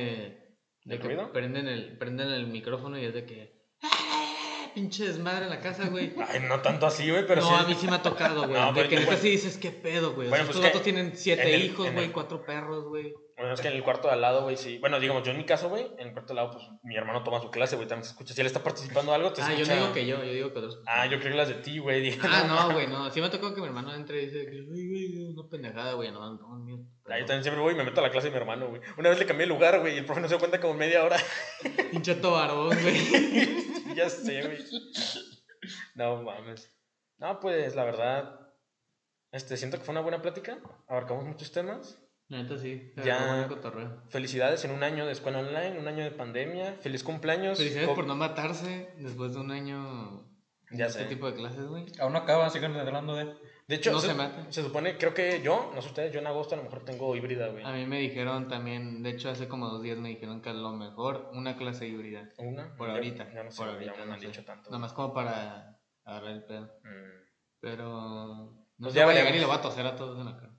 De 0.84 0.96
¿Del 0.96 1.00
que 1.00 1.06
ruido? 1.06 1.32
prenden 1.32 1.68
el, 1.68 1.96
prenden 1.98 2.28
el 2.30 2.46
micrófono 2.48 2.98
y 2.98 3.04
es 3.04 3.14
de 3.14 3.24
que. 3.24 3.62
"Ah, 3.82 4.68
Pinche 4.74 5.04
desmadre 5.06 5.44
en 5.44 5.50
la 5.50 5.60
casa, 5.60 5.88
güey. 5.88 6.12
Ay, 6.28 6.40
no 6.48 6.60
tanto 6.60 6.86
así, 6.86 7.08
güey, 7.10 7.26
pero 7.26 7.42
no, 7.42 7.48
sí. 7.48 7.54
a 7.64 7.68
mí 7.68 7.74
sí 7.74 7.86
me 7.86 7.96
ha 7.96 8.02
tocado, 8.02 8.46
güey. 8.48 8.52
No, 8.60 8.72
de 8.72 8.88
que 8.88 8.96
neta 8.96 9.06
bueno. 9.06 9.22
sí 9.22 9.30
dices, 9.30 9.56
¿qué 9.58 9.70
pedo, 9.70 10.14
güey? 10.14 10.26
O 10.28 10.30
Bueno, 10.30 10.44
sea, 10.44 10.52
pues 10.54 10.64
estos 10.66 10.80
que 10.80 10.84
tienen 10.92 11.12
siete 11.16 11.54
el- 11.54 11.64
hijos, 11.66 11.90
güey, 11.92 12.06
el- 12.06 12.12
cuatro 12.12 12.44
perros, 12.44 12.84
güey. 12.88 13.12
Bueno, 13.52 13.54
es 13.54 13.60
que 13.60 13.68
en 13.68 13.74
el 13.74 13.82
cuarto 13.84 14.08
de 14.08 14.14
al 14.14 14.20
lado, 14.20 14.42
güey, 14.44 14.56
sí. 14.56 14.78
Bueno, 14.78 14.98
digamos, 14.98 15.22
yo 15.24 15.32
en 15.32 15.36
mi 15.38 15.44
caso, 15.44 15.68
güey, 15.68 15.86
en 15.98 16.08
el 16.08 16.12
cuarto 16.12 16.32
de 16.32 16.40
al 16.40 16.46
lado, 16.46 16.58
pues 16.58 16.68
mi 16.82 16.96
hermano 16.96 17.22
toma 17.22 17.40
su 17.40 17.50
clase, 17.50 17.76
güey, 17.76 17.86
también 17.86 18.04
se 18.04 18.12
escucha. 18.12 18.32
Si 18.32 18.40
él 18.40 18.46
está 18.46 18.62
participando 18.62 19.12
algo, 19.12 19.32
te 19.32 19.42
Ah, 19.42 19.48
yo 19.48 19.62
escucha. 19.62 19.74
no 19.74 19.80
digo 19.82 19.92
que 19.94 20.06
yo, 20.06 20.24
yo 20.24 20.32
digo 20.32 20.52
que 20.52 20.58
otros. 20.58 20.80
Ah, 20.86 21.06
yo 21.06 21.18
creo 21.18 21.32
que 21.32 21.36
las 21.36 21.48
de 21.48 21.54
ti, 21.56 21.78
güey. 21.78 22.18
Ah, 22.22 22.44
no, 22.48 22.72
güey, 22.72 22.86
no. 22.86 23.10
Sí 23.10 23.20
me 23.20 23.28
tocado 23.28 23.54
que 23.54 23.60
mi 23.60 23.66
hermano 23.66 23.94
entre 23.94 24.22
y 24.22 24.26
dice, 24.26 24.46
que, 24.46 24.62
güey, 24.62 24.88
güey, 24.88 25.32
una 25.34 25.48
pendejada, 25.50 25.92
güey. 25.94 26.10
No, 26.10 26.20
no, 26.34 26.58
no. 26.58 26.86
Ah, 27.06 27.18
yo 27.18 27.26
también 27.26 27.42
siempre 27.42 27.60
voy 27.62 27.74
y 27.74 27.76
me 27.76 27.84
meto 27.84 28.00
a 28.00 28.04
la 28.04 28.10
clase 28.10 28.28
de 28.28 28.30
mi 28.32 28.38
hermano, 28.38 28.68
güey. 28.68 28.80
Una 28.96 29.10
vez 29.10 29.18
le 29.18 29.26
cambié 29.26 29.46
de 29.46 29.52
lugar, 29.52 29.78
güey, 29.80 29.94
y 29.94 29.98
el 29.98 30.06
profe 30.06 30.20
no 30.20 30.28
se 30.28 30.34
dio 30.34 30.38
cuenta 30.38 30.60
como 30.60 30.74
media 30.74 31.04
hora. 31.04 31.16
Pinche 31.90 32.14
tobarón, 32.14 32.68
güey. 32.80 33.94
ya 33.96 34.08
sé, 34.08 34.42
güey. 34.42 34.58
No 35.94 36.22
mames. 36.22 36.70
No, 37.18 37.38
pues 37.40 37.74
la 37.76 37.84
verdad, 37.84 38.40
este, 39.32 39.56
siento 39.56 39.78
que 39.78 39.84
fue 39.84 39.92
una 39.92 40.00
buena 40.00 40.22
plática. 40.22 40.58
Abarcamos 40.88 41.24
muchos 41.24 41.52
temas. 41.52 41.98
Neta 42.28 42.56
sí. 42.58 42.92
se 42.96 43.04
Ya. 43.04 43.48
Felicidades 44.08 44.64
en 44.64 44.70
un 44.70 44.82
año 44.82 45.04
de 45.06 45.12
escuela 45.12 45.40
online, 45.40 45.78
un 45.78 45.86
año 45.88 46.04
de 46.04 46.10
pandemia. 46.12 46.76
Feliz 46.80 47.02
cumpleaños. 47.04 47.58
Felicidades 47.58 47.88
Co- 47.90 47.94
por 47.94 48.06
no 48.06 48.16
matarse 48.16 48.92
después 48.98 49.34
de 49.34 49.40
un 49.40 49.50
año 49.50 50.26
Ya 50.70 50.84
de 50.84 50.90
este 50.90 51.02
sé. 51.02 51.08
tipo 51.08 51.26
de 51.30 51.34
clases, 51.34 51.66
güey. 51.66 51.84
Aún 52.00 52.12
no 52.12 52.18
acaba, 52.20 52.48
siguen 52.50 52.74
hablando 52.76 53.14
de... 53.16 53.34
De 53.68 53.76
hecho, 53.76 53.92
No 53.92 54.00
se, 54.00 54.08
se 54.08 54.14
maten. 54.14 54.52
se 54.52 54.62
supone, 54.62 54.98
creo 54.98 55.14
que 55.14 55.40
yo, 55.40 55.70
no 55.74 55.80
sé 55.80 55.88
ustedes, 55.88 56.12
yo 56.12 56.18
en 56.20 56.26
agosto 56.26 56.54
a 56.54 56.58
lo 56.58 56.64
mejor 56.64 56.84
tengo 56.84 57.14
híbrida, 57.14 57.48
güey. 57.48 57.64
A 57.64 57.72
mí 57.72 57.86
me 57.86 58.00
dijeron 58.00 58.48
también, 58.48 59.02
de 59.02 59.10
hecho 59.10 59.30
hace 59.30 59.46
como 59.46 59.68
dos 59.68 59.82
días 59.82 59.98
me 59.98 60.08
dijeron 60.08 60.42
que 60.42 60.50
a 60.50 60.52
lo 60.54 60.72
mejor 60.72 61.30
una 61.32 61.56
clase 61.56 61.86
híbrida. 61.86 62.28
Una. 62.38 62.74
Por 62.76 62.88
Ya- 62.88 62.94
ahorita. 62.94 63.32
Ya 63.32 63.44
no 63.44 63.50
sé, 63.50 63.58
por 63.58 63.68
ahorita, 63.68 63.92
ya 63.92 63.98
no 63.98 64.04
me 64.04 64.08
no 64.08 64.14
han 64.14 64.20
sé. 64.20 64.26
dicho 64.26 64.44
tanto. 64.44 64.68
Nada 64.70 64.80
más 64.80 64.92
como 64.92 65.14
para 65.14 65.78
agarrar 66.04 66.30
el 66.32 66.44
pedo. 66.44 66.64
Mm. 66.82 67.22
Pero 67.60 67.86
no 67.86 68.66
Pues 68.78 68.92
sé, 68.94 68.98
ya 68.98 69.04
voy 69.04 69.14
a 69.14 69.18
llegar 69.18 69.34
y 69.36 69.38
le 69.38 69.46
voy 69.46 69.54
a 69.56 69.60
toser 69.62 69.86
a 69.86 69.94
todos 69.96 70.18
en 70.18 70.24
la 70.26 70.36
cara. 70.36 70.51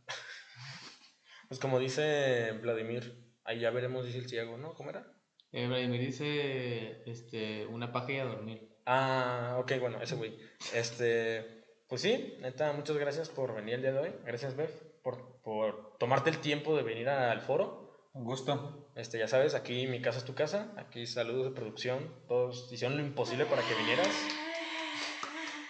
Pues 1.54 1.62
como 1.62 1.78
dice 1.78 2.52
Vladimir, 2.64 3.14
ahí 3.44 3.60
ya 3.60 3.70
veremos, 3.70 4.08
dice 4.08 4.18
el 4.18 4.28
ciego, 4.28 4.58
¿no? 4.58 4.74
¿Cómo 4.74 4.90
era? 4.90 5.06
Eh, 5.52 5.68
Vladimir 5.68 6.02
dice, 6.02 7.04
este, 7.06 7.68
una 7.68 7.92
paja 7.92 8.12
y 8.12 8.18
a 8.18 8.26
dormir. 8.26 8.76
Ah, 8.88 9.58
ok, 9.60 9.74
bueno, 9.80 10.02
ese 10.02 10.16
güey. 10.16 10.36
Este, 10.74 11.64
pues 11.88 12.02
sí, 12.02 12.38
neta, 12.40 12.74
muchas 12.74 12.98
gracias 12.98 13.30
por 13.30 13.54
venir 13.54 13.76
el 13.76 13.82
día 13.84 13.92
de 13.92 14.00
hoy. 14.00 14.16
Gracias, 14.26 14.56
Bev, 14.56 14.72
por, 15.04 15.44
por 15.44 15.96
tomarte 16.00 16.32
el 16.32 16.40
tiempo 16.40 16.76
de 16.76 16.82
venir 16.82 17.08
al 17.08 17.42
foro. 17.42 18.10
Un 18.14 18.24
gusto. 18.24 18.92
Este, 18.96 19.20
ya 19.20 19.28
sabes, 19.28 19.54
aquí 19.54 19.86
mi 19.86 20.02
casa 20.02 20.18
es 20.18 20.26
tu 20.26 20.34
casa. 20.34 20.74
Aquí 20.78 21.06
saludos 21.06 21.46
de 21.46 21.52
producción. 21.52 22.16
Todos 22.28 22.74
hicieron 22.74 22.98
lo 22.98 23.04
imposible 23.04 23.46
para 23.46 23.62
que 23.62 23.76
vinieras. 23.76 24.10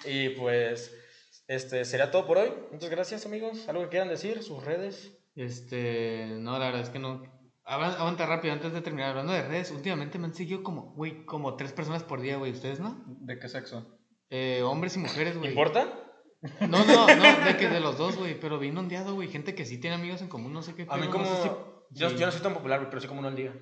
Y 0.06 0.30
pues, 0.30 0.96
este, 1.50 1.84
sería 1.84 2.10
todo 2.10 2.26
por 2.26 2.38
hoy. 2.38 2.54
Muchas 2.72 2.90
gracias, 2.90 3.26
amigos. 3.26 3.68
¿Algo 3.68 3.84
que 3.84 3.90
quieran 3.90 4.08
decir? 4.08 4.44
¿Sus 4.44 4.64
redes? 4.64 5.20
Este, 5.36 6.28
no, 6.40 6.60
la 6.60 6.66
verdad 6.66 6.82
es 6.82 6.90
que 6.90 7.00
no. 7.00 7.22
Aguanta 7.66 8.26
rápido 8.26 8.54
antes 8.54 8.74
de 8.74 8.82
terminar 8.82 9.12
hablando 9.12 9.32
de 9.34 9.48
redes. 9.48 9.72
Últimamente 9.72 10.20
me 10.20 10.26
han 10.26 10.34
seguido 10.34 10.64
como, 10.64 10.94
güey, 10.96 11.26
como 11.26 11.56
tres 11.56 11.72
personas 11.72 12.04
por 12.04 12.20
día, 12.22 12.36
güey. 12.38 12.52
¿Ustedes 12.52 12.80
no? 12.80 13.04
¿De 13.08 13.40
qué 13.40 13.48
sexo? 13.48 14.00
Eh, 14.30 14.62
hombres 14.64 14.96
y 14.98 15.00
mujeres, 15.00 15.38
güey. 15.38 15.50
¿Importa? 15.52 16.00
No, 16.60 16.84
no, 16.86 17.08
no, 17.08 17.46
de 17.46 17.56
que 17.58 17.70
de 17.70 17.80
los 17.80 17.98
dos, 17.98 18.18
güey. 18.18 18.38
Pero 18.38 18.60
bien 18.60 18.78
ondeado, 18.78 19.16
güey. 19.16 19.30
Gente 19.30 19.56
que 19.56 19.64
sí 19.66 19.80
tiene 19.80 19.96
amigos 19.96 20.22
en 20.22 20.28
común, 20.28 20.52
no 20.52 20.62
sé 20.62 20.76
qué. 20.76 20.86
A 20.90 20.98
mí 20.98 21.08
como... 21.08 21.24
no 21.24 21.36
sé 21.36 21.44
si- 21.44 21.50
yo, 21.92 22.10
sí. 22.10 22.18
yo 22.18 22.26
no 22.26 22.32
soy 22.34 22.42
tan 22.42 22.54
popular, 22.54 22.80
güey, 22.80 22.90
pero 22.90 23.02
sí 23.02 23.08
como 23.08 23.20
uno 23.22 23.30
al 23.30 23.36
día. 23.36 23.54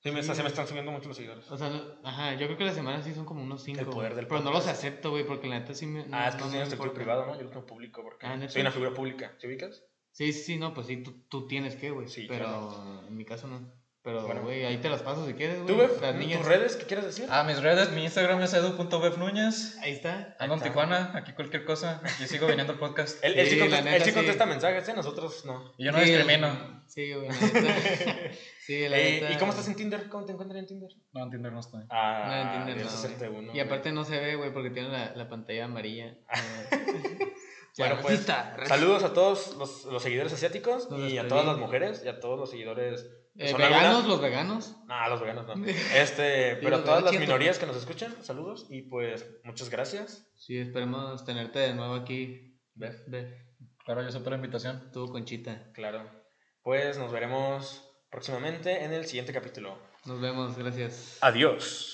Sí, 0.00 0.10
me, 0.12 0.22
Sí, 0.22 0.34
se 0.34 0.42
me 0.42 0.48
están 0.48 0.66
subiendo 0.68 0.92
mucho 0.92 1.08
los 1.08 1.16
seguidores. 1.16 1.50
O 1.50 1.56
sea, 1.56 1.70
no- 1.70 1.82
ajá, 2.08 2.34
yo 2.34 2.46
creo 2.46 2.56
que 2.58 2.64
la 2.66 2.74
semana 2.74 3.02
sí 3.02 3.14
son 3.14 3.24
como 3.24 3.42
unos 3.42 3.64
cinco. 3.64 3.80
El 3.80 3.86
poder 3.86 4.14
del 4.14 4.28
Pero 4.28 4.42
no 4.42 4.52
los 4.52 4.68
acepto, 4.68 5.10
güey, 5.10 5.26
porque 5.26 5.48
la 5.48 5.58
neta 5.58 5.74
sí 5.74 5.86
me. 5.86 6.06
no- 6.06 6.16
ah, 6.16 6.28
es 6.28 6.34
que 6.36 6.42
no 6.42 6.50
me 6.50 6.52
tienes 6.66 6.92
privado, 6.92 7.26
¿no? 7.26 7.36
Yo 7.36 7.42
lo 7.44 7.50
tengo 7.50 7.66
público 7.66 8.02
porque 8.02 8.26
Ah, 8.26 8.38
soy 8.48 8.60
una 8.60 8.70
figura 8.70 8.92
pública. 8.94 9.36
¿Te 9.40 9.48
ubicas? 9.48 9.82
Sí, 10.14 10.32
sí, 10.32 10.42
sí, 10.44 10.56
no, 10.58 10.72
pues 10.74 10.86
sí, 10.86 10.98
tú, 11.02 11.12
tú 11.28 11.46
tienes 11.48 11.74
que, 11.74 11.90
güey. 11.90 12.06
Sí, 12.08 12.26
pero 12.28 12.44
claro. 12.46 13.04
en 13.08 13.16
mi 13.16 13.24
caso 13.24 13.48
no. 13.48 13.72
Pero, 14.02 14.22
Bueno. 14.26 14.42
güey, 14.42 14.64
ahí 14.66 14.76
te 14.78 14.90
las 14.90 15.02
paso 15.02 15.26
si 15.26 15.32
quieres, 15.32 15.62
güey. 15.62 15.66
¿Tú, 15.66 15.76
Bev? 15.78 16.00
Las 16.02 16.14
niñas. 16.14 16.38
¿Tus 16.40 16.46
redes? 16.46 16.76
¿Qué 16.76 16.84
quieres 16.84 17.06
decir? 17.06 17.26
Ah, 17.30 17.42
mis 17.42 17.60
redes, 17.62 17.90
mi 17.92 18.04
Instagram 18.04 18.40
es 18.42 18.52
edu.befnuñez. 18.52 19.78
Ahí 19.80 19.92
está. 19.92 20.36
Ando 20.38 20.56
en. 20.56 20.60
Tijuana, 20.62 21.12
aquí 21.14 21.32
cualquier 21.32 21.64
cosa. 21.64 22.02
Aquí 22.04 22.26
sigo 22.28 22.46
viniendo 22.46 22.74
al 22.74 22.78
podcast. 22.78 23.18
Él, 23.24 23.34
sí, 23.46 23.54
Sí, 23.54 23.58
contesta, 23.58 23.96
él 23.96 24.02
sí 24.02 24.12
contesta 24.12 24.44
mensajes, 24.46 24.86
¿eh? 24.90 24.92
Nosotros 24.94 25.44
no. 25.46 25.72
Y 25.78 25.86
yo 25.86 25.92
no 25.92 25.98
Sí, 26.00 26.04
discrimino. 26.12 26.84
Sí, 26.86 27.12
güey, 27.14 27.28
sí, 28.60 28.88
la 28.88 28.98
Eh, 28.98 29.20
neta. 29.22 29.32
¿Y 29.32 29.36
cómo 29.38 29.52
estás 29.52 29.66
en 29.68 29.74
Tinder? 29.74 30.08
¿Cómo 30.10 30.26
te 30.26 30.32
encuentras 30.32 30.60
en 30.60 30.66
Tinder? 30.66 30.90
No, 31.14 31.24
en 31.24 31.30
Tinder 31.30 31.52
no 31.52 31.60
estoy. 31.60 31.84
Ah, 31.90 32.24
No, 32.28 32.34
en 32.52 32.58
Tinder 32.66 32.84
no, 32.84 32.90
hacerte 32.90 33.28
güey. 33.28 33.40
uno, 33.44 33.54
Y 33.54 33.60
aparte 33.60 33.90
no 33.90 34.04
se 34.04 34.20
ve, 34.20 34.36
güey, 34.36 34.52
porque 34.52 34.68
tiene 34.70 34.90
la, 34.90 35.14
la 35.16 35.28
pantalla 35.30 35.64
amarilla. 35.64 36.14
Bueno, 37.76 37.98
pues, 38.02 38.24
Saludos 38.66 39.02
a 39.02 39.12
todos 39.12 39.56
los, 39.56 39.84
los 39.86 40.02
seguidores 40.02 40.32
asiáticos 40.32 40.90
Nos 40.90 41.10
y 41.10 41.18
a 41.18 41.26
todas 41.26 41.44
las 41.44 41.58
mujeres 41.58 42.02
y 42.04 42.08
a 42.08 42.20
todos 42.20 42.38
los 42.38 42.50
seguidores. 42.50 43.06
Eh, 43.36 43.48
¿Son 43.48 43.58
veganos, 43.58 43.82
algunas? 43.82 44.06
los 44.06 44.20
veganos. 44.20 44.76
No, 44.86 45.08
los 45.08 45.20
veganos 45.20 45.46
no. 45.46 45.66
Este, 45.94 46.56
pero 46.56 46.76
los 46.76 46.84
todas 46.84 47.02
las 47.02 47.18
minorías 47.18 47.58
que 47.58 47.66
nos 47.66 47.76
escuchan, 47.76 48.14
saludos 48.22 48.66
y 48.70 48.82
pues 48.82 49.26
muchas 49.42 49.70
gracias. 49.70 50.30
Sí, 50.36 50.58
esperemos 50.58 51.24
tenerte 51.24 51.58
de 51.58 51.74
nuevo 51.74 51.94
aquí. 51.94 52.60
Bev. 52.74 53.04
Ve, 53.08 53.44
Claro, 53.84 54.00
yo 54.00 54.08
acepto 54.08 54.30
la 54.30 54.36
invitación. 54.36 54.90
tú, 54.92 55.10
Conchita. 55.10 55.70
Claro. 55.74 56.08
Pues 56.62 56.96
nos 56.96 57.12
veremos 57.12 57.86
próximamente 58.10 58.84
en 58.84 58.92
el 58.94 59.04
siguiente 59.04 59.32
capítulo. 59.32 59.78
Nos 60.06 60.20
vemos, 60.20 60.56
gracias. 60.56 61.18
Adiós. 61.20 61.93